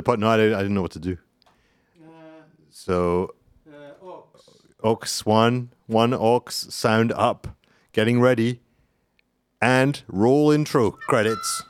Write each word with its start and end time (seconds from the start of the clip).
The 0.00 0.04
pot. 0.04 0.18
No, 0.18 0.28
I, 0.30 0.38
didn't- 0.38 0.54
I 0.54 0.62
didn't 0.62 0.74
know 0.74 0.80
what 0.80 0.92
to 0.92 0.98
do. 0.98 1.18
So 2.70 3.34
ox 4.82 5.26
one, 5.26 5.72
one 5.88 6.14
ox, 6.14 6.66
sound 6.70 7.12
up, 7.12 7.48
getting 7.92 8.18
ready, 8.18 8.60
and 9.60 10.00
roll 10.08 10.50
intro 10.52 10.90
credits. 10.92 11.62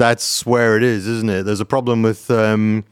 That's 0.00 0.46
where 0.46 0.78
it 0.78 0.82
is, 0.82 1.06
isn't 1.06 1.28
it? 1.28 1.42
There's 1.42 1.60
a 1.60 1.66
problem 1.66 2.00
with 2.00 2.30
um, 2.30 2.84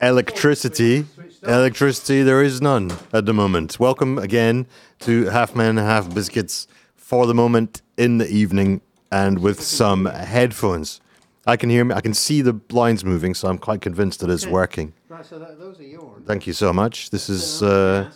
electricity. 0.00 1.04
Electricity, 1.42 2.22
there 2.22 2.42
is 2.42 2.62
none 2.62 2.90
at 3.12 3.26
the 3.26 3.34
moment. 3.34 3.78
Welcome 3.78 4.16
again 4.16 4.66
to 5.00 5.26
Half 5.26 5.54
Men, 5.54 5.76
Half 5.76 6.14
Biscuits 6.14 6.68
for 6.96 7.26
the 7.26 7.34
moment 7.34 7.82
in 7.98 8.16
the 8.16 8.26
evening 8.26 8.80
and 9.12 9.40
with 9.40 9.60
some 9.60 10.06
headphones. 10.06 11.02
I 11.46 11.58
can 11.58 11.68
hear 11.68 11.84
me, 11.84 11.94
I 11.94 12.00
can 12.00 12.14
see 12.14 12.40
the 12.40 12.58
lines 12.70 13.04
moving, 13.04 13.34
so 13.34 13.48
I'm 13.48 13.58
quite 13.58 13.82
convinced 13.82 14.20
that 14.20 14.30
it's 14.30 14.46
working. 14.46 14.94
Right, 15.10 15.24
so 15.24 15.38
that, 15.38 15.58
those 15.58 15.78
are 15.80 15.82
yours. 15.82 16.22
Thank 16.24 16.46
you 16.46 16.54
so 16.54 16.72
much. 16.72 17.10
This 17.10 17.28
is 17.28 17.62
uh, 17.62 18.10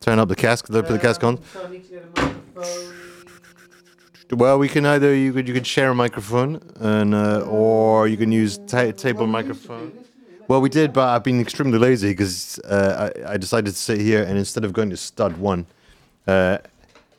turn 0.00 0.18
up 0.18 0.28
the 0.28 0.36
cask, 0.36 0.66
put 0.66 0.86
the 0.86 0.98
cask 0.98 1.24
on. 1.24 1.42
So 1.54 1.64
I 1.64 1.70
need 1.70 1.84
to 1.84 1.92
get 1.92 2.04
a 2.04 2.20
microphone. 2.20 3.00
Well, 4.32 4.60
we 4.60 4.68
can 4.68 4.86
either 4.86 5.12
you 5.12 5.32
could 5.32 5.48
you 5.48 5.54
could 5.54 5.66
share 5.66 5.90
a 5.90 5.94
microphone 5.94 6.60
and 6.76 7.14
uh, 7.14 7.40
or 7.40 8.06
you 8.06 8.16
can 8.16 8.30
use 8.30 8.58
ta- 8.58 8.92
table 8.92 9.26
microphone. 9.26 9.92
Well, 10.46 10.60
we 10.60 10.68
did, 10.68 10.92
but 10.92 11.08
I've 11.08 11.24
been 11.24 11.40
extremely 11.40 11.78
lazy 11.78 12.10
because 12.10 12.58
uh, 12.60 13.10
I, 13.26 13.32
I 13.32 13.36
decided 13.36 13.70
to 13.72 13.76
sit 13.76 14.00
here 14.00 14.22
and 14.22 14.38
instead 14.38 14.64
of 14.64 14.72
going 14.72 14.90
to 14.90 14.96
stud 14.96 15.36
one, 15.36 15.66
uh, 16.28 16.58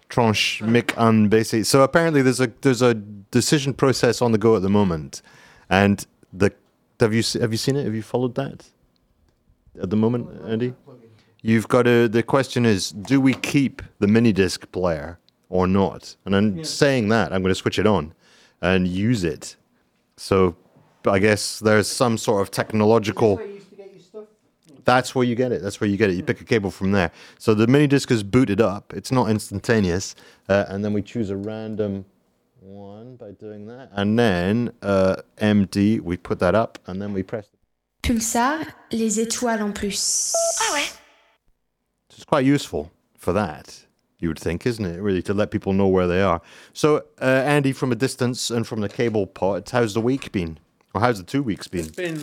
tranche 0.08 0.62
mic 0.62 0.94
and 0.98 1.30
basic. 1.30 1.66
So 1.66 1.84
apparently 1.84 2.22
there's 2.22 2.40
a 2.40 2.48
there's 2.62 2.82
a 2.82 2.94
decision 2.94 3.74
process 3.74 4.22
on 4.22 4.32
the 4.32 4.38
go 4.38 4.56
at 4.56 4.62
the 4.62 4.70
moment, 4.70 5.22
and 5.70 6.06
the 6.32 6.54
have 7.02 7.14
you 7.14 7.24
have 7.42 7.52
you 7.52 7.58
seen 7.58 7.76
it? 7.76 7.84
Have 7.84 7.96
you 7.96 8.04
followed 8.04 8.36
that? 8.36 8.70
At 9.82 9.90
the 9.90 9.98
moment, 9.98 10.30
Andy, 10.46 10.74
you've 11.42 11.68
got 11.68 11.84
to. 11.84 12.08
The 12.08 12.24
question 12.24 12.66
is, 12.66 12.92
do 12.92 13.20
we 13.20 13.34
keep 13.34 13.82
the 14.00 14.08
mini 14.08 14.32
disc 14.32 14.72
player 14.72 15.18
or 15.52 15.68
not? 15.68 16.16
And 16.26 16.36
I'm 16.36 16.64
saying 16.64 17.10
that 17.10 17.32
I'm 17.32 17.42
going 17.42 17.52
to 17.52 17.56
switch 17.56 17.78
it 17.78 17.86
on 17.86 18.14
and 18.62 18.88
use 18.88 19.24
it. 19.24 19.56
So 20.18 20.56
I 21.06 21.20
guess 21.20 21.60
there's 21.60 21.88
some 21.88 22.18
sort 22.18 22.42
of 22.42 22.50
technological. 22.50 23.36
Where 23.36 23.46
you 23.46 23.54
used 23.56 23.70
to 23.70 23.76
get 23.76 23.92
your 23.92 24.02
stuff. 24.02 24.26
That's 24.86 25.14
where 25.14 25.26
you 25.26 25.36
get 25.36 25.52
it. 25.52 25.62
That's 25.62 25.80
where 25.82 25.90
you 25.90 25.98
get 25.98 26.10
it. 26.10 26.16
You 26.16 26.24
pick 26.24 26.42
a 26.42 26.46
cable 26.46 26.72
from 26.72 26.92
there. 26.92 27.12
So 27.38 27.54
the 27.54 27.68
mini 27.68 27.88
disc 27.88 28.10
is 28.10 28.24
booted 28.24 28.62
up. 28.62 28.94
It's 28.94 29.12
not 29.12 29.30
instantaneous, 29.30 30.16
uh, 30.50 30.66
and 30.70 30.84
then 30.84 30.94
we 30.94 31.02
choose 31.02 31.30
a 31.30 31.36
random 31.36 32.06
one 32.60 33.16
by 33.16 33.32
doing 33.32 33.66
that, 33.68 33.90
and 33.94 34.18
then 34.18 34.72
uh, 34.82 35.18
MD. 35.38 36.00
We 36.00 36.18
put 36.18 36.40
that 36.40 36.56
up, 36.56 36.80
and 36.88 37.02
then 37.02 37.14
we 37.14 37.24
press. 37.24 37.48
Pulsar, 38.04 38.66
les 38.92 39.20
étoiles 39.20 39.62
en 39.62 39.72
plus. 39.74 40.34
Ah 40.62 40.74
ouais. 40.74 40.88
It's 42.10 42.26
quite 42.26 42.46
useful 42.46 42.92
for 43.18 43.34
that. 43.34 43.86
You 44.22 44.30
would 44.30 44.40
think, 44.40 44.66
isn't 44.66 44.86
it? 44.86 45.02
Really, 45.02 45.22
to 45.24 45.34
let 45.34 45.52
people 45.52 45.74
know 45.74 45.88
where 45.88 46.08
they 46.08 46.22
are. 46.22 46.42
So, 46.74 47.04
uh, 47.22 47.26
Andy, 47.26 47.74
from 47.74 47.92
a 47.92 47.96
distance 47.96 48.50
and 48.52 48.66
from 48.66 48.80
the 48.80 48.88
cable 48.88 49.26
pot, 49.28 49.70
how's 49.72 49.94
the 49.96 50.00
week 50.02 50.32
been? 50.32 50.60
Or 50.94 51.02
how's 51.02 51.18
the 51.18 51.24
two 51.26 51.42
weeks 51.44 51.68
been? 51.68 51.82
It's 51.88 51.90
been. 51.96 52.20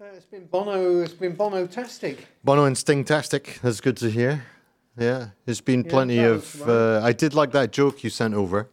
Uh, 0.00 0.04
it's 0.16 0.26
been 0.26 0.46
Bono. 0.46 1.00
It's 1.02 1.12
been 1.12 1.34
Bono-tastic. 1.34 2.26
Bono 2.42 2.64
and 2.64 2.76
Sting-tastic. 2.76 3.58
That's 3.62 3.80
good 3.80 3.96
to 3.98 4.10
hear. 4.10 4.44
Yeah, 4.98 5.28
there's 5.44 5.60
been 5.60 5.84
Yeah, 5.84 5.90
plenty 5.90 6.18
of. 6.20 6.66
Uh, 6.66 7.00
I 7.04 7.12
did 7.12 7.34
like 7.34 7.52
that 7.52 7.70
joke 7.70 8.02
you 8.02 8.08
sent 8.10 8.32
over. 8.34 8.68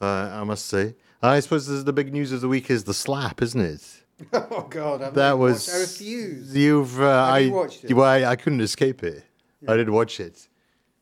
Uh, 0.00 0.06
I 0.06 0.42
must 0.44 0.66
say. 0.66 0.96
I 1.22 1.38
suppose 1.40 1.66
this 1.66 1.76
is 1.76 1.84
the 1.84 1.92
big 1.92 2.12
news 2.12 2.32
of 2.32 2.40
the 2.40 2.48
week 2.48 2.68
is 2.70 2.84
the 2.84 2.94
slap, 2.94 3.42
isn't 3.42 3.60
it? 3.60 3.82
Oh 4.32 4.66
God, 4.68 5.02
I've 5.02 5.14
That 5.14 5.38
was. 5.38 5.68
watched- 5.68 5.76
I 5.76 5.80
refuse. 5.82 6.56
You've. 6.56 7.00
Uh, 7.00 7.06
I. 7.08 7.38
you 7.38 7.52
watched 7.52 7.84
it? 7.84 7.94
Well, 7.94 8.04
I, 8.06 8.24
I 8.32 8.34
couldn't 8.36 8.60
escape 8.60 9.04
it. 9.04 9.22
I 9.66 9.76
did 9.76 9.90
watch 9.90 10.18
it. 10.20 10.46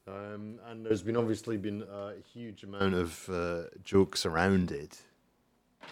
Um, 0.09 0.59
and 0.69 0.85
there's 0.87 1.03
been 1.03 1.17
obviously 1.17 1.57
been 1.57 1.83
a 1.83 2.13
huge 2.33 2.63
amount 2.63 2.95
of 2.95 3.29
uh, 3.29 3.63
jokes 3.83 4.25
around 4.25 4.71
it. 4.71 4.99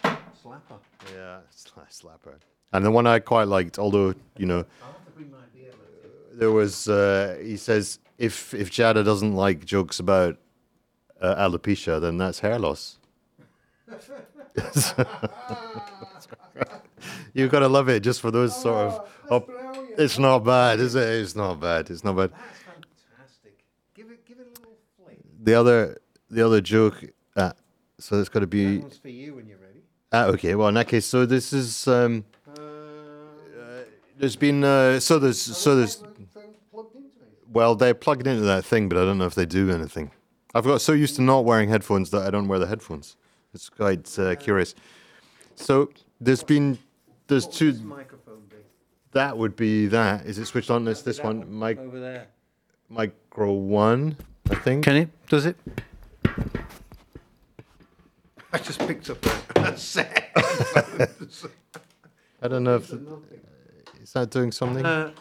Slapper. 0.03 0.79
Yeah, 1.13 1.39
sla- 1.53 1.89
slapper. 1.89 2.35
And 2.71 2.85
the 2.85 2.91
one 2.91 3.07
I 3.07 3.19
quite 3.19 3.47
liked, 3.47 3.77
although 3.79 4.13
you 4.37 4.45
know, 4.45 4.65
I'll 4.81 4.91
have 4.93 5.05
to 5.05 5.11
bring 5.11 5.31
my 5.31 5.37
beer. 5.53 5.65
later. 5.71 6.09
there 6.33 6.51
was 6.51 6.87
uh, 6.87 7.37
he 7.41 7.57
says 7.57 7.99
if 8.17 8.53
if 8.53 8.71
Jada 8.71 9.03
doesn't 9.03 9.35
like 9.35 9.65
jokes 9.65 9.99
about 9.99 10.37
uh, 11.21 11.35
alopecia, 11.35 11.99
then 11.99 12.17
that's 12.17 12.39
hair 12.39 12.57
loss. 12.59 12.97
You've 17.33 17.51
got 17.51 17.59
to 17.59 17.67
love 17.67 17.89
it 17.89 17.99
just 18.01 18.21
for 18.21 18.31
those 18.31 18.59
sort 18.59 18.77
of. 18.77 19.09
Oh, 19.29 19.45
it's 19.97 20.17
not 20.17 20.39
bad, 20.39 20.79
is 20.79 20.95
it? 20.95 21.07
It's 21.07 21.35
not 21.35 21.59
bad. 21.59 21.89
It's 21.89 22.03
not 22.03 22.15
bad. 22.15 22.31
That's 22.31 22.61
fantastic. 22.61 23.63
Give 23.93 24.09
it, 24.09 24.25
give 24.25 24.39
it 24.39 24.47
a 24.47 24.59
little 24.59 24.77
flick. 24.97 25.19
The 25.45 25.53
other, 25.53 26.01
the 26.31 26.43
other 26.43 26.59
joke. 26.59 27.03
Uh, 27.35 27.51
so 27.99 28.19
it's 28.19 28.29
got 28.29 28.39
to 28.39 28.47
be. 28.47 28.77
That 28.77 28.81
one's 28.81 28.97
for 28.97 29.09
you 29.09 29.35
when 29.35 29.47
you're 29.47 29.59
ready. 29.59 29.81
Ah, 30.11 30.25
okay. 30.25 30.55
Well, 30.55 30.67
in 30.69 30.73
that 30.73 30.87
case, 30.87 31.05
so 31.05 31.25
this 31.25 31.53
is. 31.53 31.87
Um, 31.87 32.25
Uh, 32.47 33.83
there's 34.17 34.35
been. 34.35 34.63
Uh, 34.63 34.99
so 34.99 35.19
there's. 35.19 35.39
So 35.39 35.75
there's. 35.75 36.01
microphone 36.01 36.55
plugged 36.71 36.95
into 36.95 37.09
it. 37.21 37.37
Well, 37.53 37.75
they're 37.75 37.93
plugged 37.93 38.25
into 38.25 38.41
that 38.41 38.65
thing, 38.65 38.89
but 38.89 38.97
I 38.97 39.05
don't 39.05 39.19
know 39.19 39.27
if 39.27 39.35
they 39.35 39.45
do 39.45 39.69
anything. 39.69 40.09
I've 40.55 40.65
got 40.65 40.81
so 40.81 40.93
used 40.93 41.15
to 41.17 41.21
not 41.21 41.45
wearing 41.45 41.69
headphones 41.69 42.09
that 42.09 42.23
I 42.25 42.31
don't 42.31 42.47
wear 42.47 42.59
the 42.59 42.67
headphones. 42.67 43.15
It's 43.53 43.69
quite 43.69 44.17
uh, 44.17 44.35
curious. 44.35 44.73
So 45.53 45.91
there's 46.19 46.43
been. 46.43 46.79
There's 47.27 47.47
two. 47.47 47.71
this 47.71 47.81
microphone 47.81 48.41
do? 48.49 48.55
That 49.11 49.37
would 49.37 49.55
be 49.55 49.85
that. 49.87 50.25
Is 50.25 50.39
it 50.39 50.45
switched 50.45 50.71
on? 50.71 50.85
This 50.85 51.03
this 51.03 51.19
one, 51.21 51.45
mic, 51.59 51.77
over 51.77 51.99
there. 51.99 52.27
micro 52.89 53.51
one, 53.51 54.17
I 54.49 54.55
think. 54.55 54.83
Can 54.83 54.95
it? 54.95 55.09
Does 55.27 55.45
it? 55.45 55.55
I 58.53 58.57
just 58.59 58.79
picked 58.79 59.09
up 59.09 59.25
a, 59.25 59.61
a 59.61 59.77
set. 59.77 60.31
I 62.41 62.47
don't 62.47 62.63
know 62.63 62.75
if 62.77 62.91
is 64.01 64.13
that 64.13 64.29
doing 64.29 64.51
something. 64.51 64.85
Uh, 64.85 65.11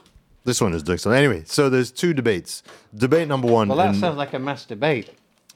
this 0.45 0.61
one 0.61 0.75
is 0.75 0.83
doing 0.83 0.99
something. 0.99 1.19
Anyway, 1.19 1.43
so 1.47 1.69
there's 1.71 1.91
two 1.91 2.13
debates. 2.15 2.63
Debate 2.95 3.27
number 3.29 3.49
one. 3.51 3.69
well, 3.69 3.79
that 3.79 3.95
in- 3.95 4.01
sounds 4.01 4.17
like 4.17 4.35
a 4.35 4.39
mass 4.39 4.65
debate. 4.67 5.11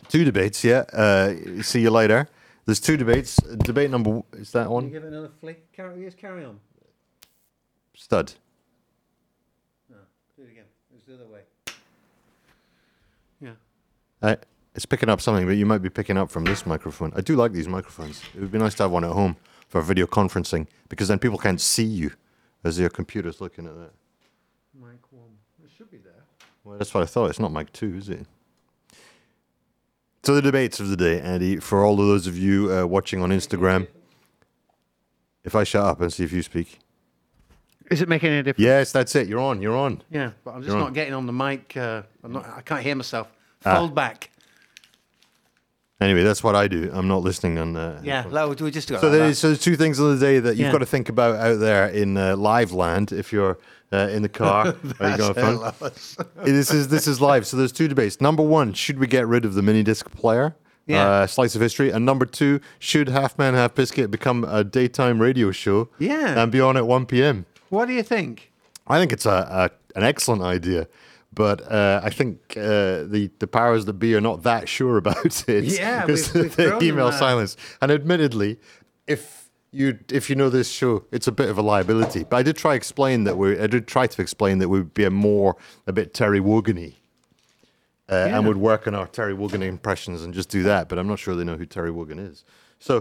two 0.08 0.24
debates. 0.24 0.64
Yeah. 0.64 0.84
Uh, 0.92 1.34
see 1.62 1.80
you 1.82 1.90
later. 1.90 2.28
There's 2.64 2.80
two 2.80 2.96
debates. 2.96 3.36
Debate 3.36 3.90
number 3.90 4.08
w- 4.10 4.24
is 4.32 4.50
that 4.52 4.70
one? 4.70 4.84
Can 4.84 4.92
you 4.94 5.00
one? 5.00 5.02
give 5.02 5.12
it 5.12 5.16
another 5.16 5.32
flick? 5.40 5.72
Carry, 5.72 6.02
yes, 6.02 6.14
carry 6.14 6.44
on. 6.44 6.58
Stud. 7.94 8.32
No, 9.88 9.96
do 10.36 10.42
it 10.42 10.50
again. 10.50 10.64
It 10.90 10.94
was 10.96 11.04
the 11.04 11.14
other 11.14 11.32
way. 11.32 11.40
Yeah. 14.22 14.28
Uh, 14.30 14.36
it's 14.74 14.86
picking 14.86 15.08
up 15.08 15.20
something, 15.20 15.44
but 15.46 15.56
you 15.56 15.66
might 15.66 15.78
be 15.78 15.90
picking 15.90 16.16
up 16.16 16.30
from 16.30 16.44
this 16.44 16.64
microphone. 16.64 17.12
I 17.16 17.20
do 17.20 17.34
like 17.34 17.52
these 17.52 17.66
microphones. 17.66 18.22
It 18.34 18.40
would 18.40 18.52
be 18.52 18.58
nice 18.58 18.74
to 18.74 18.84
have 18.84 18.92
one 18.92 19.02
at 19.02 19.10
home 19.10 19.36
for 19.68 19.82
video 19.82 20.06
conferencing 20.06 20.68
because 20.88 21.08
then 21.08 21.18
people 21.18 21.36
can't 21.38 21.60
see 21.60 21.84
you 21.84 22.12
as 22.62 22.78
your 22.78 22.88
computer's 22.90 23.40
looking 23.40 23.66
at 23.66 23.74
that. 23.74 23.90
Mic 24.74 25.00
one. 25.10 25.30
It 25.64 25.70
should 25.76 25.90
be 25.90 25.96
there. 25.98 26.12
Well, 26.62 26.78
that's 26.78 26.94
what 26.94 27.02
I 27.02 27.06
thought. 27.06 27.30
It's 27.30 27.40
not 27.40 27.52
mic 27.52 27.72
two, 27.72 27.96
is 27.96 28.08
it? 28.08 28.24
So 30.22 30.34
the 30.34 30.42
debates 30.42 30.78
of 30.78 30.88
the 30.90 30.96
day, 30.96 31.20
Andy. 31.20 31.56
For 31.56 31.84
all 31.84 31.94
of 32.00 32.06
those 32.06 32.26
of 32.26 32.36
you 32.38 32.72
uh, 32.72 32.84
watching 32.86 33.20
on 33.22 33.30
Instagram, 33.30 33.88
if 35.44 35.54
I 35.56 35.64
shut 35.64 35.84
up 35.84 36.00
and 36.00 36.12
see 36.12 36.22
if 36.24 36.32
you 36.32 36.42
speak. 36.42 36.78
Is 37.90 38.02
it 38.02 38.08
making 38.08 38.30
any 38.30 38.42
difference? 38.42 38.62
Yes, 38.64 38.92
that's 38.92 39.16
it. 39.16 39.28
You're 39.28 39.40
on. 39.40 39.62
You're 39.62 39.76
on. 39.76 40.02
Yeah, 40.10 40.32
but 40.44 40.52
I'm 40.54 40.60
just 40.60 40.68
You're 40.68 40.78
not 40.78 40.88
on. 40.88 40.92
getting 40.92 41.14
on 41.14 41.26
the 41.26 41.32
mic. 41.32 41.74
Uh, 41.76 42.02
I'm 42.22 42.32
not. 42.32 42.46
I 42.46 42.60
can't 42.60 42.82
hear 42.82 42.94
myself. 42.94 43.28
Ah. 43.64 43.76
Fold 43.76 43.94
back. 43.94 44.30
Anyway, 46.00 46.22
that's 46.22 46.44
what 46.44 46.54
I 46.54 46.68
do. 46.68 46.90
I'm 46.92 47.08
not 47.08 47.22
listening 47.22 47.58
on. 47.58 47.74
Uh, 47.76 48.00
Yeah, 48.04 48.22
headphones. 48.22 48.62
we 48.62 48.70
just 48.70 48.86
do 48.86 48.94
it 48.94 49.00
So, 49.00 49.08
like 49.08 49.12
there 49.12 49.24
that. 49.24 49.30
is, 49.30 49.38
so 49.40 49.48
there's 49.48 49.60
two 49.60 49.74
things 49.74 49.98
of 49.98 50.16
the 50.18 50.24
day 50.24 50.38
that 50.38 50.50
you've 50.50 50.66
Yeah. 50.66 50.72
got 50.72 50.78
to 50.78 50.86
think 50.86 51.08
about 51.08 51.34
out 51.36 51.58
there 51.58 51.88
in 51.88 52.16
uh, 52.16 52.36
live 52.36 52.72
land 52.72 53.10
if 53.10 53.32
you're 53.32 53.58
uh, 53.92 54.08
in 54.12 54.22
the 54.22 54.28
car 54.28 54.68
or 55.00 55.08
you 55.10 55.16
go 55.16 55.28
on 55.28 55.34
phone. 55.34 55.92
this 56.44 56.70
is 56.72 56.86
this 56.88 57.08
is 57.08 57.20
live. 57.20 57.46
So 57.48 57.56
there's 57.56 57.72
two 57.72 57.88
debates. 57.88 58.20
Number 58.20 58.44
one, 58.44 58.74
should 58.74 59.00
we 59.00 59.08
get 59.08 59.26
rid 59.26 59.44
of 59.44 59.54
the 59.54 59.62
mini 59.62 59.82
disc 59.82 60.08
player? 60.12 60.54
Yeah. 60.86 61.06
Uh, 61.08 61.26
slice 61.26 61.56
of 61.56 61.60
history. 61.60 61.90
And 61.90 62.06
number 62.06 62.26
two, 62.26 62.60
should 62.78 63.08
Half 63.08 63.36
Man 63.36 63.54
Half 63.54 63.74
Biscuit 63.74 64.10
become 64.10 64.44
a 64.44 64.62
daytime 64.62 65.20
radio 65.20 65.50
show? 65.50 65.88
Yeah. 65.98 66.40
And 66.40 66.52
be 66.52 66.60
on 66.60 66.76
at 66.76 66.86
1 66.86 67.06
p.m. 67.06 67.44
What 67.70 67.86
do 67.88 67.92
you 67.92 68.02
think? 68.04 68.52
I 68.86 68.98
think 69.00 69.12
it's 69.12 69.26
a, 69.26 69.70
a 69.94 69.98
an 69.98 70.04
excellent 70.04 70.42
idea. 70.42 70.86
But 71.38 71.58
uh, 71.70 72.00
I 72.08 72.10
think 72.18 72.54
uh, 72.56 73.04
the 73.14 73.30
the 73.38 73.46
powers 73.46 73.84
that 73.86 73.94
be 73.94 74.14
are 74.16 74.20
not 74.30 74.42
that 74.42 74.68
sure 74.68 74.96
about 75.04 75.48
it. 75.48 75.64
Yeah, 75.64 76.04
because 76.04 76.34
we've- 76.34 76.48
we've 76.48 76.56
the 76.80 76.84
email 76.88 77.12
silence. 77.12 77.56
And 77.80 77.90
admittedly, 77.92 78.58
if 79.06 79.48
you 79.70 79.98
if 80.10 80.28
you 80.30 80.36
know 80.36 80.50
this 80.50 80.68
show, 80.70 81.04
it's 81.12 81.28
a 81.28 81.32
bit 81.32 81.48
of 81.48 81.56
a 81.58 81.62
liability. 81.62 82.24
But 82.24 82.36
I 82.38 82.42
did 82.42 82.56
try 82.56 82.74
explain 82.74 83.24
that 83.24 83.36
we 83.38 83.58
I 83.58 83.66
did 83.68 83.86
try 83.86 84.06
to 84.08 84.22
explain 84.22 84.58
that 84.58 84.68
we 84.68 84.78
would 84.80 84.94
be 84.94 85.04
a 85.04 85.10
more 85.10 85.56
a 85.86 85.92
bit 85.92 86.12
Terry 86.12 86.40
Wogan-y. 86.40 86.92
Uh, 88.10 88.14
Yeah. 88.14 88.36
And 88.38 88.46
would 88.48 88.56
work 88.56 88.86
on 88.88 88.94
our 88.94 89.06
Terry 89.06 89.34
Wogan 89.34 89.62
impressions 89.62 90.22
and 90.24 90.34
just 90.34 90.48
do 90.48 90.62
that, 90.64 90.88
but 90.88 90.98
I'm 90.98 91.06
not 91.06 91.18
sure 91.18 91.36
they 91.36 91.44
know 91.44 91.56
who 91.58 91.66
Terry 91.66 91.90
Wogan 91.90 92.18
is. 92.18 92.44
So, 92.80 92.94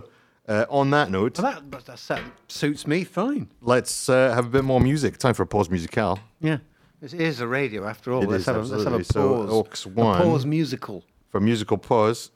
uh, 0.49 0.65
on 0.69 0.89
that 0.91 1.09
note, 1.09 1.39
Well, 1.39 1.53
that, 1.53 1.71
that, 1.71 1.85
that 2.07 2.21
suits 2.47 2.85
me 2.85 3.03
fine. 3.05 3.47
let's 3.61 4.09
uh, 4.09 4.33
have 4.35 4.45
a 4.45 4.49
bit 4.49 4.63
more 4.65 4.81
music. 4.81 5.17
Time 5.17 5.33
for 5.33 5.43
a 5.43 5.47
pause 5.47 5.69
musicale. 5.69 6.19
Yeah. 6.41 6.57
It 7.01 7.13
is 7.13 7.39
a 7.41 7.47
radio 7.47 7.87
after 7.87 8.11
all. 8.11 8.23
It 8.23 8.29
let's, 8.29 8.41
is, 8.41 8.45
have 8.47 8.55
a, 8.55 8.59
let's 8.59 8.83
have 8.83 8.93
a 8.93 8.97
absolutely. 8.97 9.03
So, 9.03 9.45
pause. 9.45 9.53
Oaks 9.53 9.85
a 9.85 9.89
one. 9.89 10.21
pause 10.21 10.45
musical. 10.45 11.03
For 11.29 11.39
musical 11.39 11.77
pause, 11.77 12.31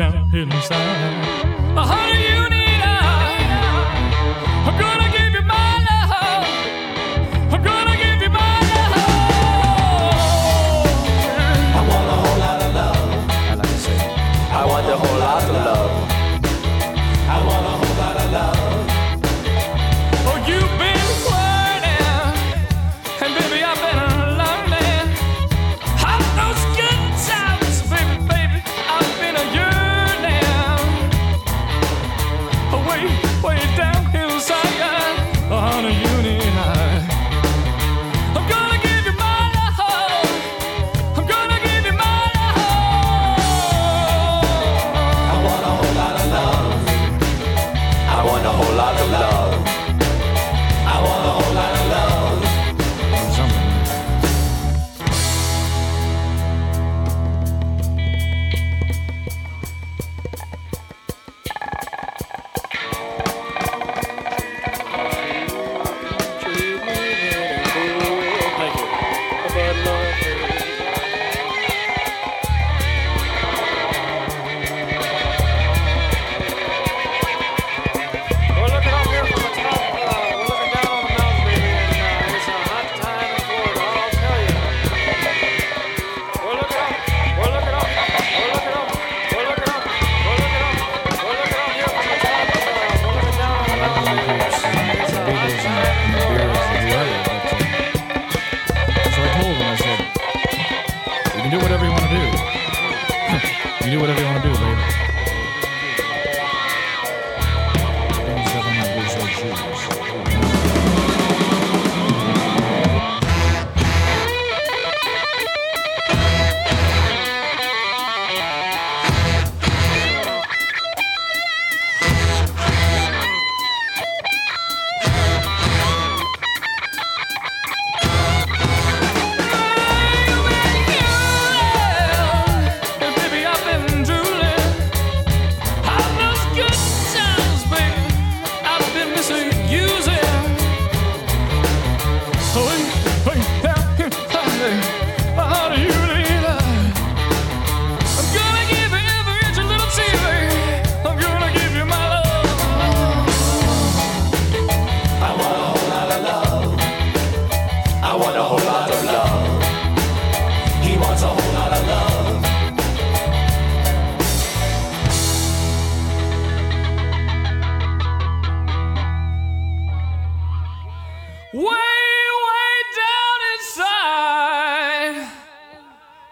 down 0.00 0.34
inside. 0.34 1.29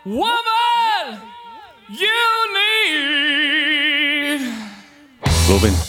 Woman 0.09 1.21
you 1.91 2.09
need. 2.55 4.41
Robin. 5.51 5.88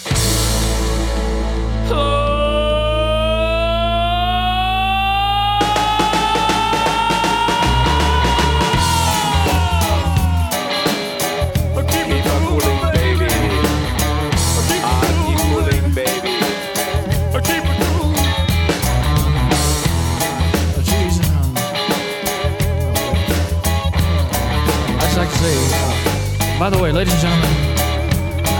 By 26.69 26.77
the 26.77 26.83
way, 26.83 26.91
ladies 26.91 27.17
and 27.17 27.33
gentlemen, 27.33 27.49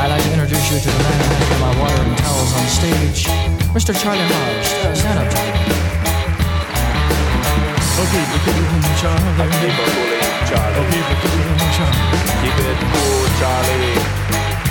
I'd 0.01 0.10
like 0.10 0.24
to 0.25 0.34
introduce 0.34 0.66
you 0.74 0.82
to 0.82 0.89
the 0.89 0.98
man 0.98 1.13
who 1.13 1.30
has 1.30 1.62
my 1.62 1.74
water 1.78 2.01
and 2.01 2.18
towels 2.18 2.51
on 2.58 2.66
stage, 2.66 3.30
Mr. 3.70 3.94
Charlie 3.94 4.25
Mars. 4.25 4.66
Uh, 4.82 4.98
stand 4.98 5.22
up, 5.22 5.30
Charlie. 5.30 5.54
Okay, 8.01 8.24
keep 8.34 8.50
it 8.50 8.66
Charlie. 8.98 9.30
Keep 9.62 9.78
on 9.78 9.89
pulling, 9.94 10.25
Charlie. 10.50 10.89
Okay, 10.89 11.01
keep 11.06 11.22
it 11.22 11.70
Charlie. 11.78 12.01
Keep 12.42 12.58
it 12.66 12.82
cool, 12.98 13.30
Charlie. 13.38 14.01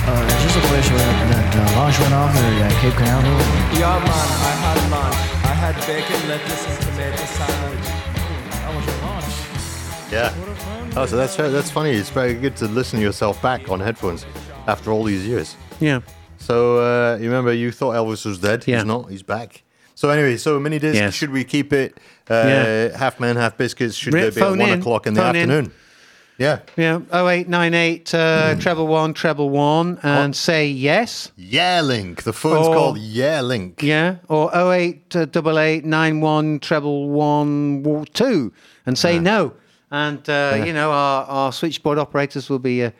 Uh, 0.03 0.35
is 0.35 0.39
this 0.43 0.59
the 0.59 0.63
place 0.67 0.89
where 0.91 1.11
that 1.31 1.47
uh, 1.55 1.79
launch 1.79 1.95
went 1.95 2.11
off 2.19 2.35
at 2.35 2.43
uh, 2.43 2.67
Cape 2.83 2.97
Canaveral? 2.99 3.39
Yeah, 3.79 4.03
man, 4.03 4.27
I 4.35 4.51
had 4.67 4.83
lunch. 4.91 5.15
I 5.47 5.55
had 5.55 5.79
bacon, 5.87 6.19
lettuce, 6.27 6.67
and 6.67 6.75
tomato 6.91 7.23
sandwich. 7.39 7.87
That 7.87 8.75
was 8.75 8.83
your 8.83 8.99
launch. 9.07 9.31
Yeah. 10.11 10.78
Oh, 10.95 11.05
so 11.05 11.15
that's 11.15 11.35
that's 11.37 11.71
funny. 11.71 11.91
It's 11.91 12.09
very 12.09 12.33
good 12.33 12.57
to 12.57 12.65
listen 12.67 12.99
to 12.99 13.05
yourself 13.05 13.41
back 13.41 13.69
on 13.69 13.79
headphones 13.79 14.25
after 14.67 14.91
all 14.91 15.03
these 15.03 15.25
years. 15.25 15.55
Yeah. 15.79 16.01
So 16.39 16.77
uh, 16.79 17.17
you 17.17 17.25
remember 17.29 17.53
you 17.53 17.71
thought 17.71 17.95
Elvis 17.95 18.25
was 18.25 18.39
dead. 18.39 18.65
Yeah. 18.67 18.77
He's 18.77 18.85
not. 18.85 19.09
He's 19.09 19.23
back. 19.23 19.63
So 19.95 20.09
anyway, 20.09 20.35
so 20.37 20.59
mini 20.59 20.79
disc. 20.79 20.95
Yes. 20.95 21.13
Should 21.13 21.29
we 21.31 21.43
keep 21.43 21.71
it? 21.73 21.97
Uh, 22.29 22.33
Yeah. 22.47 22.97
Half 22.97 23.19
man, 23.19 23.35
half 23.37 23.57
biscuits. 23.57 23.95
Should 23.95 24.13
Re- 24.13 24.29
they 24.29 24.29
be 24.31 24.41
at 24.41 24.49
one 24.49 24.61
in, 24.61 24.79
o'clock 24.79 25.07
in 25.07 25.13
the 25.13 25.21
phone 25.21 25.35
in. 25.35 25.49
afternoon? 25.49 25.71
Yeah. 26.37 26.59
Yeah. 26.75 26.99
0898 27.13 28.13
uh, 28.15 28.55
treble 28.55 28.87
one, 28.87 29.13
treble 29.13 29.49
one, 29.49 29.99
and 30.03 30.35
say 30.35 30.67
yes. 30.67 31.31
Yeah, 31.37 31.81
Link. 31.81 32.23
The 32.23 32.33
phone's 32.33 32.67
Or- 32.67 32.75
called 32.75 32.97
Yeah 32.97 33.41
Link. 33.41 33.83
Yeah. 33.83 34.17
Or 34.27 34.49
0888 34.53 35.85
91 35.85 36.59
treble 36.59 37.09
one 37.09 38.05
two, 38.13 38.51
and 38.85 38.97
say 38.97 39.19
no. 39.19 39.53
And, 39.91 40.27
uh, 40.29 40.63
you 40.65 40.73
know, 40.73 40.91
our, 40.91 41.25
our 41.25 41.51
switchboard 41.51 41.97
operators 41.97 42.49
will 42.49 42.59
be, 42.59 42.83
uh, 42.83 42.91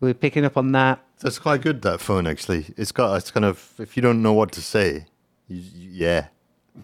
be 0.00 0.14
picking 0.14 0.44
up 0.44 0.56
on 0.56 0.72
that. 0.72 1.00
That's 1.20 1.38
quite 1.38 1.60
good. 1.62 1.82
That 1.82 2.00
phone 2.00 2.26
actually. 2.26 2.66
It's 2.76 2.92
got. 2.92 3.16
It's 3.16 3.30
kind 3.30 3.44
of. 3.44 3.72
If 3.78 3.96
you 3.96 4.02
don't 4.02 4.22
know 4.22 4.32
what 4.32 4.52
to 4.52 4.62
say, 4.62 5.06
you, 5.48 5.62
you- 5.74 5.90
yeah, 5.92 6.26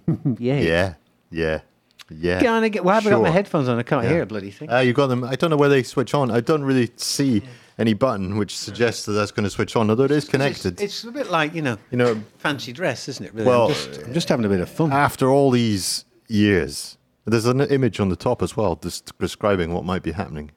Yeah. 0.38 0.58
yeah, 0.60 0.94
yeah, 1.30 1.60
yeah. 2.10 2.40
Can 2.40 2.62
I 2.64 2.68
get, 2.68 2.84
well, 2.84 2.92
I 2.92 2.96
haven't 2.96 3.12
got 3.12 3.22
my 3.22 3.30
headphones 3.30 3.68
on. 3.68 3.78
I 3.78 3.82
can't 3.82 4.04
Yeah. 4.04 4.10
hear 4.10 4.22
a 4.22 4.26
bloody 4.26 4.50
thing. 4.50 4.70
Uh, 4.70 4.78
you 4.80 4.92
got 4.92 5.06
them. 5.06 5.25
I 5.25 5.36
don't 5.36 5.48
know 5.50 5.56
where 5.56 5.68
they 5.70 5.82
switch 5.82 6.12
on. 6.12 6.30
I 6.30 6.40
don't 6.40 6.64
really 6.64 6.90
see 6.96 7.42
any 7.78 7.94
button 7.94 8.36
which 8.36 8.56
suggests 8.56 9.06
that 9.06 9.12
that's 9.12 9.30
going 9.30 9.44
to 9.44 9.50
switch 9.50 9.75
on, 9.76 9.88
although 9.88 10.04
it 10.04 10.10
is 10.10 10.26
connected. 10.28 10.75
It's, 10.80 10.82
it's 10.82 11.04
a 11.04 11.10
bit 11.12 11.30
like, 11.30 11.54
you 11.54 11.62
know, 11.62 11.78
you 11.90 11.96
know, 11.98 12.20
fancy 12.38 12.72
dress, 12.72 13.08
isn't 13.08 13.25
it? 13.25 13.32
Really? 13.34 13.46
Well, 13.46 13.68
I'm 13.68 13.72
just, 13.72 14.02
I'm 14.02 14.12
just 14.14 14.28
having 14.28 14.44
a 14.44 14.48
bit 14.48 14.60
of 14.60 14.68
fun. 14.68 14.92
after 14.92 15.30
all 15.30 15.50
these 15.50 16.04
years, 16.28 16.95
there's 17.33 17.47
an 17.47 17.61
image 17.61 17.99
on 18.00 18.09
the 18.09 18.16
top 18.16 18.42
as 18.42 18.56
well, 18.56 18.76
just 18.76 19.18
describing 19.18 19.73
what 19.75 19.85
might 19.85 20.02
be 20.02 20.12
happening 20.12 20.50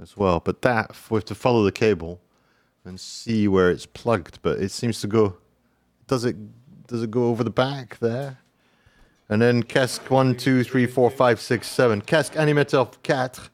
as 0.00 0.16
well. 0.16 0.40
But 0.40 0.62
that 0.62 0.94
we 1.10 1.16
have 1.16 1.24
to 1.26 1.34
follow 1.34 1.64
the 1.64 1.72
cable 1.72 2.20
and 2.84 2.98
see 3.00 3.48
where 3.48 3.70
it's 3.70 3.86
plugged. 3.86 4.40
But 4.42 4.58
it 4.58 4.70
seems 4.70 5.00
to 5.00 5.06
go. 5.06 5.36
Does 6.06 6.24
it? 6.24 6.36
Does 6.86 7.02
it 7.02 7.10
go 7.10 7.28
over 7.28 7.42
the 7.42 7.50
back 7.50 7.98
there? 8.00 8.38
And 9.28 9.40
then 9.40 9.62
casque 9.62 10.10
one, 10.10 10.36
two, 10.36 10.62
three, 10.62 10.86
four, 10.86 11.08
five, 11.10 11.40
six, 11.40 11.66
seven. 11.68 12.02
Casque 12.02 12.34
animateur 12.34 12.92
quatre. 13.02 13.48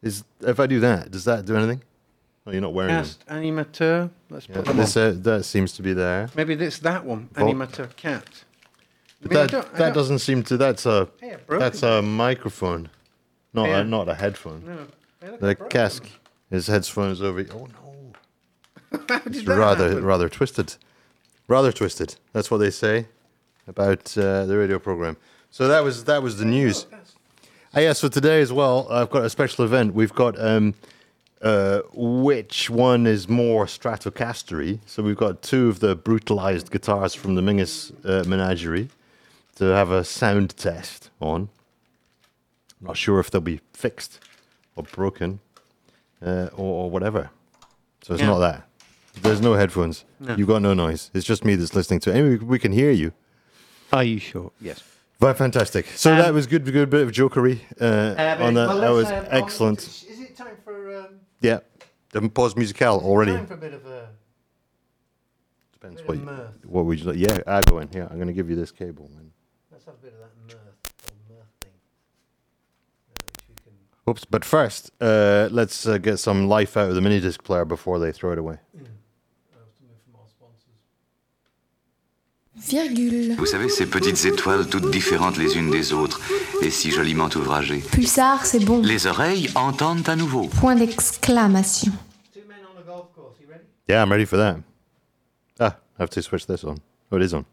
Is 0.00 0.22
if 0.40 0.60
I 0.60 0.66
do 0.66 0.78
that, 0.80 1.10
does 1.10 1.24
that 1.24 1.44
do 1.44 1.56
anything? 1.56 1.82
Oh, 2.46 2.50
you're 2.52 2.60
not 2.60 2.72
wearing 2.72 2.94
them. 2.94 3.04
Cast 3.04 3.26
animateur. 3.26 4.10
Let's 4.30 4.48
Yeah, 4.48 4.56
put 4.56 4.64
them 4.66 4.76
this, 4.76 4.96
on. 4.96 5.02
uh, 5.02 5.14
that 5.18 5.44
seems 5.44 5.72
to 5.74 5.82
be 5.82 5.92
there. 5.92 6.28
Maybe 6.36 6.54
it's 6.54 6.78
that 6.80 7.04
one. 7.04 7.28
Vol- 7.32 7.52
Animateur 7.54 7.94
cat. 7.96 8.44
Mean, 9.24 9.34
that 9.34 9.50
that 9.50 9.76
don't- 9.78 9.92
doesn't 9.94 10.18
seem 10.20 10.42
to. 10.44 10.56
That's 10.56 10.86
a 10.86 11.08
Hey, 11.20 11.36
that's 11.48 11.82
a 11.82 12.02
microphone, 12.02 12.88
not 13.54 13.68
Yeah. 13.68 13.80
a, 13.80 13.84
not 13.84 14.08
a 14.08 14.14
headphone. 14.14 14.64
No. 15.20 15.36
The 15.40 15.54
cask 15.54 16.04
his 16.50 16.66
headphones 16.66 17.22
over. 17.22 17.44
Oh 17.52 17.66
no. 17.66 18.98
It's 19.26 19.44
rather 19.46 19.88
happen? 19.88 20.04
rather 20.04 20.28
twisted, 20.28 20.76
rather 21.48 21.72
twisted. 21.72 22.16
That's 22.32 22.50
what 22.50 22.58
they 22.58 22.70
say 22.70 23.06
about 23.66 24.16
uh, 24.18 24.44
the 24.46 24.56
radio 24.58 24.78
program. 24.78 25.16
So 25.50 25.68
that 25.68 25.82
was 25.84 26.04
that 26.04 26.22
was 26.22 26.38
the 26.38 26.44
news. 26.44 26.86
Ah, 27.74 27.80
yeah, 27.80 27.92
so 27.94 28.08
today 28.08 28.42
as 28.42 28.52
well, 28.52 28.86
I've 28.90 29.08
got 29.10 29.24
a 29.24 29.30
special 29.30 29.64
event. 29.64 29.94
We've 29.94 30.12
got 30.12 30.38
um, 30.38 30.74
uh, 31.40 31.80
which 31.94 32.68
one 32.68 33.06
is 33.06 33.28
more 33.30 33.64
Stratocastery. 33.66 34.80
So 34.84 35.02
we've 35.02 35.16
got 35.16 35.40
two 35.42 35.68
of 35.70 35.80
the 35.80 35.94
brutalized 35.96 36.70
guitars 36.70 37.14
from 37.14 37.34
the 37.34 37.40
Mingus 37.40 37.92
uh, 38.04 38.24
Menagerie 38.28 38.90
to 39.56 39.64
have 39.66 39.90
a 39.90 40.04
sound 40.04 40.56
test 40.56 41.10
on. 41.20 41.48
I'm 42.80 42.86
Not 42.88 42.96
sure 42.96 43.20
if 43.20 43.30
they'll 43.30 43.40
be 43.40 43.60
fixed 43.72 44.18
or 44.76 44.82
broken 44.84 45.40
uh, 46.24 46.48
or, 46.54 46.84
or 46.84 46.90
whatever. 46.90 47.30
So 48.02 48.14
it's 48.14 48.20
Yeah. 48.22 48.28
not 48.28 48.38
that. 48.40 48.68
There's 49.20 49.40
no 49.40 49.54
headphones. 49.54 50.04
No. 50.18 50.34
You've 50.36 50.48
got 50.48 50.62
no 50.62 50.72
noise. 50.74 51.10
It's 51.14 51.26
just 51.26 51.44
me 51.44 51.54
that's 51.54 51.74
listening 51.74 52.00
to 52.00 52.10
it. 52.10 52.14
Anyway, 52.16 52.36
we 52.38 52.58
can 52.58 52.72
hear 52.72 52.90
you. 52.90 53.12
Are 53.92 54.02
you 54.04 54.18
sure? 54.18 54.52
Yes. 54.60 54.82
But 55.20 55.36
fantastic. 55.36 55.86
So 55.96 56.10
Um, 56.12 56.18
that 56.18 56.32
was 56.34 56.46
good, 56.46 56.64
good 56.64 56.88
bit 56.90 57.02
of 57.06 57.12
jokery 57.12 57.60
uh, 57.80 58.42
on 58.42 58.54
that. 58.54 58.74
that 58.80 58.90
was 58.90 59.06
excellent. 59.10 59.80
Is 59.80 60.18
it 60.20 60.34
time 60.36 60.56
for 60.64 60.96
um, 60.98 61.20
Yeah. 61.40 61.60
The 62.12 62.28
pause 62.28 62.56
musical 62.56 63.00
already. 63.00 63.32
time 63.32 63.46
for 63.46 63.54
a 63.54 63.58
bit 63.58 63.74
of 63.74 63.84
a 63.86 64.08
Depends 65.74 66.00
bit 66.00 66.08
what, 66.08 66.14
of 66.16 66.20
you, 66.20 66.26
mirth? 66.26 66.64
what 66.66 66.84
would 66.86 66.98
you 67.00 67.06
like. 67.12 67.18
Yeah, 67.18 67.38
I 67.46 67.60
go 67.62 67.78
in 67.78 67.88
here. 67.88 68.08
I'm 68.10 68.16
going 68.16 68.28
to 68.28 68.32
give 68.32 68.48
you 68.50 68.56
this 68.56 68.70
cable. 68.72 69.10
Man. 69.14 69.21
Oops. 74.08 74.24
But 74.24 74.44
first, 74.44 74.90
uh, 75.00 75.48
let's 75.52 75.86
uh, 75.86 75.98
get 75.98 76.18
some 76.18 76.48
life 76.48 76.76
out 76.76 76.88
of 76.88 76.94
the 76.94 77.00
mini 77.00 77.20
disc 77.20 77.42
player 77.44 77.64
before 77.64 77.98
they 77.98 78.12
throw 78.12 78.32
it 78.32 78.38
away. 78.38 78.58
Virgule. 82.54 83.34
Vous 83.36 83.46
savez, 83.46 83.68
ces 83.68 83.86
petites 83.86 84.24
étoiles 84.24 84.68
toutes 84.68 84.90
différentes 84.90 85.36
les 85.36 85.56
unes 85.56 85.70
des 85.70 85.92
autres 85.92 86.20
et 86.62 86.70
si 86.70 86.90
joliment 86.90 87.28
ouvragées. 87.34 87.82
Pulsar, 87.90 88.44
c'est 88.46 88.60
bon. 88.64 88.82
Les 88.82 89.06
oreilles 89.06 89.50
entendent 89.54 90.08
à 90.08 90.14
nouveau. 90.16 90.46
Point 90.46 90.76
d'exclamation. 90.76 91.92
Two 92.32 92.42
men 92.46 92.58
on 92.70 92.80
the 92.80 92.86
golf 92.86 93.06
course. 93.14 93.36
You 93.40 93.48
ready? 93.48 93.64
Yeah, 93.88 94.02
I'm 94.02 94.10
ready 94.12 94.26
for 94.26 94.36
that. 94.36 94.58
Ah, 95.58 95.76
I 95.98 96.02
have 96.02 96.10
to 96.10 96.22
switch 96.22 96.46
this 96.46 96.62
on. 96.62 96.76
Oh, 97.10 97.16
it 97.16 97.22
is 97.22 97.34
on. 97.34 97.44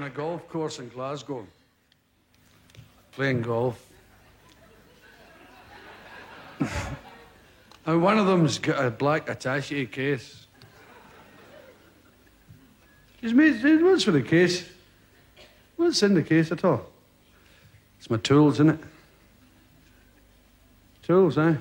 On 0.00 0.06
a 0.06 0.10
golf 0.10 0.48
course 0.48 0.78
in 0.78 0.88
Glasgow 0.88 1.46
playing 3.12 3.42
golf. 3.42 3.86
and 7.84 8.02
one 8.02 8.18
of 8.18 8.26
them's 8.26 8.58
got 8.58 8.82
a 8.82 8.90
black 8.90 9.28
attache 9.28 9.84
case. 9.86 10.46
He's 13.20 13.34
made, 13.34 13.62
what's 13.82 14.04
for 14.04 14.12
the 14.12 14.22
case? 14.22 14.66
What's 15.76 16.02
in 16.02 16.14
the 16.14 16.22
case 16.22 16.50
at 16.50 16.64
all? 16.64 16.86
It's 17.98 18.08
my 18.08 18.16
tools, 18.16 18.54
isn't 18.54 18.70
it? 18.70 18.80
Tools, 21.02 21.36
eh? 21.36 21.56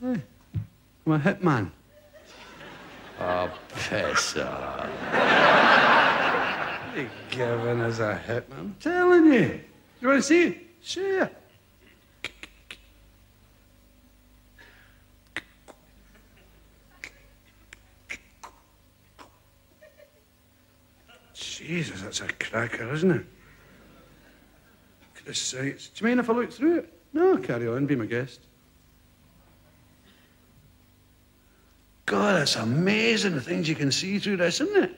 Hey, 0.00 0.22
I'm 1.06 1.12
a 1.12 1.18
hitman. 1.18 1.72
Oh, 3.18 3.50
piss 3.74 4.36
off. 4.36 5.29
Us 7.90 7.98
a 7.98 8.20
hitman? 8.26 8.58
I'm 8.58 8.76
telling 8.78 9.32
you. 9.32 9.60
You 10.00 10.08
want 10.08 10.20
to 10.20 10.22
see 10.22 10.42
it? 10.48 10.58
Sure. 10.82 11.30
Jesus, 21.34 22.02
that's 22.02 22.20
a 22.20 22.28
cracker, 22.28 22.92
isn't 22.92 23.10
it? 23.10 23.26
The 25.24 25.34
sights. 25.34 25.88
Do 25.88 26.04
you 26.04 26.08
mind 26.08 26.20
if 26.20 26.30
I 26.30 26.32
look 26.32 26.52
through 26.52 26.78
it? 26.78 26.92
No, 27.12 27.36
carry 27.38 27.66
on, 27.66 27.86
be 27.86 27.96
my 27.96 28.06
guest. 28.06 28.40
God, 32.06 32.36
that's 32.36 32.56
amazing 32.56 33.34
the 33.34 33.40
things 33.40 33.68
you 33.68 33.74
can 33.74 33.92
see 33.92 34.18
through 34.18 34.38
this, 34.38 34.60
isn't 34.60 34.84
it? 34.84 34.96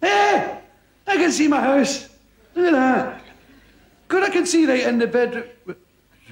Hey! 0.00 0.61
I 1.06 1.16
can 1.16 1.32
see 1.32 1.48
my 1.48 1.60
house. 1.60 2.08
Look 2.54 2.66
at 2.66 2.72
that. 2.72 3.22
Good, 4.08 4.22
I 4.22 4.30
can 4.30 4.46
see 4.46 4.66
right 4.66 4.86
in 4.86 4.98
the 4.98 5.06
bedroom. 5.06 5.44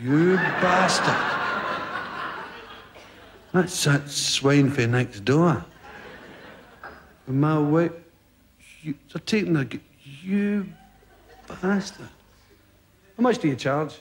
You 0.00 0.37
bastard. 0.37 1.15
That's 3.53 3.85
that 3.85 4.09
swine 4.09 4.71
for 4.71 4.87
next 4.87 5.25
door. 5.25 5.65
And 7.27 7.41
my 7.41 7.59
wife. 7.59 7.93
You, 8.83 8.95
they're 9.12 9.21
taking 9.21 9.55
the. 9.55 9.81
You 10.23 10.67
bastard. 11.61 12.09
How 13.17 13.23
much 13.23 13.39
do 13.39 13.49
you 13.49 13.57
charge? 13.57 13.95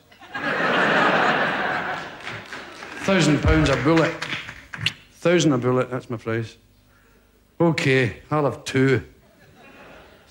Thousand 3.04 3.42
pounds 3.42 3.70
a 3.70 3.76
bullet. 3.78 4.14
Thousand 5.14 5.52
a 5.52 5.58
bullet, 5.58 5.90
that's 5.90 6.10
my 6.10 6.18
price. 6.18 6.58
Okay, 7.60 8.22
I'll 8.32 8.46
have 8.46 8.64
two. 8.64 9.04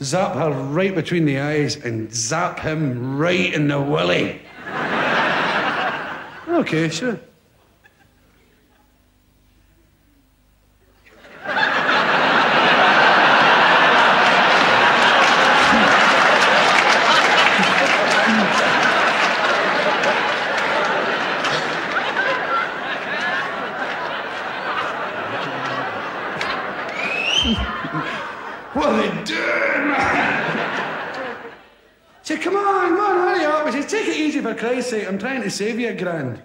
Zap 0.01 0.35
her 0.35 0.51
right 0.51 0.95
between 0.95 1.25
the 1.25 1.41
eyes 1.41 1.77
and 1.77 2.13
zap 2.15 2.61
him 2.61 3.19
right 3.19 3.53
in 3.53 3.67
the 3.67 3.81
willy. 3.81 4.41
okay, 6.49 6.89
sure. 6.89 7.19
What 28.75 28.91
are 28.91 28.97
they 28.99 29.25
doing, 29.25 29.89
man? 29.89 31.53
Say, 32.23 32.39
come 32.39 32.55
on, 32.55 32.91
come 32.91 33.01
on, 33.01 33.17
hurry 33.17 33.45
up. 33.45 33.67
I 33.67 33.71
said, 33.71 33.89
take 33.89 34.07
it 34.07 34.17
easy 34.17 34.41
for 34.41 34.55
Christ's 34.55 34.91
sake. 34.91 35.09
I'm 35.09 35.19
trying 35.19 35.43
to 35.43 35.48
save 35.59 35.81
you 35.81 35.89
a 35.89 35.93
grand. 35.93 36.41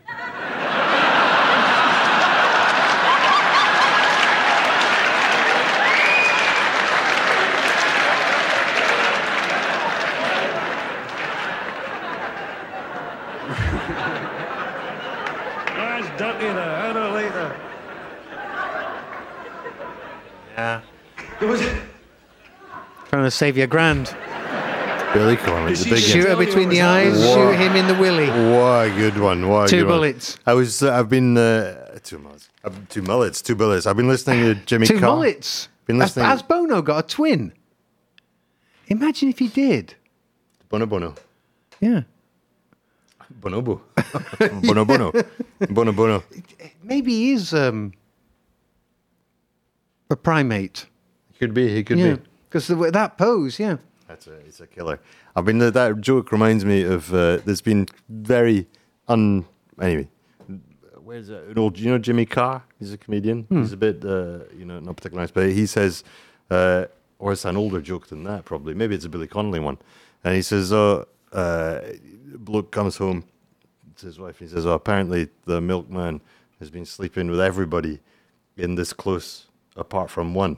That's 15.76 16.17
dirty 16.17 16.45
there. 16.45 16.76
I 16.76 16.91
don't 16.91 17.13
like 17.13 17.34
that. 17.34 17.56
Yeah. 20.58 20.82
It 21.39 21.45
was. 21.45 21.62
Trying 23.10 23.26
to 23.26 23.30
save 23.30 23.58
you 23.58 23.65
a 23.65 23.67
grand. 23.67 24.15
Billy 25.13 25.38
Connolly, 25.38 25.76
the 25.76 25.89
big 25.91 25.99
Shoot 25.99 26.28
her 26.28 26.36
between 26.36 26.69
the 26.69 26.82
eyes, 26.82 27.17
Whoa. 27.19 27.52
shoot 27.52 27.60
him 27.60 27.76
in 27.76 27.88
the 27.88 27.93
willy. 27.93 28.28
What 28.28 28.88
a 28.88 28.89
good 28.95 29.17
one! 29.19 29.47
What 29.47 29.69
Two 29.69 29.78
good 29.82 29.86
one. 29.88 29.95
bullets. 29.97 30.38
I 30.45 30.54
was. 30.54 30.82
Uh, 30.82 30.93
I've 30.93 31.08
been 31.10 31.38
uh, 31.38 31.99
two 32.04 32.17
mullets. 32.17 32.49
Uh, 32.63 32.71
two 32.89 33.02
mullets. 33.04 33.41
Two 33.41 33.56
bullets. 33.56 33.86
I've 33.86 33.95
been 33.97 34.08
listening 34.08 34.39
to 34.41 34.56
Jimmy. 34.65 34.88
Two 34.88 34.99
Carr. 34.99 35.15
mullets. 35.17 35.69
Been 35.86 35.99
Has, 35.99 36.10
listening. 36.12 36.26
has 36.26 36.41
Bono 36.41 36.82
got 36.82 37.06
a 37.06 37.08
twin? 37.08 37.54
Imagine 38.88 39.30
if 39.30 39.39
he 39.39 39.47
did. 39.49 39.95
Bono 40.69 40.86
Bono. 40.88 41.13
Yeah. 41.80 42.02
Bonobo. 43.39 43.82
bono 44.65 44.86
Bono. 44.86 45.12
Bono 45.69 45.91
Bono. 45.91 46.23
Maybe 46.84 47.12
he 47.12 47.32
is 47.34 47.54
um, 47.54 47.93
a 50.10 50.15
primate. 50.15 50.86
He 51.32 51.39
Could 51.39 51.54
be. 51.54 51.67
He 51.69 51.84
could 51.84 51.99
yeah. 51.99 52.15
be. 52.15 52.21
Because 52.49 52.67
that 52.67 53.17
pose, 53.17 53.60
yeah. 53.60 53.78
That's 54.07 54.27
a, 54.27 54.33
it's 54.33 54.59
a 54.59 54.67
killer. 54.67 54.99
I 55.35 55.41
mean, 55.41 55.59
that 55.59 56.01
joke 56.01 56.31
reminds 56.31 56.65
me 56.65 56.83
of 56.83 57.13
uh, 57.13 57.37
there's 57.37 57.61
been 57.61 57.87
very 58.09 58.67
un 59.07 59.45
anyway. 59.81 60.09
Where's 61.03 61.27
that? 61.27 61.43
An 61.45 61.57
old, 61.57 61.77
you 61.77 61.91
know 61.91 61.97
Jimmy 61.97 62.25
Carr? 62.25 62.63
He's 62.79 62.93
a 62.93 62.97
comedian. 62.97 63.43
Hmm. 63.43 63.61
He's 63.61 63.73
a 63.73 63.77
bit, 63.77 64.03
uh, 64.05 64.39
you 64.57 64.65
know, 64.65 64.79
not 64.79 64.95
particularly 64.95 65.23
nice, 65.23 65.31
but 65.31 65.49
he 65.49 65.65
says, 65.65 66.03
uh, 66.49 66.85
or 67.19 67.31
it's 67.31 67.45
an 67.45 67.57
older 67.57 67.81
joke 67.81 68.07
than 68.07 68.23
that 68.25 68.45
probably. 68.45 68.73
Maybe 68.73 68.95
it's 68.95 69.05
a 69.05 69.09
Billy 69.09 69.27
Connolly 69.27 69.59
one, 69.59 69.77
and 70.23 70.35
he 70.35 70.41
says, 70.41 70.73
"Oh, 70.73 71.07
uh, 71.31 71.79
bloke 72.35 72.71
comes 72.71 72.97
home 72.97 73.23
to 73.97 74.05
his 74.05 74.19
wife. 74.19 74.39
He 74.39 74.47
says, 74.47 74.65
"Oh, 74.65 74.73
apparently 74.73 75.29
the 75.45 75.61
milkman 75.61 76.21
has 76.59 76.69
been 76.69 76.85
sleeping 76.85 77.29
with 77.29 77.39
everybody 77.39 77.99
in 78.57 78.75
this 78.75 78.91
close, 78.91 79.47
apart 79.75 80.09
from 80.09 80.33
one." 80.33 80.57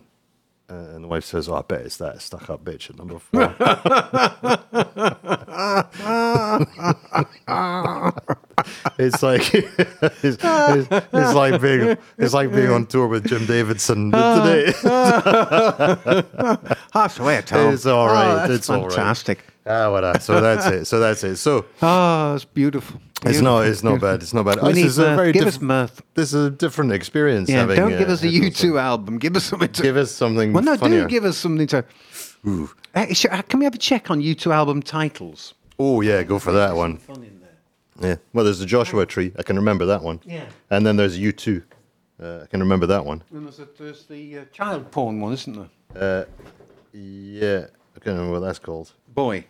Uh, 0.68 0.74
and 0.96 1.04
the 1.04 1.08
wife 1.08 1.24
says, 1.24 1.48
"Oh, 1.48 1.54
I 1.56 1.62
bet 1.62 1.82
it's 1.82 1.98
that 1.98 2.20
stuck-up 2.24 2.66
bitch 2.66 2.90
at 2.90 2.98
number 2.98 3.20
four. 3.20 3.44
it's 8.98 9.22
like 9.22 9.54
it's, 10.24 10.24
it's, 10.24 10.38
it's 10.92 11.34
like 11.36 11.62
being 11.62 11.98
it's 12.18 12.34
like 12.34 12.52
being 12.52 12.70
on 12.72 12.86
tour 12.88 13.08
with 13.08 13.28
Jim 13.28 13.46
Davidson 13.46 14.12
today. 14.12 14.74
Half 16.94 17.18
the 17.18 17.24
way, 17.24 17.42
Tom. 17.46 17.74
It's 17.74 17.86
all 17.86 18.10
Oh, 18.10 18.14
right. 18.14 18.36
that's 18.48 18.52
it's 18.54 18.70
all 18.70 18.88
right. 18.88 18.96
Fantastic. 19.66 19.72
Ah, 19.88 19.92
what 19.92 20.04
a- 20.04 20.20
so 20.22 20.42
that's 20.42 20.66
it. 20.68 20.86
So 20.86 21.00
that's 21.00 21.24
it. 21.24 21.36
So 21.38 21.66
Oh, 21.82 22.36
it's 22.36 22.46
beautiful. 22.46 23.02
it's 23.26 23.42
not. 23.42 23.66
It's 23.66 23.84
not 23.84 24.00
bad. 24.00 24.22
It's 24.22 24.34
not 24.34 24.46
bad. 24.46 24.62
We 24.62 24.70
this 24.70 24.76
need 24.78 24.86
is 24.86 24.98
a 25.00 25.16
very 25.16 25.32
Give 25.32 25.44
diff- 25.46 25.56
us 25.56 25.62
mirth. 25.62 26.02
This 26.14 26.34
is 26.34 26.46
a 26.48 26.50
different 26.50 26.92
experience. 26.94 27.50
Yeah, 27.50 27.62
having, 27.62 27.76
don't 27.78 27.98
give 27.98 28.10
uh, 28.10 28.14
us 28.14 28.24
a 28.24 28.28
headphones 28.28 28.64
on. 28.64 28.70
U2 28.72 28.80
album. 28.82 29.18
Give 29.20 29.36
us 29.36 29.44
something 29.46 29.72
to. 29.72 29.82
Give 29.82 29.98
us 29.98 30.12
something. 30.12 30.54
well, 30.54 30.64
no, 30.64 30.78
funnier. 30.78 31.02
do 31.04 31.08
give 31.10 31.26
us 31.26 31.38
something 31.38 31.68
to. 31.68 31.84
Ooh. 32.48 32.70
Uh, 32.94 33.08
sh- 33.14 33.26
uh, 33.32 33.42
can 33.44 33.60
we 33.60 33.66
have 33.66 33.76
a 33.76 33.80
check 33.80 34.10
on 34.12 34.22
U2 34.22 34.52
album 34.54 34.82
titles? 34.82 35.54
Oh 35.80 36.02
yeah, 36.02 36.24
go 36.24 36.40
for 36.40 36.52
that 36.54 36.76
one. 36.76 36.98
Fun 36.98 37.24
in 37.24 37.42
there. 37.42 38.10
Yeah. 38.10 38.16
Well, 38.34 38.46
there's 38.46 38.60
the 38.60 38.66
Joshua 38.66 39.06
Tree. 39.06 39.34
I 39.38 39.44
can 39.44 39.56
remember 39.56 39.86
that 39.88 40.02
one. 40.04 40.22
Yeah. 40.26 40.46
And 40.70 40.86
then 40.86 40.96
there's 40.96 41.18
U 41.18 41.32
two. 41.32 41.64
Uh, 42.22 42.42
I 42.44 42.46
can 42.46 42.62
remember 42.62 42.86
that 42.88 43.04
one. 43.06 43.24
And 43.34 43.46
there's, 43.46 43.60
a, 43.60 43.68
there's 43.78 44.06
the 44.06 44.40
uh, 44.40 44.46
child 44.54 44.90
porn 44.92 45.20
one, 45.20 45.34
isn't 45.34 45.54
there? 45.94 46.24
Uh, 46.24 46.26
yeah. 46.94 47.66
I 47.96 48.00
can't 48.00 48.16
remember 48.18 48.34
what 48.34 48.40
that's 48.40 48.60
called. 48.60 48.94
Boy. 49.14 49.46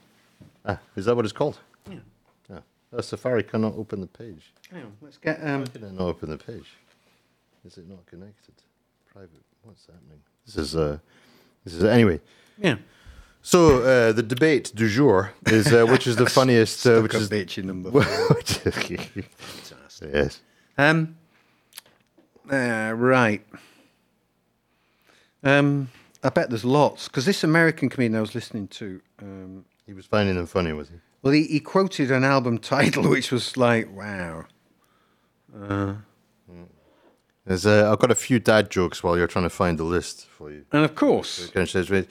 Ah, 0.67 0.79
is 0.95 1.05
that 1.05 1.15
what 1.15 1.25
it's 1.25 1.33
called? 1.33 1.59
Yeah. 1.89 1.97
Ah. 2.51 2.61
Oh, 2.93 3.01
Safari 3.01 3.43
cannot 3.43 3.75
open 3.75 4.01
the 4.01 4.07
page. 4.07 4.53
Hang 4.71 4.83
on, 4.83 4.93
let's 5.01 5.17
get. 5.17 5.39
Um, 5.43 5.61
Why 5.61 5.67
can 5.67 5.83
it 5.83 5.93
not 5.93 6.03
open 6.03 6.29
the 6.29 6.37
page? 6.37 6.67
Is 7.65 7.77
it 7.77 7.87
not 7.89 8.05
connected? 8.05 8.53
Private. 9.11 9.43
What's 9.63 9.85
happening? 9.85 10.19
This 10.45 10.57
is 10.57 10.75
uh. 10.75 10.97
This 11.63 11.75
is 11.75 11.83
anyway. 11.83 12.19
yeah. 12.57 12.77
So 13.41 13.83
uh, 13.83 14.11
the 14.11 14.23
debate 14.23 14.71
du 14.73 14.89
jour 14.89 15.31
is 15.45 15.71
uh, 15.71 15.85
which 15.85 16.07
is 16.07 16.15
the 16.15 16.25
funniest. 16.29 16.85
Uh, 16.85 17.01
which 17.01 17.13
is 17.13 17.29
bitch 17.29 17.57
in 17.59 17.67
number 17.67 17.91
yes. 20.13 20.41
Um. 20.77 21.15
Uh, 22.51 22.93
right. 22.95 23.45
Um. 25.43 25.89
I 26.23 26.29
bet 26.29 26.49
there's 26.49 26.65
lots 26.65 27.07
because 27.07 27.25
this 27.25 27.43
American 27.43 27.87
comedian 27.87 28.17
I 28.17 28.21
was 28.21 28.33
listening 28.33 28.67
to. 28.69 28.99
Um, 29.21 29.65
He 29.85 29.93
was 29.93 30.05
finding 30.05 30.35
them 30.35 30.47
funny, 30.47 30.73
was 30.73 30.89
he? 30.89 30.95
well, 31.21 31.33
he, 31.33 31.43
he 31.43 31.59
quoted 31.59 32.11
an 32.11 32.23
album 32.23 32.57
title 32.57 33.09
which 33.09 33.31
was 33.31 33.55
like, 33.57 33.89
"Wow." 33.95 34.45
Uh, 35.55 35.95
There's, 37.45 37.65
uh, 37.65 37.91
I've 37.91 37.99
got 37.99 38.11
a 38.11 38.15
few 38.15 38.39
dad 38.39 38.69
jokes 38.71 39.03
while 39.03 39.17
you're 39.17 39.27
trying 39.27 39.45
to 39.45 39.49
find 39.49 39.77
the 39.77 39.83
list 39.83 40.25
for 40.27 40.51
you. 40.51 40.65
and 40.71 40.83
of 40.83 40.95
course, 40.95 41.47
Can 41.51 41.61
I 41.61 41.65
say 41.65 41.81
this? 41.83 42.07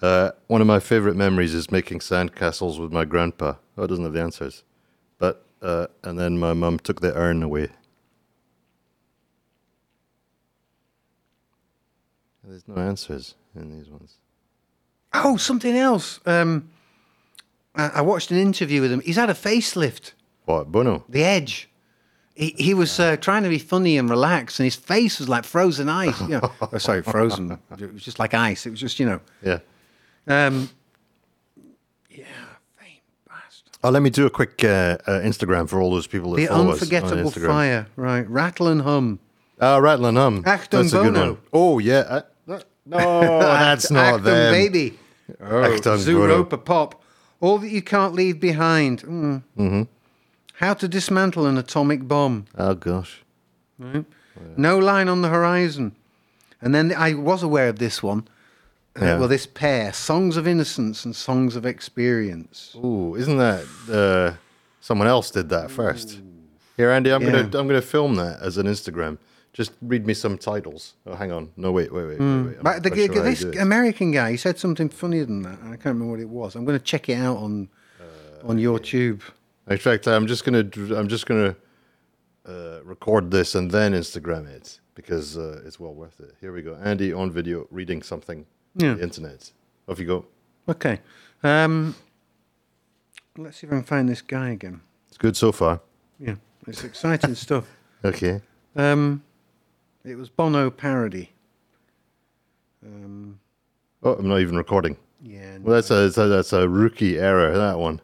Uh, 0.00 0.30
one 0.46 0.60
of 0.60 0.66
my 0.66 0.80
favorite 0.80 1.16
memories 1.16 1.54
is 1.54 1.70
making 1.70 1.98
sandcastles 1.98 2.80
with 2.80 2.92
my 2.92 3.04
grandpa. 3.04 3.54
Oh, 3.76 3.82
it 3.84 3.88
doesn't 3.88 4.04
have 4.04 4.12
the 4.14 4.22
answers. 4.22 4.62
But, 5.18 5.44
uh, 5.60 5.88
and 6.04 6.18
then 6.18 6.38
my 6.38 6.52
mum 6.54 6.78
took 6.78 7.00
the 7.00 7.14
urn 7.14 7.42
away. 7.42 7.68
There's 12.44 12.66
no 12.66 12.76
answers 12.76 13.34
in 13.54 13.76
these 13.76 13.88
ones. 13.90 14.16
oh, 15.12 15.36
something 15.36 15.76
else. 15.76 16.20
Um, 16.24 16.70
I, 17.78 17.88
I 17.94 18.00
watched 18.02 18.30
an 18.30 18.36
interview 18.36 18.80
with 18.82 18.92
him. 18.92 19.00
He's 19.00 19.16
had 19.16 19.30
a 19.30 19.34
facelift. 19.34 20.12
What, 20.44 20.70
Bono? 20.70 21.04
The 21.08 21.24
Edge. 21.24 21.68
He, 22.34 22.54
he 22.56 22.74
was 22.74 23.00
uh, 23.00 23.16
trying 23.16 23.42
to 23.44 23.48
be 23.48 23.58
funny 23.58 23.96
and 23.98 24.08
relaxed, 24.08 24.60
and 24.60 24.64
his 24.64 24.76
face 24.76 25.18
was 25.18 25.28
like 25.28 25.44
frozen 25.44 25.88
ice. 25.88 26.20
You 26.20 26.28
know, 26.28 26.52
oh, 26.72 26.78
sorry, 26.78 27.02
frozen. 27.02 27.58
It 27.78 27.92
was 27.92 28.02
just 28.02 28.18
like 28.18 28.34
ice. 28.34 28.64
It 28.66 28.70
was 28.70 28.80
just, 28.80 29.00
you 29.00 29.06
know. 29.06 29.20
Yeah. 29.42 29.58
Um, 30.26 30.70
yeah, 32.10 32.24
fame 32.76 32.98
bastard. 33.28 33.76
Oh, 33.82 33.90
let 33.90 34.02
me 34.02 34.10
do 34.10 34.26
a 34.26 34.30
quick 34.30 34.62
uh, 34.62 34.98
uh, 35.06 35.20
Instagram 35.20 35.68
for 35.68 35.80
all 35.80 35.90
those 35.90 36.06
people 36.06 36.32
that 36.32 36.36
the 36.42 36.46
follow 36.46 36.60
us 36.60 36.66
on 36.66 36.72
unforgettable 36.74 37.30
fire, 37.32 37.86
right? 37.96 38.28
Rattle 38.28 38.68
and 38.68 38.82
hum. 38.82 39.18
Ah, 39.60 39.78
Rattle 39.78 40.06
and 40.06 40.16
Hum. 40.16 40.44
Achtung 40.44 40.70
That's 40.70 40.92
a 40.92 41.02
good 41.02 41.14
Bono. 41.14 41.32
one. 41.32 41.38
Oh, 41.52 41.78
yeah. 41.80 41.98
Uh, 42.08 42.20
no, 42.46 42.60
that's 42.86 43.90
not 43.90 44.20
Achtung, 44.20 44.24
them. 44.24 44.52
baby. 44.52 44.96
Oh, 45.40 45.44
Achtung 45.46 45.98
Zoo 45.98 46.18
Bono. 46.18 46.44
Pop. 46.44 47.02
All 47.40 47.58
that 47.58 47.68
you 47.70 47.82
can't 47.82 48.14
leave 48.14 48.40
behind. 48.40 49.02
Mm. 49.02 49.42
Mm-hmm. 49.56 49.82
How 50.54 50.74
to 50.74 50.88
dismantle 50.88 51.46
an 51.46 51.56
atomic 51.56 52.06
bomb. 52.08 52.46
Oh, 52.56 52.74
gosh. 52.74 53.22
Right? 53.78 54.04
No 54.56 54.78
line 54.78 55.08
on 55.08 55.22
the 55.22 55.28
horizon. 55.28 55.94
And 56.60 56.74
then 56.74 56.92
I 56.96 57.14
was 57.14 57.42
aware 57.42 57.68
of 57.68 57.78
this 57.78 58.02
one. 58.02 58.26
uh, 58.96 59.16
well, 59.20 59.28
this 59.28 59.46
pair, 59.46 59.92
Songs 59.92 60.36
of 60.36 60.48
Innocence 60.48 61.04
and 61.04 61.14
Songs 61.14 61.54
of 61.54 61.64
Experience. 61.64 62.74
Ooh, 62.76 63.14
isn't 63.14 63.38
that 63.38 63.64
uh, 63.90 64.36
someone 64.80 65.06
else 65.06 65.30
did 65.30 65.48
that 65.50 65.70
first? 65.70 66.20
Here, 66.76 66.90
Andy, 66.90 67.12
I'm 67.12 67.22
gonna 67.24 67.38
Yeah. 67.38 67.58
I'm 67.60 67.68
gonna 67.68 67.80
film 67.82 68.16
that 68.16 68.40
as 68.40 68.58
an 68.58 68.66
Instagram. 68.66 69.18
Just 69.52 69.72
read 69.82 70.06
me 70.06 70.14
some 70.14 70.38
titles. 70.38 70.94
Oh, 71.06 71.14
hang 71.14 71.32
on. 71.32 71.50
No, 71.56 71.72
wait, 71.72 71.92
wait, 71.92 72.06
wait, 72.06 72.18
wait. 72.20 72.46
wait. 72.46 72.62
But 72.62 72.82
the, 72.82 72.94
sure 72.94 73.22
this. 73.22 73.42
American 73.42 74.12
guy, 74.12 74.30
he 74.32 74.36
said 74.36 74.58
something 74.58 74.88
funnier 74.88 75.24
than 75.24 75.42
that. 75.42 75.58
I 75.62 75.70
can't 75.70 75.86
remember 75.86 76.10
what 76.12 76.20
it 76.20 76.28
was. 76.28 76.54
I'm 76.54 76.64
going 76.64 76.78
to 76.78 76.84
check 76.84 77.08
it 77.08 77.14
out 77.18 77.38
on 77.38 77.68
Uh, 78.00 78.48
on 78.48 78.58
YouTube. 78.58 79.20
In 79.68 79.78
fact, 79.78 80.06
I'm 80.06 80.26
just 80.26 80.44
gonna 80.44 80.64
I'm 80.98 81.08
just 81.08 81.26
gonna 81.26 81.54
uh, 82.46 82.80
record 82.84 83.30
this 83.30 83.54
and 83.54 83.70
then 83.70 83.92
Instagram 83.94 84.46
it 84.46 84.80
because 84.94 85.36
uh, 85.36 85.62
it's 85.66 85.78
well 85.80 85.94
worth 85.94 86.20
it. 86.20 86.34
Here 86.40 86.52
we 86.52 86.62
go. 86.62 86.74
Andy 86.82 87.12
on 87.12 87.30
video 87.32 87.66
reading 87.70 88.02
something 88.02 88.46
Yeah. 88.76 88.90
on 88.92 88.96
the 88.98 89.02
internet. 89.02 89.52
Off 89.88 89.98
you 89.98 90.06
go. 90.06 90.24
Okay. 90.68 91.00
Um, 91.42 91.94
let's 93.36 93.58
see 93.58 93.66
if 93.66 93.72
I 93.72 93.76
can 93.76 93.84
find 93.84 94.08
this 94.08 94.22
guy 94.22 94.50
again. 94.50 94.80
It's 95.08 95.18
good 95.18 95.36
so 95.36 95.52
far. 95.52 95.80
Yeah, 96.18 96.36
it's 96.66 96.84
exciting 96.84 97.34
stuff. 97.46 97.64
Okay. 98.04 98.40
Um, 98.76 99.22
it 100.08 100.16
was 100.16 100.28
Bono 100.28 100.70
parody. 100.70 101.32
Um, 102.84 103.40
Oh, 104.02 104.12
I'm 104.14 104.28
not 104.28 104.40
even 104.40 104.56
recording. 104.56 104.96
yeah. 105.22 105.58
Well, 105.60 105.74
that's 105.74 105.90
a 105.90 106.08
that's 106.28 106.52
a, 106.52 106.68
rookie 106.68 107.18
error. 107.18 107.56
That 107.56 107.78
one. 107.78 108.00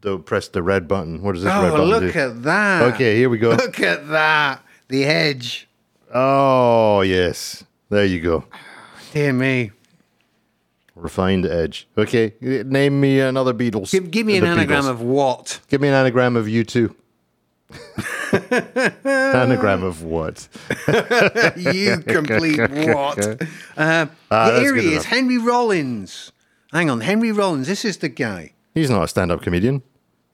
Don't 0.00 0.24
press 0.24 0.46
the 0.48 0.62
red 0.62 0.86
button. 0.86 1.22
What 1.22 1.34
does 1.34 1.42
this 1.42 1.52
red 1.52 1.64
Oh, 1.64 1.70
button 1.72 1.86
look 1.88 2.12
do? 2.12 2.18
at 2.18 2.42
that! 2.44 2.94
Okay, 2.94 3.16
here 3.16 3.28
we 3.30 3.38
go. 3.38 3.50
Look 3.54 3.80
at 3.80 4.06
that! 4.08 4.62
The 4.88 5.04
edge. 5.04 5.66
Oh 6.12 7.00
yes, 7.00 7.64
there 7.88 8.04
you 8.04 8.20
go. 8.20 8.44
Dear 9.12 9.32
me. 9.32 9.72
Refined 10.94 11.46
edge. 11.46 11.88
Okay, 11.98 12.34
name 12.40 13.00
me 13.00 13.18
another 13.18 13.52
Beatles. 13.52 13.90
Give, 13.90 14.08
give 14.10 14.26
me 14.26 14.36
an 14.36 14.44
anagram 14.44 14.84
Beatles. 14.84 14.90
of 14.90 15.00
what? 15.00 15.60
Give 15.68 15.80
me 15.80 15.88
an 15.88 15.94
anagram 15.94 16.36
of 16.36 16.48
you 16.48 16.62
two. 16.62 16.94
Anagram 19.04 19.82
of 19.82 20.02
what? 20.02 20.48
you 21.56 21.98
complete 22.06 22.58
what? 22.94 23.42
Uh, 23.76 24.06
that's 24.30 24.60
here 24.60 24.76
he 24.76 24.94
is. 24.94 25.04
Henry 25.04 25.38
Rollins. 25.38 26.32
Hang 26.72 26.88
on, 26.90 27.00
Henry 27.00 27.32
Rollins. 27.32 27.66
This 27.66 27.84
is 27.84 27.96
the 27.98 28.08
guy. 28.08 28.52
He's 28.74 28.88
not 28.90 29.02
a 29.04 29.08
stand-up 29.08 29.42
comedian. 29.42 29.82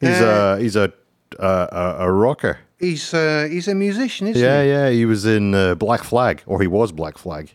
He's 0.01 0.21
Uh, 0.21 0.57
a 0.59 0.62
he's 0.62 0.77
a 0.77 0.93
uh, 1.38 1.66
a, 1.99 2.05
a 2.07 2.12
rocker. 2.12 2.59
He's 2.79 3.12
uh, 3.14 3.47
he's 3.51 3.69
a 3.69 3.75
musician, 3.75 4.27
isn't 4.29 4.43
Yeah, 4.43 4.62
he? 4.62 4.69
yeah. 4.69 4.85
Yeah. 4.87 4.90
He 4.90 5.05
was 5.07 5.25
in 5.27 5.55
uh, 5.55 5.75
Black 5.75 6.03
Flag, 6.05 6.43
or 6.47 6.61
he 6.61 6.66
was 6.66 6.93
Black 6.93 7.19
Flag. 7.19 7.55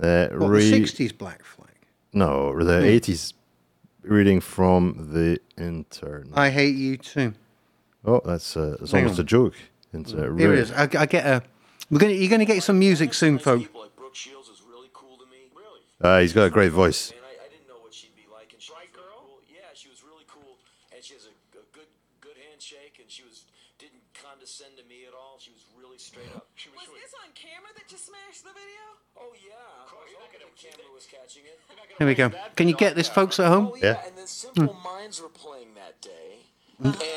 Uh, 0.00 0.28
What, 0.28 0.48
re- 0.50 0.70
the 0.70 0.80
'60s 0.82 1.16
Black 1.16 1.44
Flag. 1.44 1.74
No, 2.12 2.56
the 2.64 2.84
eighties. 2.84 3.34
Reading 4.02 4.40
from 4.40 5.10
the 5.12 5.38
internet. 5.56 6.36
I 6.36 6.50
hate 6.50 6.74
you 6.74 6.96
too. 6.96 7.34
Oh, 8.04 8.20
that's 8.24 8.56
uh, 8.56 8.76
that's 8.80 8.92
Hang 8.92 9.04
almost 9.04 9.18
on. 9.20 9.24
a 9.24 9.28
joke. 9.28 9.54
It's, 9.92 10.12
uh, 10.12 10.16
Here 10.16 10.30
re- 10.32 10.44
it 10.44 10.58
is. 10.58 10.72
I, 10.72 10.82
I 10.98 11.06
get 11.06 11.24
a. 11.26 11.42
We're 11.90 11.98
gonna. 11.98 12.12
You're 12.14 12.30
gonna 12.30 12.44
get 12.44 12.62
some 12.62 12.78
music 12.78 13.14
soon, 13.14 13.38
folks. 13.38 13.62
People 13.62 13.82
like 13.82 13.94
Brooke 13.96 14.16
Shields 14.16 14.48
is 14.48 14.62
really 14.68 14.88
cool 14.92 15.16
to 15.18 15.26
me. 15.26 15.46
Really? 15.54 15.80
Uh, 16.00 16.20
he's 16.20 16.32
got 16.32 16.44
a 16.44 16.50
great 16.50 16.72
voice. 16.72 17.10
Man, 17.12 17.20
I, 17.22 17.46
I 17.46 17.48
didn't 17.48 17.68
know 17.68 17.78
what 17.82 17.92
she'd 17.94 18.14
be 18.16 18.26
like. 18.32 18.52
And 18.52 18.60
she 18.62 18.72
right 18.72 18.90
girl? 18.92 19.04
Cool. 19.22 19.38
Yeah, 19.52 19.70
she 19.74 19.88
was 19.88 20.02
really 20.02 20.24
cool, 20.26 20.56
and 20.94 21.04
she 21.04 21.14
has 21.14 21.26
a, 21.28 21.34
a 21.58 21.62
good 21.72 21.86
good 22.20 22.36
handshake, 22.50 22.98
and 22.98 23.10
she 23.10 23.22
was 23.22 23.44
didn't 23.78 24.02
condescend 24.18 24.74
to 24.80 24.84
me 24.90 25.04
at 25.06 25.14
all. 25.14 25.36
She 25.38 25.52
was 25.52 25.62
really 25.78 25.98
straight 25.98 26.32
up. 26.34 26.46
She 26.58 26.70
was, 26.70 26.78
Was 26.88 26.98
this 27.02 27.14
on 27.22 27.30
camera 27.34 27.70
that 27.76 27.90
you 27.90 27.98
smashed 27.98 28.42
the 28.44 28.50
video? 28.54 28.84
Oh 29.18 29.30
yeah, 29.34 29.54
I 29.58 29.94
was 29.94 30.14
hoping 30.18 30.40
the 30.42 30.50
camera 30.58 30.90
was 30.94 31.06
catching 31.06 31.42
it. 31.46 31.58
Here 31.98 32.06
we 32.06 32.14
go. 32.14 32.30
Can 32.56 32.66
you 32.68 32.74
get 32.74 32.94
this, 32.94 33.08
folks 33.08 33.38
at 33.40 33.46
home? 33.48 33.70
Oh 33.72 33.76
yeah, 33.82 34.00
and 34.06 34.16
then 34.16 34.26
Simple 34.26 34.74
Minds 34.82 35.20
were 35.20 35.28
playing 35.28 35.61
that 35.61 35.61
day. 35.61 35.61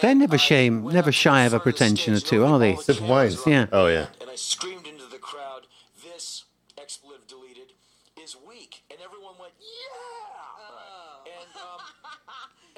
They're 0.01 0.15
never 0.15 0.37
shame, 0.37 0.87
never 0.87 1.11
shy 1.11 1.43
of 1.45 1.53
a 1.53 1.59
pretension 1.59 2.13
or 2.13 2.19
two, 2.19 2.45
are 2.45 2.59
they? 2.59 2.75
Simple 2.75 3.07
Minds. 3.07 3.41
Yeah. 3.47 3.65
Oh 3.71 3.87
yeah. 3.87 4.07
And 4.21 4.29
I 4.29 4.35
screamed 4.35 4.85
into 4.85 5.05
the 5.05 5.17
crowd, 5.17 5.65
"This 6.03 6.43
expletive 6.77 7.25
deleted 7.27 7.73
is 8.21 8.35
weak," 8.47 8.83
and 8.91 8.99
everyone 9.03 9.33
went, 9.39 9.53
"Yeah!" 9.59 11.33
And 11.33 11.49
um, 11.57 11.81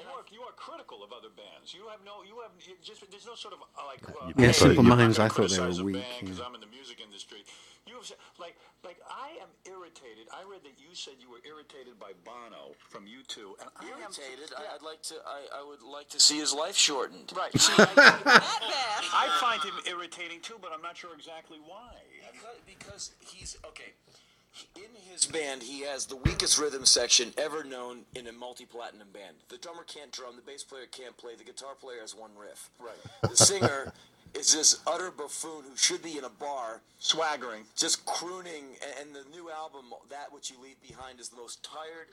You 0.00 0.06
are, 0.08 0.24
you 0.32 0.40
are 0.42 0.52
critical 0.56 1.02
of 1.04 1.12
other 1.12 1.28
bands. 1.36 1.74
You 1.74 1.88
have 1.90 2.00
no, 2.04 2.22
you 2.24 2.40
have 2.40 2.52
just. 2.82 3.02
There's 3.10 3.26
no 3.26 3.34
sort 3.34 3.54
of 3.54 3.60
uh, 3.60 3.84
like. 3.86 4.02
Uh, 4.08 4.32
Yeah, 4.36 4.52
Simple 4.52 4.82
Minds, 4.84 5.18
I 5.18 5.28
thought 5.28 5.50
they 5.50 5.60
were 5.60 5.84
weak, 5.84 5.96
band 5.96 6.28
'cause 6.28 6.38
yeah. 6.38 6.44
I'm 6.46 6.54
in 6.54 6.60
the 6.62 6.66
music 6.72 7.00
industry. 7.04 7.44
You 7.88 7.96
have 7.96 8.04
said, 8.04 8.20
like, 8.38 8.56
like 8.84 8.98
I 9.08 9.40
am 9.40 9.48
irritated. 9.64 10.28
I 10.28 10.44
read 10.44 10.60
that 10.64 10.76
you 10.76 10.92
said 10.92 11.14
you 11.20 11.30
were 11.30 11.40
irritated 11.48 11.98
by 11.98 12.12
Bono 12.20 12.76
from 12.90 13.04
U2, 13.08 13.56
and 13.64 13.70
I 13.80 13.88
am 13.88 14.12
irritated. 14.12 14.52
I, 14.52 14.76
I'd 14.76 14.84
like 14.84 15.00
to. 15.08 15.14
I, 15.24 15.60
I 15.60 15.66
would 15.66 15.82
like 15.82 16.10
to 16.10 16.20
see 16.20 16.38
his 16.38 16.52
life 16.52 16.76
shortened. 16.76 17.32
Right. 17.34 17.52
See, 17.58 17.72
I, 17.78 17.88
I 19.14 19.38
find 19.40 19.62
him 19.62 19.80
irritating 19.88 20.40
too, 20.42 20.56
but 20.60 20.70
I'm 20.72 20.82
not 20.82 20.98
sure 20.98 21.14
exactly 21.14 21.58
why. 21.66 21.96
Because, 22.20 22.60
because 22.66 23.10
he's 23.20 23.56
okay. 23.64 23.96
In 24.74 24.90
his 25.12 25.26
band, 25.26 25.62
he 25.62 25.82
has 25.82 26.06
the 26.06 26.16
weakest 26.16 26.58
rhythm 26.58 26.84
section 26.84 27.32
ever 27.38 27.62
known 27.62 28.00
in 28.14 28.26
a 28.26 28.32
multi-platinum 28.32 29.08
band. 29.12 29.36
The 29.48 29.56
drummer 29.56 29.84
can't 29.84 30.10
drum, 30.10 30.34
the 30.36 30.42
bass 30.42 30.64
player 30.64 30.86
can't 30.90 31.16
play, 31.16 31.36
the 31.36 31.44
guitar 31.44 31.74
player 31.80 32.00
has 32.00 32.14
one 32.14 32.32
riff. 32.36 32.70
Right. 32.80 32.96
The 33.22 33.36
singer 33.36 33.92
is 34.34 34.52
this 34.52 34.80
utter 34.86 35.10
buffoon 35.10 35.64
who 35.68 35.76
should 35.76 36.02
be 36.02 36.18
in 36.18 36.24
a 36.24 36.28
bar, 36.28 36.80
Swaggering. 36.98 37.64
just 37.76 38.04
crooning. 38.06 38.76
And 39.00 39.14
the 39.14 39.24
new 39.30 39.50
album, 39.50 39.86
That 40.10 40.32
Which 40.32 40.50
You 40.50 40.56
Leave 40.62 40.80
Behind, 40.82 41.20
is 41.20 41.28
the 41.28 41.36
most 41.36 41.62
tired, 41.62 42.08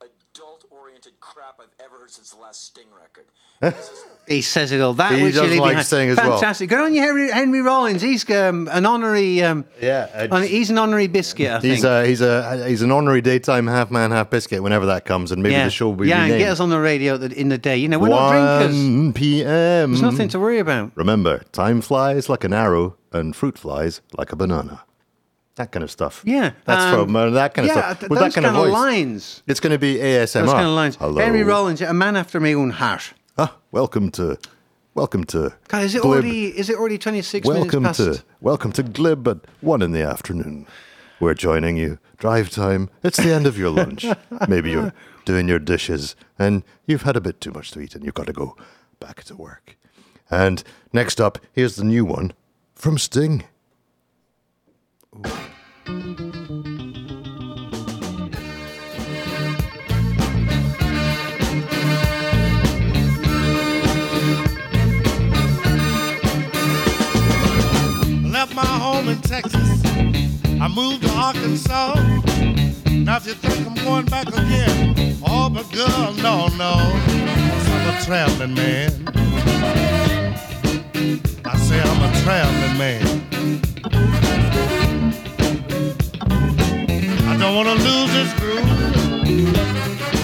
adult-oriented 0.00 1.12
crap 1.20 1.60
I've 1.60 1.84
ever 1.84 1.98
heard 2.00 2.10
since 2.10 2.30
the 2.30 2.40
last 2.40 2.64
Sting 2.64 2.86
record. 2.98 3.26
He 4.28 4.42
says 4.42 4.72
it 4.72 4.80
all. 4.80 4.92
That 4.94 5.12
He 5.12 5.22
which 5.22 5.36
does 5.36 5.54
you 5.54 5.60
like 5.60 5.70
behind. 5.70 5.86
singing 5.86 6.10
as 6.10 6.16
well. 6.16 6.32
Fantastic. 6.32 6.68
Good 6.68 6.80
on 6.80 6.92
you, 6.92 7.00
Henry, 7.00 7.30
Henry 7.30 7.60
Rollins. 7.62 8.02
He's 8.02 8.28
um, 8.28 8.68
an 8.72 8.84
honorary. 8.84 9.40
Um, 9.42 9.64
Yeah. 9.80 10.28
uh, 10.32 10.40
he's 10.40 10.68
an 10.70 10.78
honorary 10.78 11.06
biscuit. 11.06 11.48
I 11.48 11.60
He's 11.60 11.82
think. 11.82 11.84
a 11.84 12.06
he's 12.06 12.20
a 12.20 12.68
he's 12.68 12.82
an 12.82 12.90
honorary 12.90 13.20
daytime 13.20 13.68
half 13.68 13.92
man 13.92 14.10
half 14.10 14.28
biscuit. 14.28 14.64
Whenever 14.64 14.86
that 14.86 15.04
comes, 15.04 15.30
and 15.30 15.44
maybe 15.44 15.52
yeah, 15.54 15.64
the 15.66 15.70
show 15.70 15.90
will 15.90 15.94
be 15.96 16.08
yeah, 16.08 16.24
and 16.24 16.38
get 16.38 16.50
us 16.50 16.58
on 16.58 16.70
the 16.70 16.80
radio 16.80 17.14
in 17.14 17.48
the 17.48 17.56
day. 17.58 17.76
You 17.76 17.88
know, 17.88 18.00
we're 18.00 18.08
not 18.08 18.32
drinkers. 18.62 18.76
1 18.76 19.12
p.m. 19.12 19.46
There's 19.92 20.02
nothing 20.02 20.28
to 20.30 20.40
worry 20.40 20.58
about. 20.58 20.90
Remember, 20.96 21.44
time 21.52 21.80
flies 21.80 22.28
like 22.28 22.42
an 22.42 22.52
arrow, 22.52 22.96
and 23.12 23.36
fruit 23.36 23.56
flies 23.56 24.00
like 24.18 24.32
a 24.32 24.36
banana. 24.36 24.82
That 25.56 25.72
kind 25.72 25.82
of 25.82 25.90
stuff. 25.90 26.22
Yeah, 26.24 26.52
that's 26.66 26.84
um, 26.84 27.06
from 27.06 27.16
uh, 27.16 27.30
that 27.30 27.54
kind 27.54 27.68
of 27.68 27.74
yeah, 27.74 27.82
stuff. 27.82 28.00
th- 28.00 28.10
With 28.10 28.18
those 28.20 28.34
that 28.34 28.42
kind, 28.42 28.54
kind 28.54 28.56
of 28.58 28.64
voice. 28.64 28.72
lines. 28.72 29.42
It's 29.46 29.58
going 29.60 29.72
to 29.72 29.78
be 29.78 29.94
ASMR. 29.96 30.32
Those 30.44 30.52
kind 30.52 30.66
of 30.66 30.74
lines. 30.74 30.96
Hello. 30.96 31.18
Henry 31.20 31.42
Rollins, 31.42 31.80
a 31.80 31.94
man 31.94 32.14
after 32.16 32.38
my 32.40 32.52
own 32.52 32.70
heart. 32.70 33.14
Ah, 33.38 33.56
welcome 33.72 34.10
to, 34.12 34.38
welcome 34.94 35.24
to. 35.24 35.54
God, 35.68 35.82
is 35.84 35.94
it 35.94 36.02
Glib. 36.02 36.12
already? 36.24 36.46
Is 36.58 36.68
it 36.68 36.76
already 36.76 36.98
26 36.98 37.46
Welcome 37.46 37.82
minutes 37.84 37.98
past? 38.04 38.18
to 38.20 38.24
welcome 38.42 38.70
to 38.72 38.82
Glib 38.82 39.26
at 39.28 39.38
one 39.62 39.80
in 39.80 39.92
the 39.92 40.02
afternoon. 40.02 40.66
We're 41.20 41.32
joining 41.34 41.78
you. 41.78 41.98
Drive 42.18 42.50
time. 42.50 42.90
It's 43.02 43.16
the 43.16 43.32
end 43.32 43.46
of 43.46 43.56
your 43.56 43.70
lunch. 43.70 44.04
Maybe 44.48 44.70
you're 44.72 44.92
doing 45.24 45.48
your 45.48 45.58
dishes 45.58 46.14
and 46.38 46.62
you've 46.86 47.02
had 47.02 47.16
a 47.16 47.20
bit 47.22 47.40
too 47.40 47.52
much 47.52 47.70
to 47.70 47.80
eat 47.80 47.94
and 47.94 48.04
you've 48.04 48.12
got 48.14 48.26
to 48.26 48.32
go 48.34 48.56
back 49.00 49.24
to 49.24 49.34
work. 49.36 49.78
And 50.30 50.62
next 50.92 51.18
up, 51.18 51.38
here's 51.52 51.76
the 51.76 51.84
new 51.84 52.04
one 52.04 52.34
from 52.74 52.98
Sting. 52.98 53.44
Left 68.46 68.54
my 68.54 68.66
home 68.66 69.08
in 69.08 69.18
Texas. 69.22 69.82
I 70.60 70.68
moved 70.68 71.02
to 71.02 71.10
Arkansas. 71.12 71.94
Now 72.90 73.16
if 73.16 73.26
you 73.26 73.34
think 73.34 73.66
I'm 73.66 73.74
going 73.84 74.06
back 74.06 74.28
again, 74.28 75.16
oh, 75.26 75.48
but 75.48 75.70
girl, 75.72 76.12
no, 76.22 76.48
no. 76.48 76.74
I'm 76.76 77.96
a 77.96 78.04
traveling 78.04 78.54
man. 78.54 78.90
I 81.44 81.56
say 81.56 81.80
I'm 81.80 82.02
a 82.02 82.12
traveling 82.22 82.76
man. 82.78 84.35
I 87.36 87.38
don't 87.38 87.54
want 87.54 87.68
to 87.68 87.74
lose 87.84 88.12
this 88.14 88.32
groove. 88.40 88.64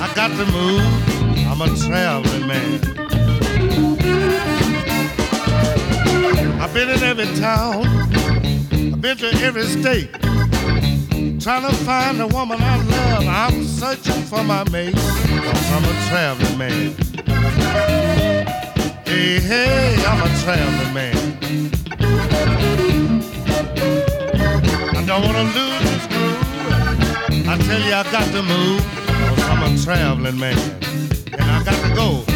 I 0.01 0.11
got 0.15 0.29
to 0.29 0.47
move. 0.51 0.81
I'm 1.47 1.61
a 1.61 1.69
traveling 1.77 2.47
man. 2.47 2.81
I've 6.59 6.73
been 6.73 6.89
in 6.89 7.03
every 7.03 7.27
town. 7.39 7.87
I've 8.73 9.01
been 9.03 9.19
to 9.19 9.29
every 9.45 9.65
state. 9.65 10.11
Trying 11.39 11.69
to 11.69 11.77
find 11.85 12.19
the 12.19 12.29
woman 12.29 12.59
I 12.63 12.83
love. 12.83 13.27
I'm 13.29 13.63
searching 13.65 14.23
for 14.23 14.43
my 14.43 14.65
mate. 14.71 14.95
Cause 14.95 15.71
I'm 15.71 15.85
a 15.85 15.93
traveling 16.09 16.57
man. 16.57 16.95
Hey, 19.05 19.39
hey, 19.39 20.03
I'm 20.07 20.23
a 20.23 20.29
traveling 20.41 20.95
man. 20.95 21.17
I 24.97 25.05
don't 25.05 25.27
wanna 25.27 25.43
lose. 25.53 25.82
I 27.53 27.59
tell 27.59 27.81
you, 27.83 27.93
I 27.93 28.03
got 28.11 28.25
to 28.33 28.43
move. 28.43 28.81
Cause 29.07 29.43
I'm 29.43 29.75
a 29.75 29.79
traveling 29.85 30.39
man. 30.39 30.59
And 31.33 31.43
I 31.43 31.63
got 31.63 31.87
to 31.87 31.95
go. 31.95 32.32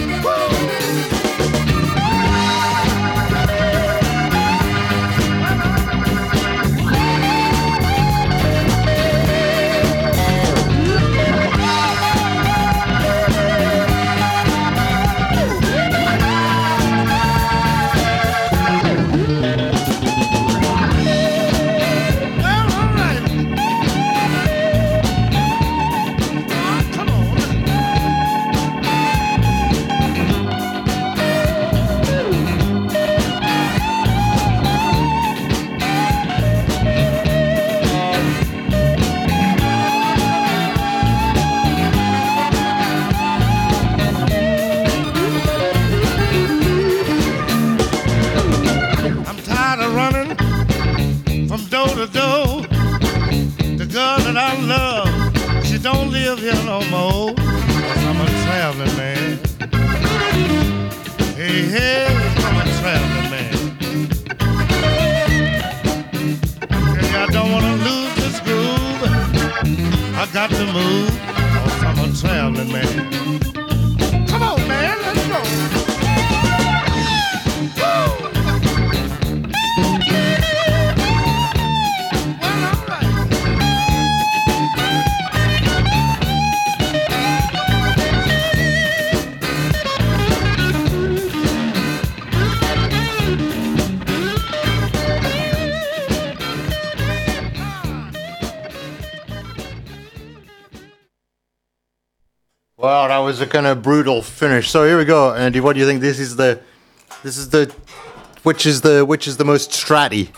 More. 56.91 57.35
I'm 57.39 58.21
a 58.21 58.27
traveling 58.45 58.97
man. 58.97 59.39
Hey, 61.37 61.63
hey, 61.75 62.07
I'm 62.45 62.57
a 62.57 62.65
traveling 62.81 63.31
man. 63.31 63.55
You, 67.03 67.17
I 67.17 67.27
don't 67.31 67.51
wanna 67.53 67.77
lose 67.87 68.15
this 68.17 68.41
groove. 68.41 69.03
I 70.15 70.27
got 70.33 70.51
to 70.51 70.65
move, 70.73 71.06
was 103.27 103.41
a 103.41 103.47
kind 103.47 103.67
of 103.67 103.83
brutal 103.83 104.23
finish. 104.23 104.71
So 104.71 104.87
here 104.87 104.97
we 104.97 105.05
go, 105.05 105.35
Andy. 105.35 105.59
What 105.59 105.73
do 105.73 105.81
you 105.81 105.87
think? 105.87 106.01
This 106.01 106.21
is 106.21 106.37
the, 106.37 106.61
this 107.25 107.37
is 107.37 107.51
the, 107.51 107.75
which 108.45 108.65
is 108.65 108.83
the 108.83 109.05
which 109.05 109.27
is 109.27 109.37
the 109.37 109.45
most 109.45 109.73
stratty? 109.73 110.29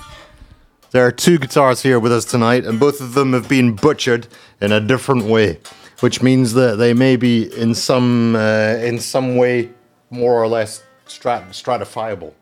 There 0.92 1.04
are 1.04 1.12
two 1.12 1.38
guitars 1.38 1.82
here 1.82 2.00
with 2.00 2.12
us 2.12 2.24
tonight, 2.24 2.64
and 2.64 2.80
both 2.80 3.02
of 3.02 3.12
them 3.12 3.34
have 3.34 3.46
been 3.46 3.76
butchered 3.76 4.26
in 4.62 4.72
a 4.72 4.80
different 4.80 5.26
way, 5.26 5.60
which 6.00 6.22
means 6.22 6.54
that 6.54 6.76
they 6.76 6.94
may 6.94 7.16
be 7.16 7.54
in 7.54 7.74
some 7.74 8.34
uh, 8.34 8.76
in 8.80 8.98
some 8.98 9.36
way 9.36 9.68
more 10.08 10.42
or 10.42 10.48
less 10.48 10.82
strat- 11.06 11.50
stratifiable. 11.50 12.32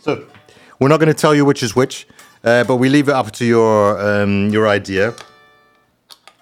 So 0.00 0.26
we're 0.78 0.88
not 0.88 1.00
going 1.00 1.14
to 1.14 1.18
tell 1.18 1.34
you 1.34 1.46
which 1.46 1.62
is 1.62 1.74
which, 1.74 2.06
uh, 2.44 2.64
but 2.64 2.76
we 2.76 2.90
leave 2.90 3.08
it 3.08 3.14
up 3.14 3.32
to 3.32 3.46
your 3.46 3.98
um, 3.98 4.50
your 4.50 4.68
idea. 4.68 5.14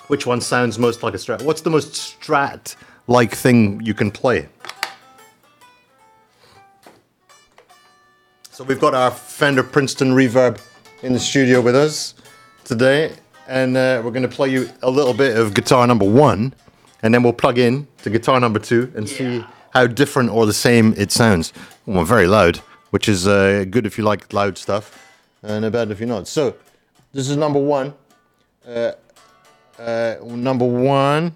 Which 0.09 0.27
one 0.27 0.41
sounds 0.41 0.79
most 0.79 1.03
like 1.03 1.15
a 1.15 1.17
strat? 1.17 1.43
What's 1.43 1.63
the 1.63 1.71
most 1.71 1.93
strat 1.95 2.77
like 3.07 3.35
thing 3.35 3.81
you 3.83 3.95
can 3.95 4.11
play? 4.11 4.49
So 8.51 8.65
we've 8.65 8.81
got 8.81 8.95
our 8.95 9.11
Fender 9.11 9.63
Princeton 9.63 10.13
Reverb 10.13 10.61
in 11.03 11.13
the 11.13 11.19
studio 11.19 11.61
with 11.61 11.75
us 11.75 12.15
today, 12.65 13.13
and 13.49 13.77
uh, 13.77 14.03
we're 14.05 14.11
going 14.11 14.23
to 14.23 14.29
play 14.29 14.51
you 14.51 14.69
a 14.83 14.91
little 14.91 15.15
bit 15.15 15.37
of 15.37 15.55
guitar 15.55 15.87
number 15.87 16.09
one, 16.09 16.55
and 17.03 17.13
then 17.13 17.23
we'll 17.23 17.33
plug 17.33 17.59
in 17.59 17.89
to 18.03 18.11
guitar 18.11 18.39
number 18.39 18.59
two 18.59 18.93
and 18.95 19.09
see 19.09 19.45
how 19.71 19.87
different 19.87 20.31
or 20.31 20.47
the 20.47 20.53
same 20.53 20.95
it 20.97 21.11
sounds. 21.13 21.53
Well, 21.87 22.05
very 22.05 22.27
loud, 22.27 22.59
which 22.91 23.09
is 23.09 23.27
uh, 23.27 23.65
good 23.69 23.87
if 23.87 23.99
you 23.99 24.05
like 24.05 24.33
loud 24.33 24.57
stuff, 24.59 25.03
and 25.43 25.73
bad 25.73 25.91
if 25.91 25.99
you're 25.99 26.09
not. 26.09 26.29
So 26.29 26.55
this 27.13 27.29
is 27.29 27.37
number 27.37 27.59
one. 27.59 27.95
Uh, 28.67 28.93
uh, 29.79 30.17
number 30.25 30.65
one, 30.65 31.35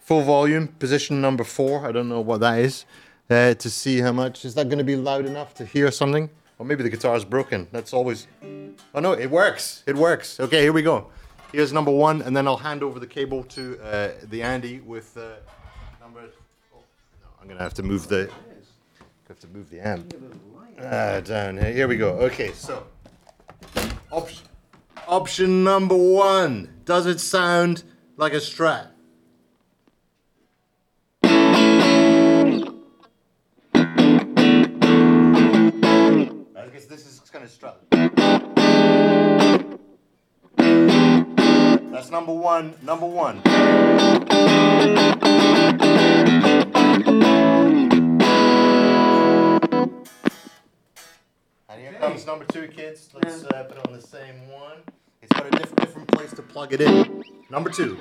full 0.00 0.22
volume, 0.22 0.68
position 0.68 1.20
number 1.20 1.44
four. 1.44 1.86
I 1.86 1.92
don't 1.92 2.08
know 2.08 2.20
what 2.20 2.40
that 2.40 2.58
is. 2.58 2.84
Uh, 3.30 3.54
to 3.54 3.70
see 3.70 4.00
how 4.00 4.12
much 4.12 4.44
is 4.44 4.54
that 4.54 4.68
going 4.68 4.78
to 4.78 4.84
be 4.84 4.96
loud 4.96 5.24
enough 5.24 5.54
to 5.54 5.64
hear 5.64 5.90
something, 5.90 6.28
or 6.58 6.66
maybe 6.66 6.82
the 6.82 6.90
guitar 6.90 7.16
is 7.16 7.24
broken. 7.24 7.66
That's 7.72 7.94
always. 7.94 8.26
Oh 8.94 9.00
no, 9.00 9.12
it 9.12 9.30
works. 9.30 9.82
It 9.86 9.96
works. 9.96 10.38
Okay, 10.38 10.60
here 10.60 10.74
we 10.74 10.82
go. 10.82 11.10
Here's 11.50 11.72
number 11.72 11.90
one, 11.90 12.20
and 12.20 12.36
then 12.36 12.46
I'll 12.46 12.58
hand 12.58 12.82
over 12.82 13.00
the 13.00 13.06
cable 13.06 13.44
to 13.44 13.80
uh, 13.82 14.10
the 14.24 14.42
Andy 14.42 14.80
with 14.80 15.16
uh, 15.16 15.36
number. 16.02 16.20
Oh, 16.74 16.78
no, 17.22 17.28
I'm 17.40 17.48
gonna 17.48 17.62
have 17.62 17.74
to 17.74 17.82
move 17.82 18.08
the. 18.08 18.30
Have 19.28 19.40
to 19.40 19.48
move 19.48 19.70
the 19.70 19.80
amp 19.80 20.12
uh, 20.78 21.20
down 21.20 21.56
here. 21.56 21.72
Here 21.72 21.88
we 21.88 21.96
go. 21.96 22.10
Okay, 22.10 22.52
so 22.52 22.86
option 24.12 24.46
option 25.08 25.64
number 25.64 25.96
one. 25.96 26.73
Does 26.84 27.06
it 27.06 27.18
sound 27.18 27.82
like 28.18 28.34
a 28.34 28.36
strat? 28.36 28.88
I 31.22 31.30
guess 36.70 36.84
this 36.84 37.06
is 37.06 37.22
kind 37.32 37.42
of 37.42 37.50
strat. 37.50 37.76
That's 41.90 42.10
number 42.10 42.34
one. 42.34 42.74
Number 42.82 43.06
one. 43.06 43.40
And 51.70 51.80
here 51.80 51.94
comes 51.98 52.26
number 52.26 52.44
two, 52.44 52.68
kids. 52.68 53.08
Let's 53.14 53.44
uh, 53.44 53.64
put 53.64 53.86
on 53.88 53.94
the 53.94 54.02
same 54.02 54.48
one. 54.52 54.82
It's 55.24 55.32
got 55.32 55.46
a 55.46 55.50
diff- 55.50 55.74
different 55.76 56.08
place 56.08 56.32
to 56.34 56.42
plug 56.42 56.74
it 56.74 56.82
in. 56.82 57.24
Number 57.48 57.70
two. 57.70 57.98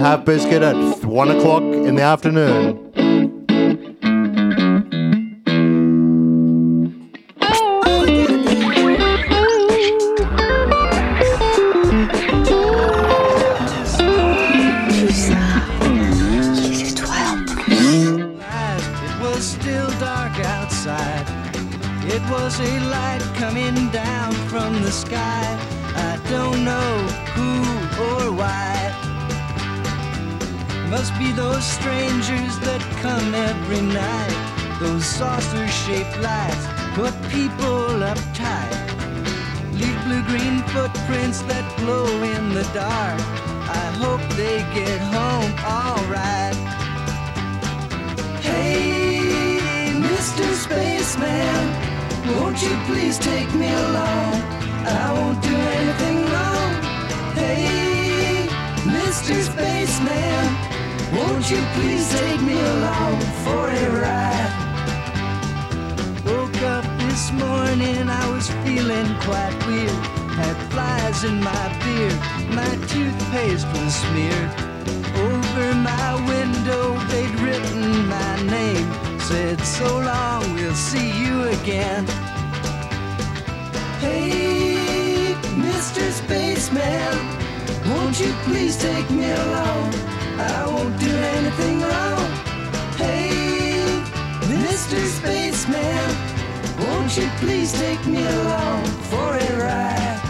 Half 0.00 0.24
Biscuit 0.24 0.62
at 0.62 1.04
1 1.04 1.30
o'clock 1.30 1.62
in 1.62 1.94
the 1.94 2.02
afternoon. 2.02 2.89
Night. 35.20 35.40
Those 35.40 35.44
saucer 35.44 35.68
shaped 35.68 36.18
lights 36.20 36.66
put 36.94 37.12
people 37.30 38.02
uptight. 38.02 38.72
Leave 39.72 40.04
blue 40.04 40.22
green 40.24 40.62
footprints 40.64 41.42
that 41.42 41.64
glow 41.78 42.06
in 42.22 42.54
the 42.54 42.64
dark. 42.74 43.20
I 43.68 43.86
hope 44.02 44.20
they 44.36 44.58
get 44.74 45.00
home 45.00 45.52
alright. 45.64 46.56
Hey, 48.40 49.92
Mr. 49.92 50.44
Spaceman, 50.54 51.62
won't 52.36 52.62
you 52.62 52.76
please 52.86 53.18
take 53.18 53.52
me 53.54 53.68
along? 53.68 54.34
I 54.86 55.12
won't 55.12 55.42
do 55.42 55.54
anything 55.54 56.18
wrong. 56.32 56.72
Hey, 57.34 58.48
Mr. 58.84 59.42
Spaceman, 59.42 60.46
won't 61.14 61.50
you 61.50 61.62
please 61.74 62.10
take 62.10 62.40
me 62.42 62.60
along 62.60 63.20
for 63.44 63.68
a 63.68 64.00
ride? 64.00 64.69
This 67.20 67.32
morning, 67.32 68.08
I 68.08 68.30
was 68.30 68.48
feeling 68.64 69.14
quite 69.20 69.54
weird. 69.66 69.90
Had 70.40 70.56
flies 70.72 71.22
in 71.22 71.38
my 71.38 71.66
beard, 71.84 72.18
my 72.48 72.72
toothpaste 72.88 73.66
was 73.74 73.94
smeared. 73.94 74.50
Over 75.28 75.74
my 75.74 76.08
window, 76.26 76.96
they'd 77.10 77.34
written 77.44 78.08
my 78.08 78.42
name. 78.44 78.88
Said, 79.20 79.60
so 79.60 79.98
long, 79.98 80.54
we'll 80.54 80.74
see 80.74 81.10
you 81.22 81.42
again. 81.60 82.06
Hey, 84.00 85.36
Mr. 85.68 86.10
Spaceman, 86.20 87.18
won't 87.90 88.18
you 88.18 88.32
please 88.48 88.78
take 88.78 89.10
me 89.10 89.30
along? 89.30 89.92
I 90.38 90.64
won't 90.66 90.98
do 90.98 91.14
anything 91.36 91.82
wrong. 91.82 92.30
Hey, 92.96 93.92
Mr. 94.48 94.98
Spaceman, 95.18 96.29
won't 96.80 97.16
you 97.16 97.28
please 97.38 97.72
take 97.72 98.06
me 98.06 98.22
along 98.26 98.84
for 99.10 99.36
a 99.36 99.58
ride? 99.58 100.20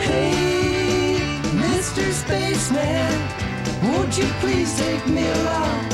Hey, 0.00 1.40
Mr. 1.54 2.12
Spaceman, 2.12 3.12
won't 3.82 4.16
you 4.18 4.26
please 4.40 4.76
take 4.78 5.06
me 5.08 5.26
along? 5.28 5.89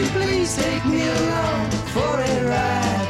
You 0.00 0.06
please 0.12 0.56
take 0.56 0.84
me 0.86 1.06
along 1.06 1.70
for 1.92 2.20
a 2.20 2.48
ride? 2.48 3.08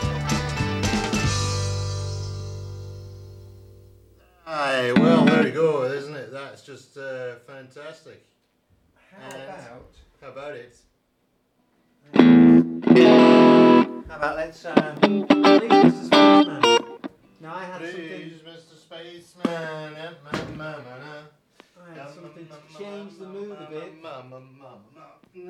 Aye, 4.46 4.92
well, 4.96 5.24
there 5.24 5.46
you 5.46 5.52
go, 5.52 5.84
isn't 5.84 6.16
it? 6.16 6.32
That's 6.32 6.62
just 6.62 6.96
uh, 6.98 7.36
fantastic. 7.46 8.24
How 9.12 9.24
And 9.24 9.34
about? 9.34 9.94
How 10.20 10.28
about 10.30 10.54
it? 10.56 10.76
How 14.08 14.16
about 14.16 14.36
let's 14.36 14.64
uh, 14.64 14.96
please, 15.00 15.22
Mr. 15.22 16.06
Spaceman. 16.06 16.62
Now 17.40 17.54
I 17.54 17.64
had 17.66 17.82
something. 17.82 18.08
Please, 18.08 18.40
Mr. 18.42 18.76
Spaceman. 18.76 19.96
To 22.48 22.78
change 22.78 23.18
the 23.18 23.26
mood 23.26 23.56
a 23.58 23.70
bit. 23.70 24.02
Can. 25.32 25.48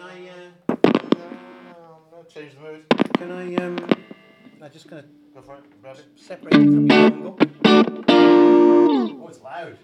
I? 0.00 0.30
Uh, 0.68 0.74
change 2.28 2.54
the 2.54 2.60
mood. 2.60 2.84
can 3.14 3.30
I? 3.32 3.54
Um, 3.56 3.78
I'm 4.62 4.70
just 4.72 4.88
gonna 4.88 5.04
Go 5.38 5.42
for 5.42 5.56
it. 5.56 5.82
Grab 5.82 5.96
it. 5.96 6.06
separate 6.16 6.54
it 6.54 6.56
from 6.56 6.86
your 6.90 6.98
angle. 6.98 7.38
Oh, 8.08 9.28
it's 9.28 9.40
loud. 9.40 9.78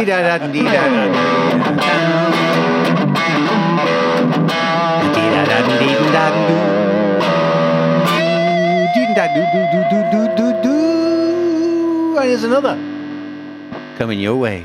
Dee 0.00 0.06
da 0.06 0.22
da 0.22 0.38
dee 0.52 0.62
da 0.64 0.72
da 0.72 0.80
dee 5.14 5.28
da 5.34 5.42
da 5.50 5.58
dee 5.80 5.96
da 6.14 6.24
doo. 6.48 6.60
Dee 8.94 9.08
da 9.16 9.24
doo 9.34 9.46
doo 9.52 9.64
doo 9.72 9.84
doo 9.90 10.04
doo 10.12 10.26
doo 10.38 10.52
doo. 10.64 12.16
And 12.18 12.28
here's 12.30 12.44
another 12.44 12.78
coming 13.98 14.20
your 14.20 14.36
way. 14.36 14.64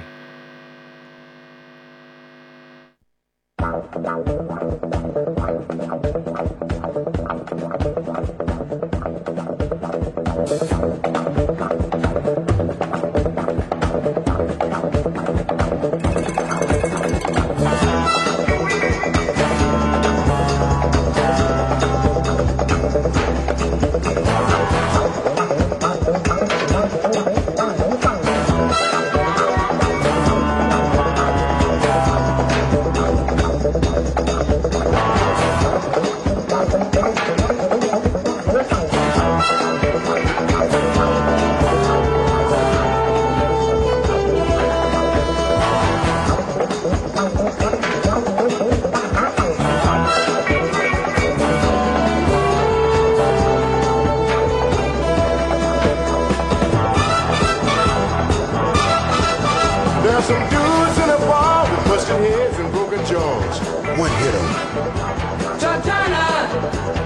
There 60.06 60.16
are 60.16 60.22
some 60.22 60.50
dudes 60.52 60.98
in 61.00 61.10
a 61.10 61.18
bar 61.26 61.64
with 61.68 61.84
busted 61.88 62.22
heads 62.22 62.60
and 62.60 62.72
broken 62.72 63.04
jaws. 63.08 63.60
One 63.98 64.12
hit 64.22 64.36
'em. 64.36 64.50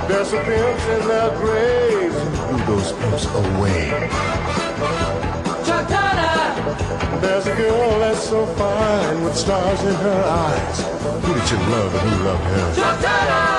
There's 0.09 0.27
some 0.27 0.43
pimps 0.43 0.85
in 0.95 1.07
their 1.07 1.29
graves 1.37 2.15
who 2.19 2.57
blew 2.57 2.75
those 2.75 2.91
pimps 2.91 3.25
away. 3.41 4.09
There's 7.21 7.47
a 7.47 7.55
girl 7.55 7.99
that's 7.99 8.23
so 8.27 8.45
fine 8.45 9.23
with 9.23 9.37
stars 9.37 9.81
in 9.81 9.95
her 9.95 10.23
eyes. 10.45 10.77
Who 11.23 11.33
did 11.35 11.49
you 11.51 11.57
love 11.71 11.95
and 11.95 12.09
who 12.09 12.23
loved 12.27 12.43
her? 12.43 13.58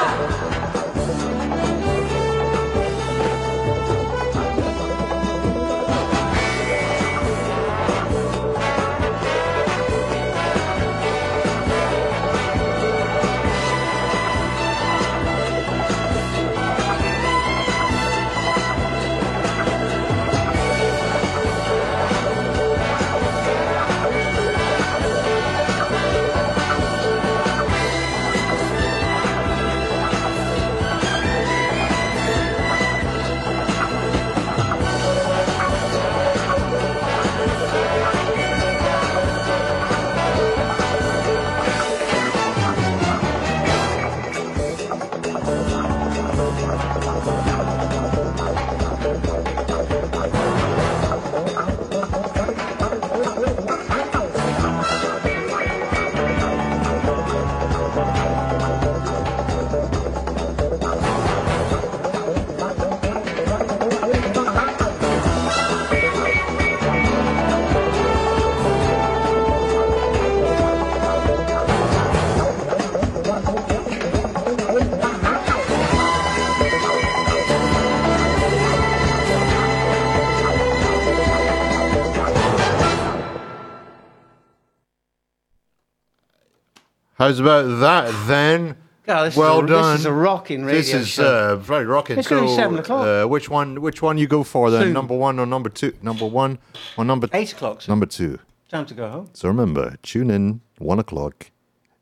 How's 87.21 87.39
about 87.39 87.81
that 87.81 88.27
then? 88.27 88.77
God, 89.05 89.25
this 89.25 89.35
is 89.35 89.39
well 89.39 89.59
a- 89.59 89.67
this 89.67 90.01
is 90.01 90.07
a 90.07 90.13
rocking 90.13 90.65
radio 90.65 90.79
This 90.81 90.95
is 90.95 91.09
show. 91.09 91.51
uh, 91.53 91.57
very 91.57 91.85
rocking. 91.85 92.19
It's 92.19 92.27
gonna 92.27 92.47
be 92.47 92.55
seven 92.57 92.79
o'clock. 92.79 93.07
Uh, 93.07 93.29
which 93.29 93.51
one? 93.51 93.83
Which 93.83 94.01
one 94.01 94.17
you 94.17 94.27
go 94.27 94.43
for 94.43 94.71
then? 94.71 94.85
Two. 94.85 94.93
Number 94.95 95.15
one 95.15 95.39
or 95.39 95.45
number 95.45 95.69
two? 95.69 95.93
Number 96.01 96.25
one 96.25 96.59
or 96.97 97.05
number 97.05 97.29
Eight 97.35 97.53
o'clock. 97.53 97.83
sir. 97.83 97.93
number 97.93 98.07
two. 98.07 98.39
Time 98.71 98.87
to 98.87 98.95
go 98.95 99.07
home. 99.11 99.29
So 99.35 99.49
remember, 99.49 99.97
tune 100.03 100.31
in 100.31 100.63
one 100.79 100.99
o'clock 100.99 101.51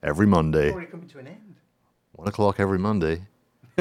every 0.05 0.27
Monday. 0.29 0.71
Already 0.71 0.87
coming 0.87 1.09
to 1.09 1.19
an 1.19 1.27
end. 1.27 1.57
One 2.13 2.29
o'clock 2.29 2.61
every 2.61 2.79
Monday. 2.79 3.23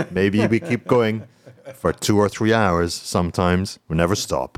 Maybe 0.10 0.48
we 0.48 0.60
keep 0.60 0.88
going 0.88 1.28
for 1.76 1.94
two 1.94 2.18
or 2.18 2.30
three 2.30 2.52
hours. 2.54 2.96
Sometimes 2.96 3.78
we 3.88 3.96
never 3.96 4.16
stop. 4.16 4.58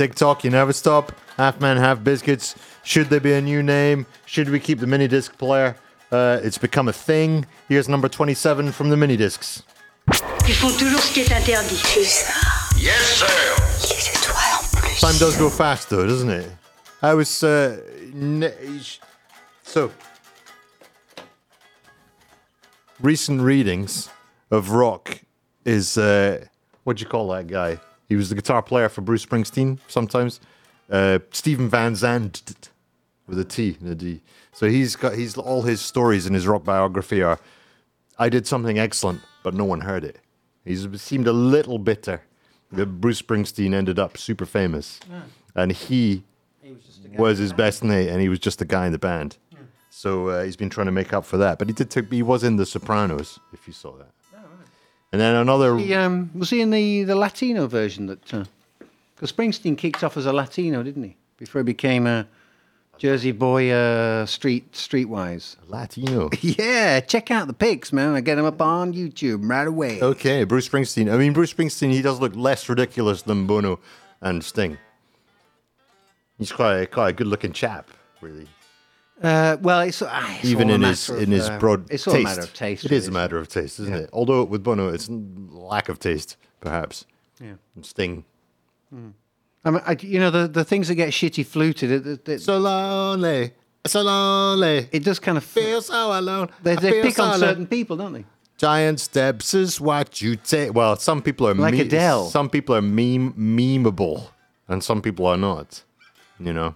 TikTok, 0.00 0.44
you 0.44 0.50
never 0.50 0.72
stop. 0.72 1.12
Half 1.36 1.60
man, 1.60 1.76
half 1.78 2.04
biscuits. 2.04 2.54
Should 2.84 3.08
there 3.08 3.18
be 3.20 3.32
a 3.32 3.40
new 3.40 3.62
name? 3.62 4.06
Should 4.26 4.48
we 4.50 4.60
keep 4.60 4.78
the 4.78 4.86
mini 4.86 5.08
disc 5.08 5.36
player? 5.38 5.74
Uh, 6.12 6.38
it's 6.42 6.58
become 6.58 6.86
a 6.86 6.92
thing. 6.92 7.46
Here's 7.68 7.88
number 7.88 8.08
27 8.08 8.70
from 8.72 8.90
the 8.90 8.96
mini 8.96 9.16
discs. 9.16 9.62
Ils 10.46 10.54
font 10.54 10.70
toujours 10.78 11.00
ce 11.02 11.12
qui 11.12 11.20
est 11.22 11.32
interdit. 11.32 11.82
Yes, 12.78 13.02
sir. 13.18 13.56
Time 15.00 15.18
does 15.18 15.36
go 15.36 15.50
fast 15.50 15.90
though, 15.90 16.06
doesn't 16.06 16.30
it? 16.30 16.46
I 17.02 17.14
was 17.14 17.42
uh, 17.42 17.80
n- 18.14 18.52
so 19.62 19.90
recent 23.00 23.40
readings 23.42 24.08
of 24.50 24.70
rock 24.70 25.20
is 25.64 25.98
uh, 25.98 26.44
what 26.84 26.96
do 26.96 27.02
you 27.02 27.08
call 27.08 27.28
that 27.28 27.46
guy? 27.48 27.78
He 28.08 28.16
was 28.16 28.28
the 28.28 28.34
guitar 28.34 28.62
player 28.62 28.88
for 28.88 29.00
Bruce 29.00 29.24
Springsteen 29.26 29.78
sometimes. 29.88 30.40
Uh, 30.90 31.18
Steven 31.32 31.68
Van 31.68 31.94
Zandt 31.96 32.70
with 33.26 33.38
a 33.38 33.44
T 33.44 33.76
and 33.80 33.88
a 33.90 33.94
D. 33.94 34.22
So 34.52 34.68
he's 34.68 34.94
got 34.96 35.14
he's 35.14 35.36
all 35.36 35.62
his 35.62 35.80
stories 35.80 36.26
in 36.26 36.34
his 36.34 36.46
rock 36.46 36.64
biography 36.64 37.22
are 37.22 37.38
I 38.18 38.28
did 38.28 38.46
something 38.46 38.78
excellent, 38.78 39.20
but 39.42 39.52
no 39.54 39.64
one 39.64 39.80
heard 39.82 40.04
it. 40.04 40.18
He 40.64 40.76
seemed 40.96 41.26
a 41.26 41.32
little 41.32 41.78
bitter 41.78 42.22
that 42.72 42.86
Bruce 43.00 43.20
Springsteen 43.22 43.74
ended 43.74 43.98
up 43.98 44.16
super 44.16 44.46
famous, 44.46 44.98
Yeah. 45.10 45.20
and 45.54 45.70
he, 45.72 46.24
He 46.62 46.72
was 46.72 46.82
just 46.82 47.04
a 47.04 47.08
guy 47.08 47.16
was 47.20 47.38
his 47.38 47.52
best 47.52 47.84
mate, 47.84 48.08
and 48.08 48.20
he 48.20 48.28
was 48.28 48.38
just 48.38 48.60
a 48.62 48.64
guy 48.64 48.86
in 48.86 48.92
the 48.92 48.98
band. 48.98 49.36
So 49.90 50.28
uh, 50.28 50.44
he's 50.44 50.56
been 50.56 50.68
trying 50.70 50.86
to 50.86 50.92
make 50.92 51.12
up 51.12 51.24
for 51.24 51.36
that. 51.38 51.58
But 51.58 51.68
he 51.68 51.72
did. 51.74 51.90
Take, 51.90 52.10
he 52.12 52.22
was 52.22 52.42
in 52.44 52.56
The 52.56 52.66
Sopranos, 52.66 53.38
if 53.52 53.66
you 53.66 53.72
saw 53.72 53.92
that. 53.96 54.10
And 55.12 55.20
then 55.20 55.34
another. 55.34 55.76
He, 55.78 55.94
um, 55.94 56.30
was 56.34 56.50
he 56.50 56.60
in 56.60 56.70
the, 56.70 57.04
the 57.04 57.14
Latino 57.14 57.66
version 57.66 58.06
that? 58.06 58.20
Because 58.24 59.32
Springsteen 59.32 59.78
kicked 59.78 60.04
off 60.04 60.16
as 60.16 60.26
a 60.26 60.32
Latino, 60.32 60.82
didn't 60.82 61.02
he? 61.02 61.16
Before 61.38 61.60
he 61.60 61.64
became 61.64 62.06
a 62.06 62.26
Jersey 62.98 63.32
boy, 63.32 63.70
uh, 63.70 64.26
street 64.26 64.72
streetwise. 64.72 65.56
Latino. 65.68 66.30
yeah, 66.40 67.00
check 67.00 67.30
out 67.30 67.46
the 67.46 67.52
pics, 67.52 67.92
man. 67.92 68.14
I 68.14 68.20
get 68.20 68.36
them 68.36 68.46
up 68.46 68.60
on 68.60 68.94
YouTube 68.94 69.48
right 69.48 69.66
away. 69.66 70.00
Okay, 70.00 70.44
Bruce 70.44 70.68
Springsteen. 70.68 71.12
I 71.12 71.16
mean, 71.16 71.32
Bruce 71.32 71.52
Springsteen. 71.52 71.90
He 71.90 72.02
does 72.02 72.20
look 72.20 72.34
less 72.34 72.68
ridiculous 72.68 73.22
than 73.22 73.46
Bono 73.46 73.80
and 74.20 74.42
Sting. 74.42 74.78
He's 76.38 76.52
quite 76.52 76.76
a, 76.76 76.86
quite 76.86 77.10
a 77.10 77.12
good-looking 77.12 77.52
chap, 77.52 77.90
really. 78.20 78.46
Uh, 79.22 79.56
well, 79.62 79.80
it's, 79.80 80.02
ah, 80.02 80.36
it's 80.36 80.44
Even 80.44 80.68
in 80.68 80.82
his 80.82 81.08
matter 81.08 81.22
in 81.22 81.30
his 81.30 81.48
uh, 81.48 81.58
broad 81.58 81.90
It's 81.90 82.04
taste. 82.04 82.16
a 82.16 82.22
matter 82.22 82.40
of 82.42 82.52
taste. 82.52 82.84
It 82.84 82.92
is 82.92 83.08
a 83.08 83.10
matter 83.10 83.38
of 83.38 83.48
taste, 83.48 83.80
isn't 83.80 83.92
Yeah. 83.94 84.00
it? 84.02 84.10
Although 84.12 84.44
with 84.44 84.62
Bono, 84.62 84.88
it's 84.88 85.08
lack 85.10 85.88
of 85.88 85.98
taste, 85.98 86.36
perhaps. 86.60 87.06
Yeah. 87.40 87.54
And 87.74 87.84
Sting. 87.86 88.24
I 88.92 89.70
mean, 89.70 89.82
I, 89.86 89.96
you 90.00 90.20
know, 90.20 90.30
the, 90.30 90.46
the 90.46 90.64
things 90.64 90.88
that 90.88 90.94
get 90.94 91.10
shitty 91.10 91.44
fluted. 91.46 91.90
It, 91.90 92.06
it, 92.06 92.28
it, 92.28 92.40
so 92.42 92.58
lonely, 92.58 93.52
so 93.86 94.02
lonely. 94.02 94.88
It 94.92 95.02
does 95.02 95.18
kind 95.18 95.36
of 95.38 95.44
feel 95.44 95.82
so 95.82 96.18
alone. 96.18 96.50
They, 96.62 96.76
they 96.76 97.02
pick 97.02 97.14
so 97.16 97.24
on 97.24 97.28
alone. 97.30 97.40
certain 97.40 97.66
people, 97.66 97.96
don't 97.96 98.12
they? 98.12 98.24
Giant 98.58 99.00
steps 99.00 99.54
is 99.54 99.80
what 99.80 100.22
you 100.22 100.36
take. 100.36 100.72
Well, 100.74 100.96
some 100.96 101.20
people 101.20 101.48
are 101.48 101.54
Like 101.54 101.74
me- 101.74 101.80
Adele. 101.80 102.28
Some 102.30 102.48
people 102.48 102.74
are 102.76 102.80
meme 102.82 103.32
memeable, 103.34 104.28
and 104.68 104.82
some 104.84 105.02
people 105.02 105.26
are 105.26 105.36
not. 105.36 105.82
You 106.38 106.52
know. 106.52 106.74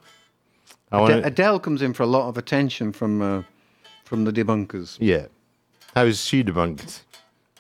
I 0.93 0.97
Ade- 0.97 1.01
wanna- 1.03 1.23
Adele 1.27 1.61
comes 1.61 1.83
in 1.83 1.93
for 1.93 2.03
a 2.03 2.07
lot 2.07 2.29
of 2.29 2.37
attention 2.39 2.93
from 2.93 3.23
uh, 3.23 3.43
from 4.05 4.25
the 4.25 4.33
debunkers. 4.33 4.97
Yeah. 5.01 5.27
How 5.95 6.05
is 6.05 6.25
she 6.25 6.43
debunked? 6.45 7.03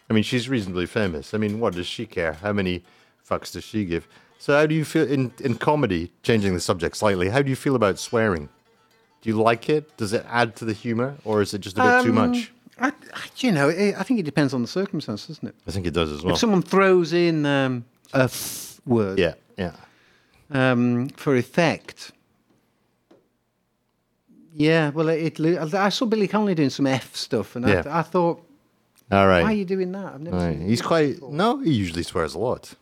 I 0.08 0.12
mean, 0.12 0.22
she's 0.24 0.48
reasonably 0.48 0.86
famous. 0.86 1.34
I 1.34 1.38
mean, 1.38 1.60
what 1.60 1.74
does 1.74 1.86
she 1.86 2.06
care? 2.06 2.32
How 2.34 2.52
many 2.52 2.82
fucks 3.28 3.52
does 3.52 3.64
she 3.64 3.84
give? 3.84 4.08
So, 4.38 4.54
how 4.54 4.66
do 4.66 4.74
you 4.74 4.84
feel 4.84 5.06
in, 5.06 5.32
in 5.40 5.54
comedy, 5.56 6.10
changing 6.22 6.54
the 6.54 6.60
subject 6.60 6.96
slightly, 6.96 7.28
how 7.28 7.42
do 7.42 7.50
you 7.50 7.56
feel 7.56 7.76
about 7.76 7.98
swearing? 7.98 8.48
Do 9.20 9.28
you 9.28 9.36
like 9.40 9.68
it? 9.68 9.96
Does 9.98 10.12
it 10.12 10.24
add 10.28 10.56
to 10.56 10.64
the 10.64 10.72
humor, 10.72 11.14
or 11.24 11.42
is 11.42 11.52
it 11.54 11.58
just 11.60 11.76
a 11.78 11.82
bit 11.82 12.02
too 12.04 12.08
Um, 12.18 12.30
much? 12.32 12.50
I, 12.80 12.88
I, 12.88 12.92
you 13.36 13.52
know, 13.52 13.68
it, 13.68 13.94
I 13.98 14.02
think 14.02 14.18
it 14.18 14.22
depends 14.24 14.54
on 14.54 14.62
the 14.62 14.68
circumstance, 14.68 15.26
doesn't 15.26 15.46
it? 15.46 15.54
I 15.68 15.70
think 15.70 15.86
it 15.86 15.92
does 15.92 16.10
as 16.10 16.22
well. 16.22 16.32
If 16.34 16.40
someone 16.40 16.62
throws 16.62 17.12
in 17.12 17.44
um, 17.44 17.84
a 18.14 18.22
f 18.22 18.80
word, 18.86 19.18
Yeah, 19.18 19.34
yeah. 19.58 19.72
um, 20.50 21.10
for 21.10 21.36
effect. 21.36 22.12
Yeah, 24.54 24.90
well, 24.90 25.08
it, 25.08 25.38
it. 25.38 25.74
I 25.74 25.88
saw 25.90 26.06
Billy 26.06 26.26
Connolly 26.28 26.54
doing 26.54 26.70
some 26.70 26.86
F 26.86 27.14
stuff, 27.14 27.54
and 27.56 27.66
Yeah. 27.68 27.82
I, 27.86 28.00
I 28.00 28.02
thought, 28.02 28.44
All 29.12 29.26
right. 29.26 29.42
why 29.42 29.50
are 29.50 29.54
you 29.54 29.64
doing 29.64 29.92
that? 29.92 30.14
I've 30.14 30.20
never 30.20 30.36
All 30.36 30.42
right. 30.46 30.58
seen. 30.58 30.68
He's 30.68 30.82
quite. 30.82 31.22
No, 31.22 31.58
he 31.58 31.72
usually 31.72 32.02
swears 32.02 32.34
a 32.34 32.38
lot. 32.38 32.74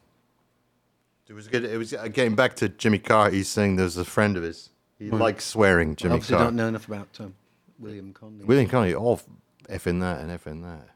It 1.29 1.35
was 1.35 1.47
good. 1.47 1.65
It 1.65 1.77
was 1.77 1.93
uh, 1.93 2.09
getting 2.09 2.35
back 2.35 2.57
to 2.57 2.71
Jimmy 2.71 2.99
Carr. 2.99 3.31
He's 3.31 3.49
saying 3.49 3.77
there's 3.77 3.99
a 3.99 4.05
friend 4.05 4.37
of 4.37 4.43
his. 4.43 4.71
He 4.99 5.11
Right. 5.11 5.21
likes 5.21 5.45
swearing. 5.45 5.95
Jimmy 5.95 6.15
Obviously, 6.15 6.37
Carr. 6.37 6.45
don't 6.47 6.57
know 6.57 6.69
enough 6.69 6.89
about 6.89 7.09
um, 7.21 7.35
William 7.79 8.13
Conley. 8.15 8.45
William 8.47 8.69
Connolly, 8.69 8.95
all 8.95 9.21
in 9.69 9.99
that 10.01 10.21
and 10.21 10.31
f 10.31 10.47
in 10.47 10.63
that. 10.63 10.89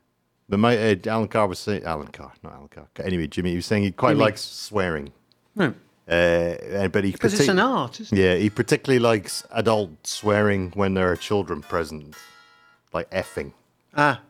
But 0.48 0.58
my 0.58 0.76
uh, 0.76 0.96
Alan 1.06 1.28
Carr 1.28 1.46
was 1.46 1.58
saying 1.58 1.84
Alan 1.84 2.08
Carr, 2.08 2.32
not 2.42 2.54
Alan 2.54 2.68
Carr. 2.68 2.88
Anyway, 3.04 3.26
Jimmy, 3.26 3.50
he 3.50 3.56
was 3.56 3.66
saying 3.66 3.82
he 3.84 3.92
quite 3.92 4.12
Jimmy. 4.12 4.20
likes 4.24 4.40
swearing. 4.40 5.12
Right. 5.54 5.74
Uh, 6.08 6.88
but 6.88 7.04
he 7.04 7.12
Because 7.12 7.34
it's 7.38 7.48
an 7.48 7.60
art, 7.60 8.00
isn't 8.00 8.16
yeah, 8.18 8.34
he 8.34 8.50
particularly 8.50 8.98
likes 8.98 9.44
adult 9.52 10.04
swearing 10.06 10.70
when 10.74 10.94
there 10.94 11.10
are 11.10 11.16
children 11.16 11.62
present, 11.62 12.16
like 12.92 13.08
effing. 13.10 13.52
Ah. 13.96 14.20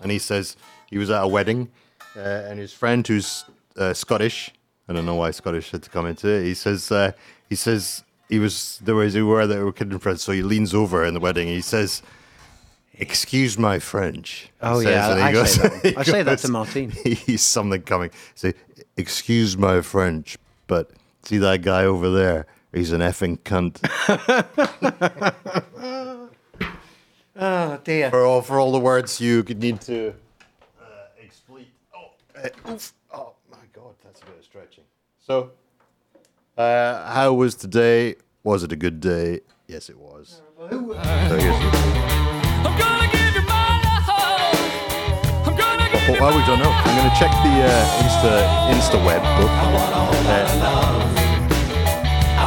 And 0.00 0.12
he 0.12 0.18
says 0.20 0.56
he 0.88 0.96
was 0.96 1.10
at 1.10 1.22
a 1.24 1.26
wedding, 1.26 1.70
uh, 2.16 2.20
and 2.20 2.58
his 2.60 2.72
friend 2.72 3.06
who's 3.06 3.44
uh, 3.76 3.92
Scottish. 3.94 4.50
I 4.88 4.92
don't 4.92 5.04
know 5.06 5.16
why 5.16 5.32
Scottish 5.32 5.70
had 5.72 5.82
to 5.82 5.90
come 5.90 6.06
into 6.06 6.28
it. 6.28 6.44
He 6.44 6.54
says 6.54 6.90
uh, 6.92 7.10
he 7.48 7.56
says 7.56 8.04
he 8.28 8.38
was 8.38 8.78
there 8.84 8.94
was 8.94 9.16
were 9.16 9.46
there 9.46 9.64
were 9.64 9.72
kids 9.72 9.94
friends, 10.00 10.22
so 10.22 10.30
he 10.32 10.42
leans 10.42 10.72
over 10.72 11.04
in 11.04 11.14
the 11.14 11.20
wedding. 11.20 11.48
He 11.48 11.60
says, 11.60 12.00
"Excuse 12.94 13.58
my 13.58 13.78
French." 13.80 14.42
he 14.44 14.50
Oh, 14.62 14.80
says, 14.80 14.90
yeah, 14.90 15.10
and 15.10 15.18
he 15.20 15.24
I 15.26 15.32
goes- 15.32 15.52
say 15.54 15.62
that. 15.68 15.82
he 15.84 15.96
I 15.96 16.02
say 16.04 16.22
that 16.22 16.30
goes- 16.30 16.42
to 16.42 16.48
Martine. 16.52 16.90
He's 17.04 17.42
something 17.42 17.82
coming. 17.82 18.10
Say, 18.36 18.54
"Excuse 18.96 19.56
my 19.58 19.80
French, 19.80 20.38
but 20.68 20.90
see 21.24 21.38
that 21.38 21.62
guy 21.62 21.84
over 21.84 22.10
there? 22.10 22.46
He's 22.72 22.92
an 22.92 23.00
effing 23.00 23.38
cunt." 23.40 23.78
Oh 27.40 27.78
dear. 27.84 28.10
for 28.10 28.24
all 28.24 28.42
for 28.42 28.58
all 28.58 28.72
the 28.72 28.80
words 28.80 29.20
you 29.20 29.44
could 29.44 29.60
need 29.60 29.80
to 29.82 30.12
uh, 30.80 30.84
explain. 31.22 31.66
Oh, 31.94 32.10
uh, 32.36 32.48
oof. 32.72 32.92
oh 33.14 33.34
my 33.48 33.58
God, 33.72 33.94
that's 34.02 34.20
a 34.22 34.24
bit 34.24 34.38
of 34.38 34.44
stretching. 34.44 34.82
So, 35.24 35.52
uh, 36.56 37.12
how 37.12 37.32
was 37.34 37.54
today? 37.54 38.16
Was 38.42 38.64
it 38.64 38.72
a 38.72 38.76
good 38.76 38.98
day? 39.00 39.40
Yes, 39.68 39.88
it 39.88 39.96
was. 39.96 40.42
So 40.58 40.94
I 40.98 41.38
guess- 41.38 41.84
Oh, 46.10 46.16
well, 46.20 46.34
we 46.36 46.44
don't 46.46 46.58
know. 46.58 46.70
I'm 46.72 46.96
going 46.96 47.10
to 47.10 47.16
check 47.18 47.30
the 47.30 47.54
uh, 47.62 48.02
Insta 48.02 48.32
Insta 48.72 48.98
web 49.04 49.22
book. 49.38 51.07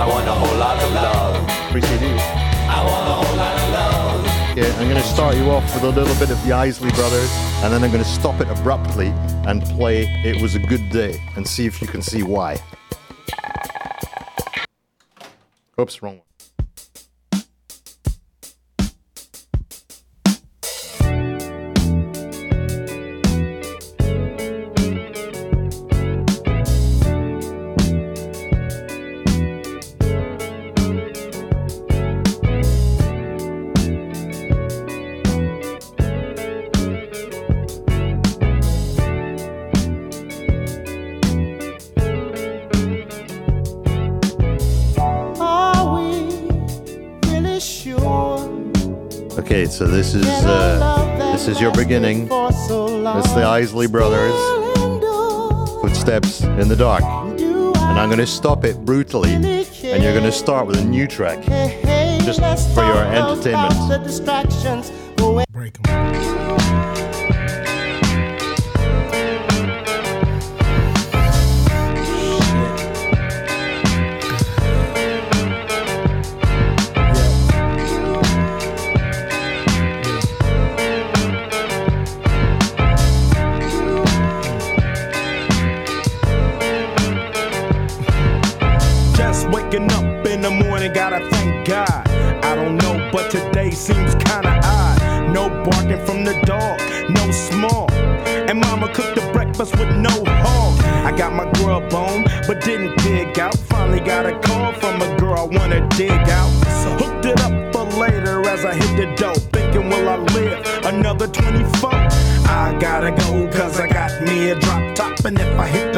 I 0.02 0.08
want 0.08 0.28
a 0.28 0.32
whole 0.32 0.58
lot 0.58 0.84
of 0.84 0.92
love. 0.94 1.72
Free 1.72 1.80
CDs. 1.80 2.20
I 2.68 2.84
want 2.84 3.08
a 3.08 3.14
whole 3.22 3.38
lot 3.38 3.54
of 3.54 3.70
love. 3.70 4.58
Yeah, 4.58 4.76
I'm 4.80 4.90
going 4.90 5.00
to 5.00 5.08
start 5.08 5.36
you 5.36 5.52
off 5.52 5.64
with 5.76 5.84
a 5.84 5.90
little 5.90 6.16
bit 6.16 6.32
of 6.32 6.44
the 6.44 6.54
Isley 6.54 6.90
Brothers, 6.94 7.30
and 7.62 7.72
then 7.72 7.84
I'm 7.84 7.92
going 7.92 8.04
to 8.04 8.10
stop 8.10 8.42
it 8.42 8.50
abruptly 8.50 9.10
and 9.46 9.62
play 9.62 10.06
"It 10.26 10.42
Was 10.42 10.56
a 10.56 10.60
Good 10.60 10.90
Day" 10.90 11.22
and 11.36 11.48
see 11.48 11.68
if 11.68 11.84
you 11.84 11.88
can 11.88 12.02
see 12.02 12.24
why. 12.24 12.58
Oops, 15.80 16.02
wrong 16.02 16.18
one. 16.18 16.31
So 49.82 49.88
this 49.88 50.14
is 50.14 50.28
uh, 50.28 51.32
this 51.34 51.48
is 51.48 51.60
your 51.60 51.72
beginning. 51.72 52.28
It's 52.30 53.34
the 53.34 53.44
Isley 53.44 53.88
Brothers. 53.88 54.36
Footsteps 55.82 56.44
in 56.44 56.68
the 56.68 56.76
dark, 56.76 57.02
and 57.02 58.00
I'm 58.00 58.08
going 58.08 58.20
to 58.20 58.28
stop 58.28 58.64
it 58.64 58.86
brutally, 58.86 59.34
and 59.34 60.04
you're 60.04 60.14
going 60.14 60.24
to 60.24 60.32
start 60.32 60.68
with 60.68 60.78
a 60.78 60.86
new 60.86 61.08
track, 61.08 61.44
just 62.24 62.40
for 62.76 62.84
your 62.84 63.06
entertainment. 63.06 63.74
The 63.90 63.98
distractions 64.04 64.92
away. 65.18 65.46
Break 65.50 65.82
Just 65.82 67.11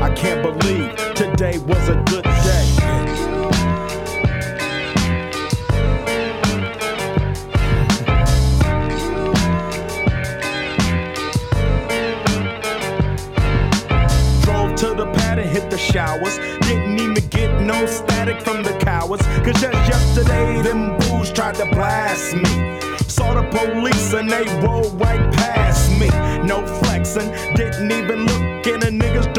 I 0.00 0.10
can't 0.14 0.42
believe 0.42 0.94
today 1.14 1.58
was 1.58 1.88
a 1.88 1.96
good 2.06 2.22
day. 2.22 2.66
Drove 14.42 14.74
to 14.76 14.94
the 14.94 15.10
pad 15.14 15.40
and 15.40 15.50
hit 15.50 15.68
the 15.68 15.76
showers. 15.76 16.38
Didn't 16.68 17.00
even 17.00 17.28
get 17.30 17.60
no 17.60 17.84
static 17.86 18.40
from 18.40 18.62
the 18.62 18.78
cowards. 18.78 19.26
Cause 19.44 19.60
just 19.60 19.88
yesterday, 19.88 20.62
them 20.62 20.96
booze 20.98 21.32
tried 21.32 21.56
to 21.56 21.66
blast 21.66 22.34
me. 22.34 22.78
Saw 23.08 23.34
the 23.34 23.42
police 23.50 24.12
and 24.12 24.30
they 24.30 24.44
rolled 24.64 25.00
right 25.00 25.32
past 25.34 25.90
me. 25.98 26.08
No 26.46 26.64
flexing, 26.66 27.32
didn't 27.56 27.90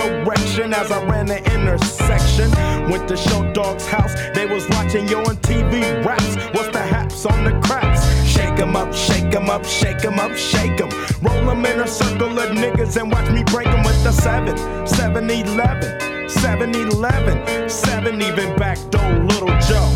direction 0.09 0.73
as 0.73 0.91
I 0.91 1.03
ran 1.05 1.25
the 1.27 1.39
intersection. 1.55 2.49
Went 2.89 3.07
to 3.09 3.17
Short 3.17 3.53
Dog's 3.53 3.85
house, 3.85 4.13
they 4.33 4.45
was 4.45 4.67
watching 4.69 5.07
you 5.07 5.17
on 5.19 5.37
TV 5.37 5.83
raps. 6.05 6.35
What's 6.53 6.69
the 6.69 6.81
haps 6.81 7.25
on 7.25 7.43
the 7.43 7.53
craps? 7.65 8.01
Shake 8.25 8.59
'em 8.59 8.75
up, 8.75 8.93
shake 8.93 9.33
'em 9.35 9.49
up, 9.49 9.65
shake 9.65 10.03
'em 10.05 10.19
up, 10.19 10.35
shake 10.35 10.79
'em. 10.81 10.89
Roll 11.21 11.49
'em 11.51 11.65
in 11.65 11.79
a 11.81 11.87
circle 11.87 12.37
of 12.39 12.49
niggas 12.63 12.97
and 12.99 13.11
watch 13.11 13.29
me 13.29 13.43
break 13.43 13.67
'em 13.67 13.83
with 13.83 14.01
the 14.03 14.11
7, 14.11 14.55
7 14.87 15.29
11, 15.29 16.29
7 16.29 16.73
11, 16.75 17.69
7 17.69 18.21
even 18.21 18.55
back 18.55 18.79
door, 18.89 19.11
little 19.31 19.55
Joe. 19.67 19.89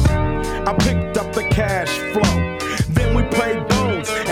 I 0.69 0.73
picked 0.85 1.17
up 1.17 1.33
the 1.33 1.43
cash 1.49 1.93
flow. 2.13 2.35
Then 2.89 3.15
we 3.15 3.23
played 3.23 3.72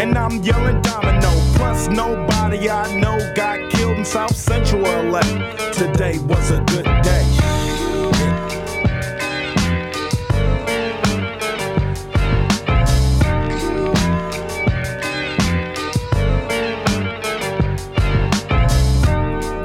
and 0.02 0.18
I'm 0.18 0.42
yelling 0.42 0.82
domino. 0.82 1.30
Plus, 1.56 1.88
nobody 1.88 2.70
I 2.70 3.00
know 3.00 3.20
got 3.36 3.70
killed 3.70 3.98
in 4.00 4.06
South 4.06 4.36
Central 4.36 4.82
LA. 4.82 5.22
Today 5.72 6.18
was 6.20 6.50
a 6.50 6.60
good 6.62 6.86
day. 7.04 7.26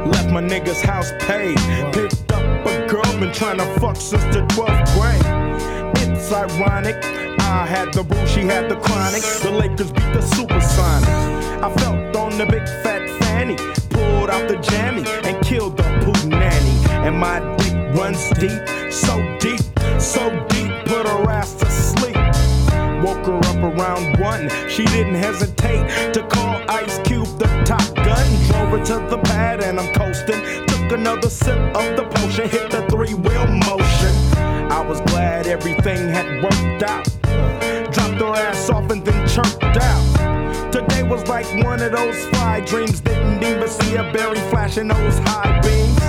Left 0.05 0.31
my 0.31 0.43
nigga's 0.43 0.83
house 0.83 1.13
paid. 1.21 1.57
Picked 1.95 2.31
up 2.33 2.67
a 2.67 2.87
girl, 2.87 3.11
been 3.19 3.33
trying 3.33 3.57
to 3.57 3.81
fuck 3.81 3.97
since 3.97 4.25
the 4.25 4.43
12th 4.53 4.85
grade. 4.95 6.03
It's 6.03 6.31
ironic. 6.31 7.26
I 7.41 7.67
had 7.67 7.93
the 7.93 8.03
brew, 8.03 8.27
she 8.27 8.43
had 8.43 8.69
the 8.69 8.77
chronic. 8.77 9.23
The 9.43 9.51
Lakers 9.51 9.93
beat 9.93 10.13
the 10.13 10.21
Supersonics. 10.21 11.63
I 11.63 11.73
felt 11.75 12.17
on 12.17 12.39
the 12.39 12.47
big 12.47 12.67
fat 12.83 13.09
fanny. 13.21 13.57
Pulled 13.91 14.31
out 14.31 14.49
the 14.49 14.57
jammy 14.57 15.05
and 15.25 15.45
killed 15.45 15.77
the 15.77 15.85
poo 16.05 16.29
nanny. 16.29 16.75
And 17.07 17.19
my 17.19 17.41
dick 17.57 17.75
runs 17.99 18.29
deep, 18.39 18.93
so 18.93 19.17
deep, 19.39 19.61
so 20.01 20.31
deep, 20.49 20.71
put 20.87 21.07
her 21.07 21.31
ass 21.31 21.55
to 21.55 21.71
sleep. 21.71 22.17
Woke 23.03 23.27
her 23.27 23.39
up 23.51 23.57
around 23.57 24.19
one. 24.21 24.49
She 24.69 24.85
didn't 24.87 25.15
hesitate 25.15 26.13
to 26.15 26.27
call 26.29 26.63
Ice 26.69 26.99
Cube 27.05 27.39
the 27.39 27.47
top 27.65 27.95
gun. 27.95 28.27
Drove 28.49 28.71
her 28.79 28.85
to 28.87 29.07
the 29.09 29.19
pad 29.25 29.63
and 29.63 29.79
I'm 29.79 29.93
coasting. 29.95 30.43
Took 30.67 30.93
another 30.93 31.31
sip 31.31 31.59
of 31.77 31.97
the 31.97 32.09
potion, 32.15 32.49
hit 32.49 32.71
the 32.71 32.87
three 32.91 33.15
wheel 33.15 33.47
motion. 33.47 34.15
I 34.71 34.81
was 34.81 35.01
glad 35.03 35.47
everything 35.47 36.09
had 36.09 36.43
worked 36.43 36.83
out. 36.83 37.16
Her 38.19 38.35
ass 38.35 38.71
off 38.71 38.91
and 38.91 39.05
then 39.05 39.29
chirped 39.29 39.63
out. 39.63 40.73
Today 40.73 41.03
was 41.03 41.27
like 41.29 41.47
one 41.63 41.83
of 41.83 41.93
those 41.93 42.25
fly 42.29 42.61
dreams. 42.61 43.01
Didn't 43.01 43.43
even 43.45 43.69
see 43.69 43.95
a 43.97 44.11
berry 44.11 44.41
flashing 44.51 44.89
those 44.89 45.19
high 45.19 45.61
beams. 45.61 46.01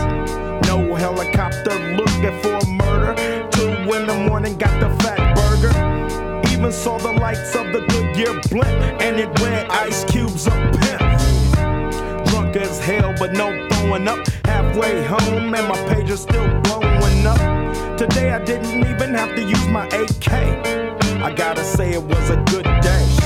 No 0.67 0.95
helicopter 0.95 1.73
looking 1.95 2.41
for 2.41 2.55
a 2.55 2.65
murder. 2.65 3.49
Two 3.51 3.67
in 3.93 4.07
the 4.07 4.25
morning, 4.29 4.57
got 4.57 4.79
the 4.79 4.87
Fatburger. 5.03 6.51
Even 6.51 6.71
saw 6.71 6.97
the 6.97 7.11
lights 7.11 7.53
of 7.55 7.73
the 7.73 7.81
Goodyear 7.89 8.39
blimp, 8.49 9.01
and 9.01 9.19
it 9.19 9.27
read 9.41 9.67
Ice 9.69 10.05
Cube's 10.05 10.47
a 10.47 10.51
pimp. 10.51 12.27
Drunk 12.29 12.55
as 12.55 12.79
hell, 12.79 13.13
but 13.19 13.33
no 13.33 13.67
throwing 13.69 14.07
up. 14.07 14.25
Halfway 14.45 15.03
home, 15.03 15.53
and 15.53 15.67
my 15.67 15.93
page 15.93 16.09
is 16.09 16.21
still 16.21 16.47
blowing 16.61 17.27
up. 17.27 17.97
Today 17.97 18.31
I 18.31 18.43
didn't 18.43 18.79
even 18.87 19.13
have 19.13 19.35
to 19.35 19.41
use 19.43 19.67
my 19.67 19.87
AK. 19.87 20.86
I 21.19 21.33
gotta 21.33 21.63
say 21.63 21.93
it 21.93 22.03
was 22.03 22.29
a 22.29 22.37
good 22.45 22.63
day. 22.81 23.16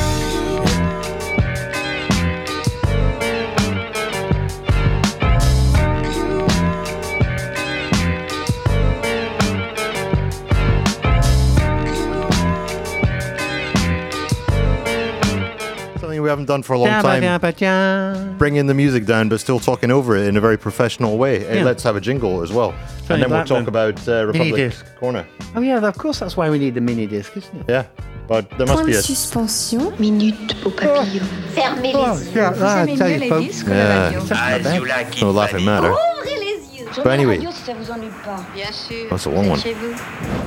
Haven't 16.41 16.53
done 16.53 16.63
for 16.63 16.73
a 16.73 16.79
long 16.79 17.01
time. 17.01 18.37
Bringing 18.37 18.67
the 18.67 18.73
music 18.73 19.05
down, 19.05 19.29
but 19.29 19.39
still 19.39 19.59
talking 19.59 19.91
over 19.91 20.15
it 20.15 20.27
in 20.27 20.37
a 20.37 20.41
very 20.41 20.57
professional 20.57 21.17
way. 21.17 21.39
Hey, 21.39 21.63
let's 21.63 21.83
have 21.83 21.95
a 21.95 22.01
jingle 22.01 22.41
as 22.41 22.51
well, 22.51 22.73
and 23.09 23.21
then 23.21 23.29
we'll 23.29 23.45
talk 23.45 23.67
about 23.67 24.07
uh, 24.07 24.25
Republic. 24.25 24.73
Corner. 24.99 25.25
Oh 25.55 25.61
yeah, 25.61 25.85
of 25.85 25.97
course. 25.97 26.19
That's 26.19 26.37
why 26.37 26.49
we 26.49 26.57
need 26.59 26.75
the 26.75 26.81
mini 26.81 27.07
disc, 27.07 27.35
isn't 27.37 27.61
it? 27.61 27.65
Yeah, 27.69 27.85
but 28.27 28.49
there 28.57 28.67
must 28.67 28.73
Point 28.73 28.87
be 28.87 28.93
a. 28.93 29.01
suspension. 29.01 29.93
Minute 29.99 30.55
au 30.65 30.71
papillon. 30.71 31.25
Fermez 31.53 31.93
Oh, 31.95 32.13
les 32.13 32.25
yeux. 32.25 32.35
yeah, 32.35 32.53
ah, 32.61 32.85
tell 32.85 33.09
you, 33.09 33.29
folks. 33.29 33.63
Yeah, 33.63 34.11
As 34.31 34.75
you 34.75 34.85
like 34.85 35.21
no 35.21 35.31
laughing 35.31 35.65
matter. 35.65 35.91
Les. 35.91 36.51
But 36.97 37.07
anyway. 37.07 37.37
radio 37.37 37.51
vous. 37.51 39.09
That's 39.09 39.25
a 39.25 39.29
long 39.29 39.47
one. 39.49 39.59
Vous. 39.59 39.95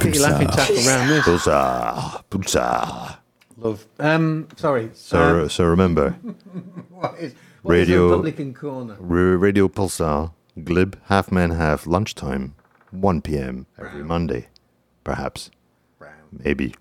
This. 0.00 0.22
Pulsar, 1.24 2.22
pulsar. 2.30 3.23
Love. 3.64 3.86
Um, 3.98 4.46
sorry. 4.56 4.90
So, 4.92 5.42
um, 5.42 5.48
so 5.48 5.64
remember, 5.64 6.10
what 6.90 7.18
is, 7.18 7.34
what 7.62 7.76
is 7.76 7.88
radio, 7.88 8.10
Republican 8.10 8.52
corner? 8.52 8.94
Radio 9.00 9.68
pulsar, 9.68 10.32
glib, 10.62 11.00
half 11.06 11.32
man, 11.32 11.50
half 11.50 11.86
lunchtime, 11.86 12.54
1 12.90 13.22
p.m. 13.22 13.66
every 13.78 14.04
Monday, 14.04 14.48
perhaps, 15.02 15.50
maybe. 16.30 16.74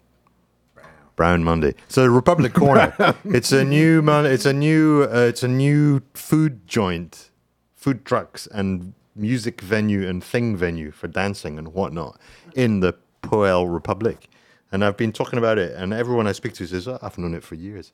Brown 1.16 1.44
Monday. 1.44 1.76
So 1.88 2.06
Republic 2.08 2.54
Corner. 2.54 2.94
it's 3.26 3.52
a 3.52 3.64
new 3.64 4.02
mon- 4.02 4.26
It's 4.26 4.48
a 4.48 4.52
new. 4.54 5.04
Uh, 5.04 5.28
it's 5.30 5.44
a 5.44 5.48
new 5.48 6.02
food 6.16 6.68
joint, 6.68 7.30
food 7.76 8.04
trucks 8.04 8.48
and 8.48 8.94
music 9.16 9.62
venue 9.62 10.10
and 10.10 10.24
thing 10.24 10.58
venue 10.58 10.90
for 10.90 11.08
dancing 11.08 11.60
and 11.60 11.68
whatnot 11.74 12.20
in 12.56 12.80
the 12.80 12.96
Poel 13.22 13.72
Republic. 13.72 14.28
And 14.74 14.84
I've 14.84 14.98
been 14.98 15.12
talking 15.14 15.38
about 15.38 15.58
it, 15.60 15.76
and 15.78 15.94
everyone 15.94 16.26
I 16.26 16.32
speak 16.34 16.54
to 16.56 16.66
says, 16.68 16.88
oh, 16.88 16.98
"I've 17.02 17.18
known 17.20 17.36
it 17.36 17.44
for 17.44 17.54
years." 17.56 17.94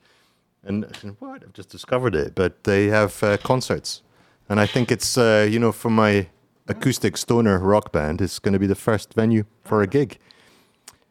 And 0.63 0.85
I 0.85 0.97
said, 0.97 1.15
what? 1.19 1.43
I've 1.43 1.53
just 1.53 1.69
discovered 1.69 2.15
it. 2.15 2.35
But 2.35 2.63
they 2.63 2.87
have 2.87 3.21
uh, 3.21 3.37
concerts, 3.37 4.01
and 4.49 4.59
I 4.61 4.65
think 4.65 4.89
it's 4.91 5.17
uh, 5.17 5.45
you 5.51 5.59
know 5.59 5.71
for 5.73 5.89
my 5.91 6.27
acoustic 6.69 7.17
stoner 7.17 7.59
rock 7.59 7.91
band, 7.91 8.21
it's 8.21 8.39
going 8.39 8.53
to 8.53 8.59
be 8.59 8.67
the 8.67 8.75
first 8.75 9.13
venue 9.13 9.43
for 9.65 9.81
a 9.81 9.87
gig. 9.87 10.17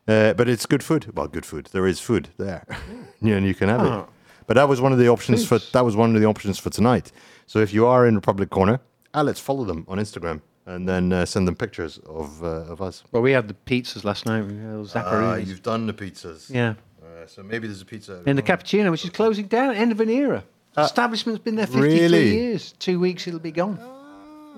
Uh, 0.06 0.32
but 0.32 0.48
it's 0.48 0.64
good 0.66 0.82
food. 0.82 1.14
Well, 1.14 1.28
good 1.28 1.44
food. 1.44 1.66
There 1.72 1.86
is 1.86 2.00
food 2.00 2.28
there, 2.38 2.64
yeah, 3.20 3.36
and 3.36 3.46
you 3.46 3.54
can 3.54 3.68
have 3.68 3.80
Oh. 3.82 3.98
it. 4.00 4.06
But 4.46 4.54
that 4.54 4.68
was 4.70 4.80
one 4.80 4.92
of 4.94 4.98
the 4.98 5.08
options 5.10 5.44
for 5.46 5.58
that 5.72 5.84
was 5.84 5.94
one 5.96 6.14
of 6.14 6.20
the 6.22 6.26
options 6.26 6.58
for 6.58 6.70
tonight. 6.70 7.12
So 7.46 7.58
if 7.58 7.74
you 7.74 7.86
are 7.86 8.06
in 8.08 8.14
Republic 8.14 8.48
Corner, 8.48 8.80
ah, 9.12 9.20
let's 9.20 9.40
follow 9.40 9.64
them 9.64 9.84
on 9.86 9.98
Instagram 9.98 10.40
and 10.68 10.86
then 10.88 11.12
uh, 11.12 11.24
send 11.24 11.48
them 11.48 11.56
pictures 11.56 11.98
of 12.06 12.42
uh, 12.42 12.72
of 12.72 12.80
us. 12.80 13.02
Well, 13.12 13.22
we 13.22 13.32
had 13.32 13.48
the 13.48 13.56
pizzas 13.66 14.04
last 14.04 14.26
night. 14.26 14.42
We 14.46 14.54
had 14.56 14.72
those 14.72 14.92
Ah, 14.94 15.36
you've 15.36 15.62
done 15.62 15.86
the 15.86 15.94
pizzas. 15.94 16.50
Yeah. 16.50 16.74
Uh, 17.02 17.26
so 17.26 17.42
maybe 17.42 17.66
there's 17.66 17.82
a 17.82 17.86
pizza. 17.86 18.22
In 18.26 18.36
the 18.36 18.42
cappuccino, 18.42 18.90
which 18.90 19.04
is 19.04 19.10
closing 19.10 19.46
down, 19.46 19.74
end 19.74 19.92
of 19.92 20.00
an 20.00 20.10
era. 20.10 20.44
Establishment's 20.76 21.42
been 21.42 21.56
there 21.56 21.66
53 21.66 21.88
Uh, 21.88 21.92
really? 22.02 22.34
years. 22.34 22.72
Two 22.78 23.00
weeks, 23.00 23.26
it'll 23.26 23.40
be 23.40 23.50
gone. 23.50 23.78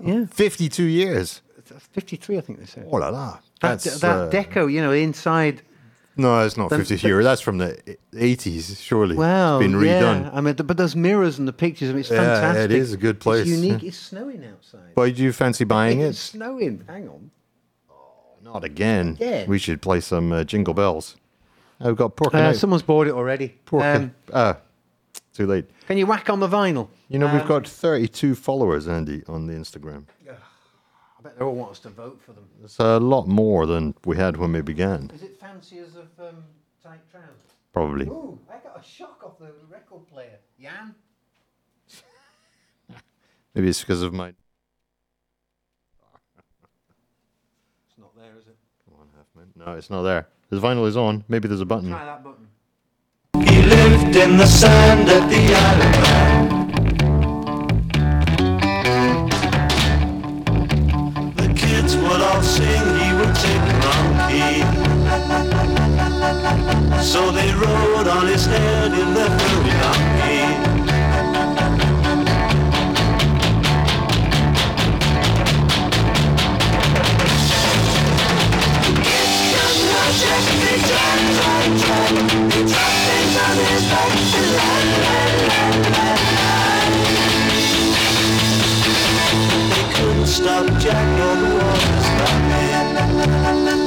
Yeah. 0.05 0.27
52 0.27 0.83
years. 0.85 1.41
53, 1.93 2.39
I 2.39 2.41
think 2.41 2.59
they 2.59 2.67
said. 2.67 2.87
Oh 2.91 2.97
la 2.97 3.09
la. 3.09 3.31
That, 3.61 3.81
That's, 3.81 4.01
that 4.01 4.19
uh, 4.19 4.31
deco, 4.31 4.71
you 4.73 4.81
know, 4.83 4.93
inside. 4.93 5.63
No, 6.21 6.41
it's 6.45 6.57
not 6.57 6.71
The- 6.71 6.79
50 6.79 6.97
the- 6.97 7.09
years. 7.09 7.25
That's 7.25 7.41
from 7.41 7.59
the 7.59 7.79
80s, 8.13 8.81
surely. 8.81 9.17
Well, 9.17 9.59
it's 9.59 9.67
been 9.67 9.81
redone. 9.81 10.23
yeah. 10.25 10.31
I 10.33 10.41
mean, 10.41 10.55
but 10.55 10.77
those 10.77 10.95
mirrors 10.95 11.39
and 11.39 11.47
the 11.49 11.53
pictures, 11.53 11.89
I 11.91 11.93
mean, 11.93 12.01
it's 12.01 12.11
Yeah, 12.11 12.17
it 12.23 12.41
fantastic. 12.41 12.71
is 12.73 12.93
a 12.93 12.97
good 12.97 13.21
place, 13.21 13.43
It's 13.43 13.51
unique. 13.51 13.83
yeah. 13.83 13.89
It's 13.89 13.99
snowing 13.99 14.45
outside. 14.45 14.91
Why 14.95 15.11
do 15.11 15.23
you 15.23 15.33
fancy 15.33 15.65
buying 15.65 16.01
it? 16.01 16.09
It's 16.09 16.19
snowing. 16.19 16.85
Hang 16.89 17.09
on. 17.09 17.31
Oh, 17.91 17.95
Not 18.45 18.65
again. 18.65 19.11
Again? 19.21 19.49
We 19.49 19.59
should 19.59 19.81
play 19.83 20.01
some 20.01 20.33
uh, 20.33 20.45
Jingle 20.45 20.75
Bells. 20.75 21.17
I've 21.81 21.97
got 21.97 22.17
pork. 22.17 22.35
Uh, 22.35 22.53
someone's 22.53 22.83
bought 22.83 23.07
it 23.07 23.13
already. 23.15 23.55
Pork. 23.65 23.83
Um, 23.85 24.15
ah, 24.35 24.59
too 25.33 25.47
late. 25.47 25.65
can 25.87 25.97
you 25.97 26.07
whack 26.07 26.29
on 26.29 26.41
the 26.41 26.49
vinyl? 26.49 26.89
You 27.09 27.19
know, 27.19 27.27
we've 27.33 27.41
Um, 27.43 27.49
got 27.49 27.67
32 27.67 28.35
followers, 28.35 28.87
Andy, 28.87 29.23
on 29.27 29.47
the 29.47 29.55
Instagram. 29.55 30.05
I 31.21 31.23
bet 31.23 31.39
they 31.39 31.45
all 31.45 31.55
want 31.55 31.73
us 31.73 31.81
to 31.81 31.91
vote 31.91 32.19
for 32.25 32.33
them. 32.33 32.49
It's 32.65 32.79
a 32.79 32.99
lot 32.99 33.29
more 33.29 33.67
than 33.67 33.95
we 34.07 34.17
had 34.17 34.39
when 34.39 34.53
we 34.55 34.63
began, 34.63 35.11
Is 35.15 35.23
it 35.23 35.39
fanciers 35.39 35.95
of 35.95 36.09
um, 36.19 36.43
tight 36.83 37.01
trousers? 37.11 37.29
probably. 37.75 38.07
Ooh, 38.07 38.39
I 38.49 38.57
got 38.59 38.81
a 38.81 38.83
shock 38.83 39.21
off 39.23 39.39
the 39.39 39.53
record 39.71 40.07
player. 40.11 40.39
Jan? 40.59 40.95
Maybe 43.55 43.69
it's 43.69 43.81
because 43.81 44.01
of 44.03 44.15
my. 44.15 44.29
It's 44.29 44.39
not 47.99 48.17
there, 48.17 48.33
is 48.41 48.47
it? 48.47 48.57
Come 48.87 48.95
on, 49.01 49.09
half 49.15 49.27
minute. 49.37 49.55
No, 49.55 49.77
it's 49.77 49.91
not 49.91 50.03
there. 50.03 50.27
The 50.49 50.59
vinyl 50.59 50.87
is 50.87 50.97
on. 50.97 51.25
Maybe 51.29 51.49
there's 51.49 51.61
a 51.61 51.67
button. 51.67 51.91
Try 51.91 52.07
that 52.07 52.25
button. 52.25 52.49
He 53.47 53.63
lived 53.63 54.17
in 54.17 54.39
the 54.39 54.47
sand 54.47 55.07
at 55.11 55.29
the 55.29 55.55
Isle 55.55 56.80
all 62.41 62.47
sing, 62.47 62.65
he 62.99 63.13
would 63.13 63.35
take 63.35 63.63
the 63.69 63.75
wrong 63.85 64.11
key. 64.29 64.63
So 67.03 67.31
they 67.33 67.53
rode 67.53 68.09
on 68.09 68.27
his 68.27 68.47
head 68.47 68.93
in 68.93 69.15
the 69.15 69.29
hurry 69.29 69.71
donkey. 69.81 70.20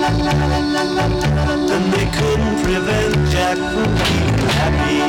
And 0.06 1.94
they 1.94 2.06
couldn't 2.12 2.62
prevent 2.62 3.16
Jack 3.32 3.58
from 3.58 3.96
being 4.04 4.50
happy. 4.50 5.00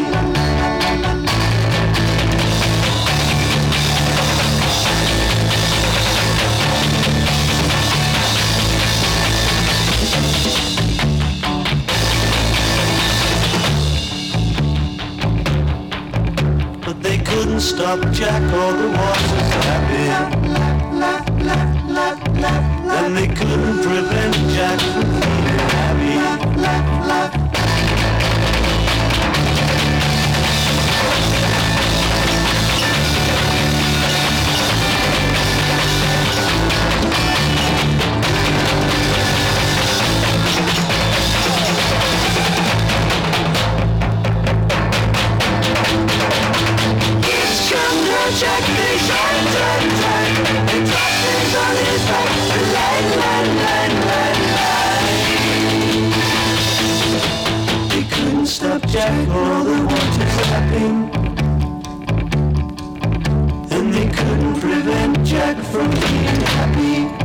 But 16.84 17.02
they 17.02 17.18
couldn't 17.18 17.60
stop 17.60 17.98
Jack 18.12 18.42
or 18.42 18.72
the 18.74 18.88
water's 18.96 19.50
happy. 19.64 20.04
And 21.96 23.16
they 23.16 23.28
couldn't 23.28 23.82
prevent 23.82 24.34
Jack 24.52 24.80
from 24.80 25.02
being 25.02 25.58
happy. 25.70 26.44
They 48.76 50.03
couldn't 58.94 59.26
stop 59.26 59.26
Jack 59.26 59.28
or 59.28 59.64
the 59.64 59.76
water's 59.86 60.36
lapping. 60.50 60.96
And 63.72 63.92
they 63.92 64.08
couldn't 64.08 64.60
prevent 64.60 65.26
Jack 65.26 65.56
from 65.66 65.90
being 65.90 66.40
happy. 66.54 67.24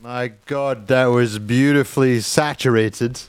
My 0.00 0.32
God, 0.46 0.88
that 0.88 1.06
was 1.06 1.38
beautifully 1.38 2.20
saturated. 2.20 3.20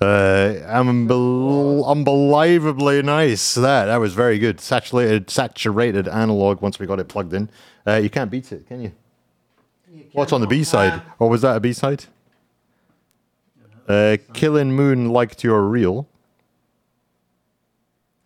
Uh, 0.00 0.54
unbel- 0.66 1.84
unbelievably 1.84 3.02
nice. 3.02 3.54
That 3.54 3.84
that 3.84 3.96
was 3.98 4.14
very 4.14 4.38
good. 4.38 4.60
Saturated, 4.60 5.28
saturated 5.28 6.08
analog. 6.08 6.62
Once 6.62 6.78
we 6.78 6.86
got 6.86 7.00
it 7.00 7.08
plugged 7.08 7.34
in, 7.34 7.50
uh, 7.86 7.96
you 7.96 8.08
can't 8.08 8.30
beat 8.30 8.50
it, 8.50 8.66
can 8.66 8.80
you? 8.80 8.92
What's 10.12 10.32
on 10.32 10.40
the 10.40 10.46
B 10.46 10.64
side? 10.64 11.02
Or 11.18 11.28
was 11.28 11.42
that 11.42 11.56
a 11.56 11.60
B 11.60 11.72
side? 11.72 12.04
Uh, 13.88 14.16
Killin 14.32 14.72
Moon 14.72 15.10
liked 15.10 15.42
your 15.42 15.62
reel. 15.62 16.08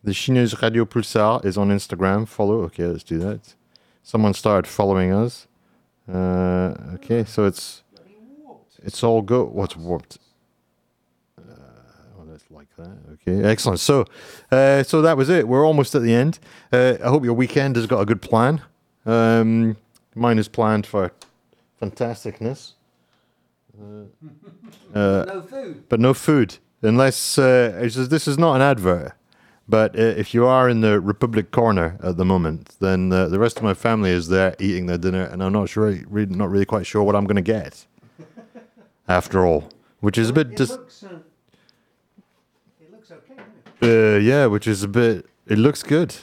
The 0.03 0.11
Chineuse 0.11 0.61
Radio 0.61 0.85
Pulsar 0.85 1.43
is 1.43 1.57
on 1.57 1.69
Instagram. 1.69 2.27
Follow. 2.27 2.61
Okay, 2.63 2.85
let's 2.85 3.03
do 3.03 3.17
that. 3.19 3.55
Someone 4.03 4.33
started 4.35 4.67
following 4.69 5.11
us. 5.11 5.47
Uh, 6.07 6.75
okay, 6.93 7.23
so 7.23 7.45
it's 7.45 7.81
it's 8.83 9.03
all 9.03 9.23
go. 9.23 9.45
What's 9.45 9.75
warped? 9.75 10.19
Uh, 11.39 11.53
well, 12.15 12.27
let's 12.29 12.45
like 12.51 12.67
that. 12.77 12.97
Okay, 13.13 13.43
excellent. 13.43 13.79
So, 13.79 14.05
uh, 14.51 14.83
so 14.83 15.01
that 15.01 15.17
was 15.17 15.29
it. 15.29 15.47
We're 15.47 15.65
almost 15.65 15.95
at 15.95 16.03
the 16.03 16.13
end. 16.13 16.37
Uh, 16.71 16.97
I 17.03 17.07
hope 17.07 17.25
your 17.25 17.33
weekend 17.33 17.75
has 17.75 17.87
got 17.87 18.01
a 18.01 18.05
good 18.05 18.21
plan. 18.21 18.61
Um, 19.07 19.77
mine 20.13 20.37
is 20.37 20.47
planned 20.47 20.85
for 20.85 21.11
fantasticness. 21.81 22.73
Uh, 23.77 24.05
uh, 24.97 25.25
No 25.27 25.41
food. 25.41 25.83
but 25.89 25.99
no 25.99 26.13
food 26.13 26.57
unless 26.81 27.37
uh, 27.37 27.77
it's 27.81 27.95
just- 27.95 28.09
this 28.09 28.27
is 28.27 28.37
not 28.37 28.55
an 28.55 28.61
advert. 28.61 29.11
But 29.67 29.97
uh, 29.97 30.01
if 30.03 30.33
you 30.35 30.45
are 30.45 30.69
in 30.69 30.81
the 30.81 31.01
Republic 31.01 31.49
corner 31.51 31.97
at 32.03 32.17
the 32.17 32.23
moment, 32.25 32.75
then 32.79 33.11
uh, 33.11 33.27
the 33.27 33.39
rest 33.39 33.57
of 33.57 33.63
my 33.63 33.73
family 33.73 34.11
is 34.11 34.27
there 34.27 34.55
eating 34.59 34.85
their 34.85 34.99
dinner, 34.99 35.23
and 35.23 35.41
I'm 35.41 35.53
not 35.53 35.69
sure, 35.69 35.87
really, 36.07 36.27
not 36.35 36.51
really 36.51 36.65
quite 36.65 36.85
sure 36.85 37.01
what 37.01 37.15
I'm 37.15 37.25
going 37.25 37.43
to 37.43 37.51
get. 37.53 37.87
After 39.07 39.43
all, 39.43 39.69
which 40.01 40.19
is 40.19 40.29
a 40.29 40.33
bit 40.33 40.51
It 40.51 40.57
just, 40.57 40.73
looks, 40.73 41.03
uh, 41.03 41.17
it 42.79 42.91
looks 42.91 43.11
okay, 43.11 43.41
doesn't 43.81 44.15
uh, 44.15 44.19
yeah, 44.19 44.45
which 44.45 44.67
is 44.67 44.83
a 44.83 44.87
bit. 44.87 45.25
It 45.47 45.57
looks 45.57 45.81
good. 45.81 46.15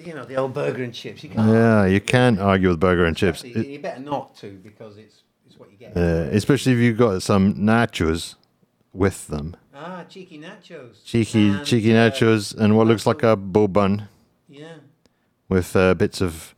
It? 0.00 0.06
You 0.06 0.14
know, 0.14 0.24
the 0.24 0.36
old 0.36 0.54
burger 0.54 0.82
and 0.82 0.94
chips. 0.94 1.22
You 1.24 1.30
can't. 1.30 1.48
Yeah, 1.48 1.86
you 1.86 2.00
can't 2.00 2.38
argue 2.40 2.68
with 2.70 2.80
burger 2.80 3.04
and 3.04 3.16
chips, 3.16 3.44
You, 3.44 3.62
you 3.62 3.78
better 3.78 4.00
not 4.00 4.36
to 4.36 4.50
because 4.62 4.96
it's 4.98 5.22
it's 5.46 5.58
what 5.58 5.70
you 5.70 5.76
get. 5.78 5.96
uh, 5.96 6.28
especially 6.36 6.72
if 6.72 6.78
you've 6.78 6.98
got 6.98 7.22
some 7.22 7.54
nachos 7.54 8.34
with 8.92 9.26
them. 9.28 9.56
ah, 9.74 10.04
cheeky 10.08 10.38
nachos. 10.38 11.04
Cheeky, 11.04 11.48
And, 11.50 11.64
cheeky 11.64 11.94
uh, 11.96 12.10
nachos, 12.10 12.56
and 12.56 12.76
what 12.76 12.86
looks 12.86 13.06
like 13.06 13.22
a 13.22 13.36
bow 13.36 13.68
bun. 13.68 14.08
Yeah. 14.48 14.76
with 15.48 15.74
uh, 15.76 15.94
bits 15.94 16.20
of 16.20 16.54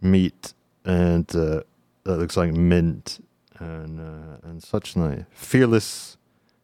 meat 0.00 0.54
and 0.84 1.28
uh, 1.36 1.60
that 2.04 2.16
looks 2.18 2.36
like 2.36 2.52
mint 2.52 3.22
and 3.58 4.00
uh, 4.00 4.48
and 4.48 4.62
such 4.62 4.96
like 4.96 5.26
fearless 5.32 6.16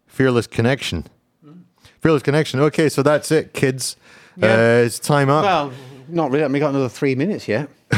fearless 0.06 0.46
connection 0.46 1.04
fearless 2.00 2.22
connection 2.22 2.58
okay 2.60 2.88
so 2.88 3.02
that's 3.02 3.30
it 3.30 3.52
kids 3.52 3.96
Yeah. 4.36 4.48
uh, 4.80 4.86
it's 4.86 4.98
time 4.98 5.28
up 5.28 5.44
Well, 5.44 5.72
not 6.08 6.30
really. 6.30 6.46
We 6.52 6.58
got 6.60 6.70
another 6.70 6.88
three 6.88 7.14
minutes 7.14 7.46
yet. 7.48 7.68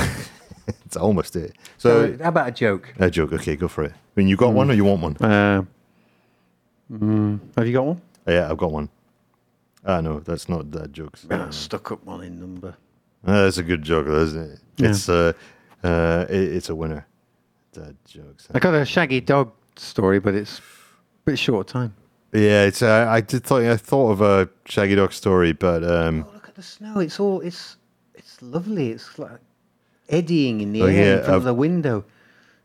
it's 0.85 0.97
almost 0.97 1.35
it 1.37 1.55
so 1.79 2.15
how 2.23 2.29
about 2.29 2.49
a 2.49 2.51
joke? 2.51 2.93
a 2.99 3.11
joke 3.11 3.33
okay 3.33 3.57
go 3.57 3.69
for 3.69 3.85
it 3.85 3.93
I 3.93 3.97
mean 4.17 4.29
you 4.29 4.37
got 4.37 4.53
one 4.53 4.71
or 4.71 4.75
you 4.75 4.85
want 4.85 5.01
one 5.01 5.17
Uh, 5.21 5.63
mm, 6.93 7.39
have 7.57 7.67
you 7.67 7.73
got 7.73 7.87
one? 7.87 8.01
yeah 8.27 8.51
I've 8.51 8.59
got 8.59 8.71
one 8.73 8.89
ah 9.87 10.01
no 10.01 10.21
that's 10.21 10.49
not 10.49 10.71
that 10.73 10.93
jokes 10.93 11.27
uh, 11.31 11.51
Stuck 11.51 11.93
up 11.93 12.05
one 12.05 12.23
in 12.23 12.39
number. 12.41 12.77
that's 13.25 13.59
a 13.59 13.63
good 13.63 13.83
joke 13.83 14.07
though, 14.07 14.21
isn't 14.23 14.53
it 14.53 14.59
Yeah. 14.77 14.91
it's 14.91 15.09
uh, 15.09 15.33
uh, 15.83 16.27
it, 16.29 16.53
it's 16.57 16.69
a 16.69 16.75
winner 16.75 17.07
dad 17.73 17.97
jokes 18.07 18.49
I 18.55 18.59
got 18.59 18.75
a 18.75 18.85
shaggy 18.85 19.21
dog 19.21 19.53
story, 19.77 20.19
but 20.21 20.35
it's 20.35 20.59
a 20.59 20.63
bit 21.25 21.39
short 21.39 21.67
time. 21.69 21.95
Yeah, 22.33 22.65
it's. 22.65 22.83
Uh, 22.83 23.07
I 23.09 23.23
did 23.23 23.43
thought. 23.45 23.63
I 23.63 23.77
thought 23.79 24.11
of 24.11 24.21
a 24.21 24.51
Shaggy 24.67 24.97
Dog 24.97 25.15
story, 25.15 25.53
but 25.55 25.83
um, 25.83 26.27
oh, 26.29 26.35
Look 26.35 26.47
at 26.49 26.55
the 26.57 26.63
snow. 26.63 26.99
It's 27.01 27.19
all. 27.19 27.41
It's 27.41 27.78
it's 28.39 28.43
lovely. 28.43 28.91
It's 28.91 29.19
like 29.19 29.41
eddying 30.09 30.61
in 30.61 30.73
the 30.73 30.83
Oh, 30.83 30.87
air 30.87 30.93
yeah, 30.93 31.13
in 31.19 31.25
front 31.25 31.29
of 31.29 31.35
I've- 31.43 31.45
the 31.47 31.55
window, 31.55 32.05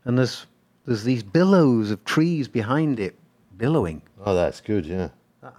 and 0.04 0.16
there's 0.18 0.46
there's 0.86 1.04
these 1.04 1.22
billows 1.22 1.90
of 1.90 2.04
trees 2.04 2.46
behind 2.48 3.00
it, 3.00 3.16
billowing. 3.56 4.02
oh, 4.24 4.34
that's 4.34 4.60
good. 4.60 4.84
Yeah. 4.86 5.08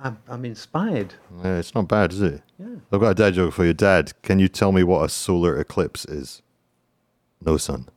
I'm, 0.04 0.18
I'm 0.28 0.46
inspired. 0.46 1.14
Yeah, 1.44 1.58
it's 1.58 1.76
not 1.76 1.88
bad, 1.88 2.12
is 2.12 2.22
it? 2.22 2.42
Yeah. 2.60 2.66
I've 2.92 3.00
got 3.00 3.10
a 3.10 3.14
dad 3.16 3.36
joke 3.36 3.54
for 3.54 3.66
you. 3.66 3.74
Dad, 3.74 4.14
can 4.24 4.40
you 4.40 4.48
tell 4.48 4.72
me 4.72 4.82
what 4.84 5.04
a 5.06 5.10
solar 5.10 5.60
eclipse 5.60 6.06
is? 6.06 6.42
No, 7.44 7.58
son. 7.58 7.88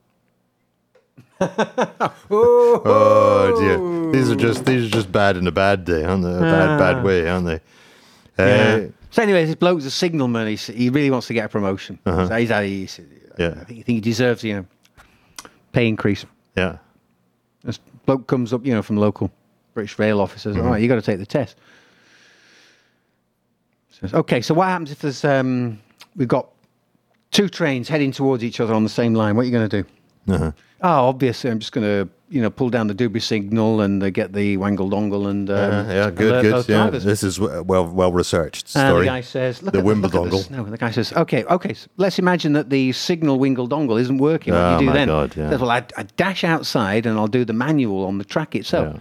oh 2.31 3.57
dear, 3.61 4.13
these 4.13 4.31
are 4.31 4.35
just 4.37 4.65
these 4.67 4.85
are 4.87 4.91
just 4.91 5.11
bad 5.13 5.37
in 5.37 5.47
a 5.47 5.53
bad 5.53 5.85
day, 5.85 6.05
aren't 6.05 6.25
they? 6.25 6.35
A 6.37 6.41
bad 6.41 6.69
Ah. 6.71 6.79
bad 6.79 7.05
way, 7.05 7.29
aren't 7.29 7.47
they? 7.47 7.61
Yeah. 8.39 8.87
So 9.11 9.23
anyway, 9.23 9.45
this 9.47 9.55
bloke's 9.55 9.85
a 9.85 9.91
signalman. 9.91 10.47
He's, 10.49 10.67
he 10.67 10.91
really 10.91 11.11
wants 11.11 11.27
to 11.29 11.35
get 11.35 11.47
a 11.47 11.49
promotion. 11.49 11.99
Uh-huh. 12.05 12.29
So 12.29 12.37
he's, 12.37 12.51
he's, 12.97 13.01
Yeah. 13.39 13.49
I 13.61 13.65
think, 13.65 13.81
I 13.81 13.83
think 13.83 13.87
he 13.87 14.01
deserves, 14.01 14.45
you 14.45 14.55
know, 14.55 14.67
pay 15.73 15.89
increase. 15.89 16.25
Yeah. 16.57 16.79
This 17.65 17.79
bloke 18.07 18.27
comes 18.27 18.53
up, 18.53 18.65
you 18.67 18.75
know, 18.75 18.83
from 18.83 18.97
local 18.97 19.31
British 19.75 19.99
rail 19.99 20.21
officers. 20.21 20.57
Mhm. 20.57 20.63
All 20.65 20.71
right, 20.71 20.83
you 20.83 20.89
got 20.89 20.97
to 20.97 21.03
take 21.03 21.19
the 21.19 21.27
test. 21.27 21.57
Says, 23.91 24.15
okay, 24.15 24.41
so 24.41 24.55
what 24.55 24.69
happens 24.69 24.93
if 24.93 25.01
there's 25.01 25.25
um, 25.25 25.79
we've 26.17 26.29
got 26.29 26.49
two 27.33 27.49
trains 27.49 27.89
heading 27.89 28.13
towards 28.13 28.45
each 28.45 28.61
other 28.61 28.75
on 28.75 28.85
the 28.85 28.89
same 28.89 29.15
line? 29.15 29.35
What 29.35 29.43
are 29.43 29.45
you 29.47 29.51
going 29.53 29.69
to 29.69 29.83
do? 29.83 30.33
Uh-huh. 30.35 30.53
Oh, 30.81 31.09
obviously, 31.09 31.51
I'm 31.51 31.59
just 31.59 31.73
going 31.73 31.85
to, 31.87 32.09
you 32.29 32.41
know, 32.41 32.51
pull 32.51 32.71
down 32.71 32.87
the 32.87 32.95
doobie 32.95 33.21
signal 33.21 33.81
and 33.81 34.01
uh, 34.03 34.11
get 34.11 34.33
the 34.33 34.57
wangle 34.59 34.89
dongle 34.89 35.29
and 35.29 35.51
um, 35.51 35.57
yeah, 35.57 35.93
yeah, 35.93 36.11
good, 36.11 36.43
good. 36.43 36.69
Yeah, 36.69 36.83
drivers. 36.85 37.03
this 37.05 37.23
is 37.25 37.41
well 37.41 37.87
well 37.87 38.13
researched 38.13 38.77
And 38.77 38.97
the 38.97 39.05
guy 39.05 39.21
says, 39.23 39.61
"Look 39.63 39.73
the 39.73 39.79
at 39.81 39.85
the, 39.85 39.89
look 39.89 40.03
Wimbledongle. 40.13 40.45
No, 40.51 40.63
the 40.65 40.79
guy 40.79 40.91
says, 40.93 41.13
"Okay, 41.15 41.43
okay. 41.45 41.75
So 41.75 41.89
let's 41.97 42.19
imagine 42.21 42.53
that 42.53 42.71
the 42.71 42.93
signal 42.93 43.39
wingle 43.41 43.69
dongle 43.69 44.01
isn't 44.01 44.19
working. 44.19 44.55
What 44.55 44.61
Oh, 44.63 44.79
do 44.79 44.85
you 44.85 44.91
do 44.91 44.95
then?" 44.97 45.09
God, 45.09 45.37
yeah. 45.37 45.51
Says, 45.51 45.61
well, 45.61 45.71
I, 45.71 45.85
I 45.97 46.05
dash 46.17 46.45
outside 46.45 47.07
and 47.07 47.19
I'll 47.19 47.27
do 47.27 47.45
the 47.45 47.53
manual 47.55 48.05
on 48.05 48.19
the 48.19 48.25
track 48.25 48.55
itself. 48.55 49.01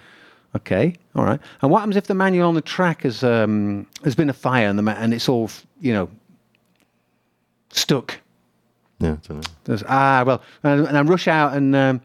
Okay, 0.55 0.95
all 1.15 1.25
right. 1.25 1.39
And 1.61 1.69
what 1.69 1.79
happens 1.79 1.97
if 1.97 2.05
the 2.07 2.15
manual 2.15 2.47
on 2.47 2.55
the 2.55 2.61
track 2.61 3.03
has 3.03 3.23
um, 3.23 3.85
has 4.03 4.15
been 4.15 4.29
a 4.29 4.33
fire 4.33 4.67
and 4.67 4.79
the 4.79 4.83
ma- 4.83 4.95
and 4.97 5.13
it's 5.13 5.29
all 5.29 5.51
you 5.79 5.93
know 5.93 6.09
stuck? 7.69 8.17
Yeah, 8.99 9.11
I 9.11 9.27
don't 9.27 9.29
know. 9.37 9.41
There's, 9.65 9.83
ah, 9.87 10.23
well, 10.25 10.41
and, 10.63 10.87
and 10.87 10.97
I 10.97 11.01
rush 11.01 11.27
out 11.27 11.53
and 11.53 11.75
um, 11.75 12.01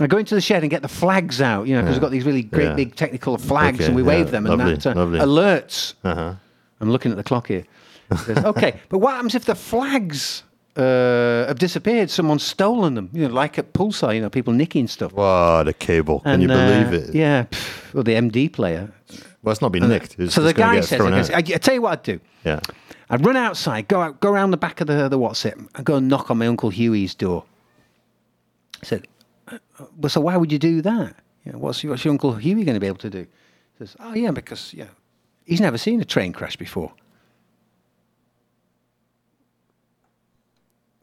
I 0.00 0.06
go 0.06 0.16
into 0.18 0.34
the 0.34 0.40
shed 0.40 0.62
and 0.62 0.70
get 0.70 0.82
the 0.82 0.88
flags 0.88 1.40
out, 1.40 1.66
you 1.66 1.74
know, 1.74 1.82
because 1.82 1.94
Yeah. 1.94 1.96
we've 1.96 2.02
got 2.02 2.10
these 2.10 2.24
really 2.24 2.42
great 2.42 2.64
Yeah. 2.68 2.74
big 2.74 2.96
technical 2.96 3.38
flags 3.38 3.76
Okay, 3.78 3.86
and 3.86 3.94
we 3.96 4.02
yeah, 4.02 4.08
wave 4.08 4.30
them 4.30 4.46
and 4.46 4.58
lovely, 4.58 4.74
that 4.74 4.86
uh, 4.86 4.94
lovely. 4.94 5.18
alerts. 5.20 5.94
Uh-huh. 6.04 6.34
I'm 6.80 6.90
looking 6.90 7.10
at 7.12 7.16
the 7.16 7.24
clock 7.24 7.46
here. 7.48 7.64
It 8.10 8.18
says, 8.18 8.38
okay, 8.44 8.80
but 8.88 8.98
what 8.98 9.14
happens 9.14 9.34
if 9.34 9.44
the 9.46 9.54
flags 9.54 10.42
uh, 10.76 11.46
have 11.46 11.58
disappeared? 11.58 12.10
Someone's 12.10 12.42
stolen 12.42 12.94
them, 12.94 13.08
you 13.12 13.26
know, 13.26 13.32
like 13.34 13.58
at 13.58 13.72
Pulsar, 13.72 14.14
you 14.14 14.20
know, 14.20 14.28
people 14.28 14.52
nicking 14.52 14.86
stuff. 14.88 15.12
What 15.12 15.68
a 15.68 15.72
cable! 15.72 16.20
Can 16.20 16.40
you 16.42 16.50
uh, 16.50 16.84
believe 16.90 17.02
it? 17.08 17.14
Yeah, 17.14 17.44
pff, 17.44 17.94
well, 17.94 18.02
the 18.02 18.12
MD 18.14 18.52
player. 18.52 18.92
Well, 19.42 19.52
it's 19.52 19.62
not 19.62 19.70
been 19.72 19.88
nicked. 19.88 20.16
It's 20.18 20.34
so 20.34 20.42
the 20.42 20.48
just 20.48 20.56
gonna 20.56 20.72
guy 20.72 20.74
get 20.76 20.84
says, 20.84 20.98
thrown 20.98 21.12
he 21.12 21.18
goes, 21.18 21.30
out. 21.30 21.34
I, 21.36 21.54
I 21.54 21.58
tell 21.58 21.74
you 21.74 21.82
what 21.82 21.92
I'd 21.92 22.02
do. 22.02 22.20
Yeah. 22.44 22.60
I'd 23.08 23.24
run 23.24 23.36
outside, 23.36 23.86
go 23.88 24.00
out, 24.02 24.20
go 24.20 24.30
around 24.32 24.50
the 24.50 24.56
back 24.56 24.80
of 24.80 24.88
the, 24.88 25.08
the 25.08 25.18
what's 25.18 25.44
it, 25.44 25.56
and 25.74 25.84
go 25.84 25.94
and 25.96 26.08
knock 26.08 26.30
on 26.30 26.38
my 26.38 26.46
Uncle 26.46 26.70
Huey's 26.70 27.14
door. 27.14 27.44
I 28.82 28.86
said, 28.86 29.06
"Uh, 29.48 29.58
well, 29.96 30.10
so 30.10 30.20
why 30.20 30.36
would 30.36 30.50
you 30.50 30.58
do 30.58 30.82
that? 30.82 31.14
You 31.44 31.52
know, 31.52 31.58
what's, 31.58 31.82
your- 31.84 31.92
what's 31.92 32.04
your 32.04 32.10
Uncle 32.12 32.34
Huey 32.34 32.64
going 32.64 32.74
to 32.74 32.80
be 32.80 32.88
able 32.88 32.98
to 32.98 33.10
do? 33.10 33.20
He 33.78 33.86
says, 33.86 33.96
oh, 34.00 34.14
yeah, 34.14 34.32
because 34.32 34.74
yeah, 34.74 34.88
he's 35.44 35.60
never 35.60 35.78
seen 35.78 36.00
a 36.00 36.04
train 36.04 36.32
crash 36.32 36.56
before. 36.56 36.92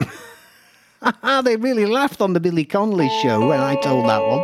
they 1.44 1.56
really 1.56 1.86
laughed 1.86 2.20
on 2.20 2.32
the 2.32 2.40
Billy 2.40 2.64
Connolly 2.64 3.08
show 3.22 3.46
when 3.48 3.60
I 3.60 3.76
told 3.76 4.06
that 4.08 4.22
one. 4.26 4.40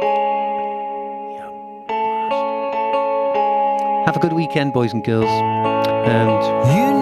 Have 4.07 4.17
a 4.17 4.21
good 4.21 4.33
weekend, 4.33 4.73
boys 4.73 4.93
and 4.93 5.05
girls. 5.05 5.29
And 5.29 6.31
You 6.77 7.00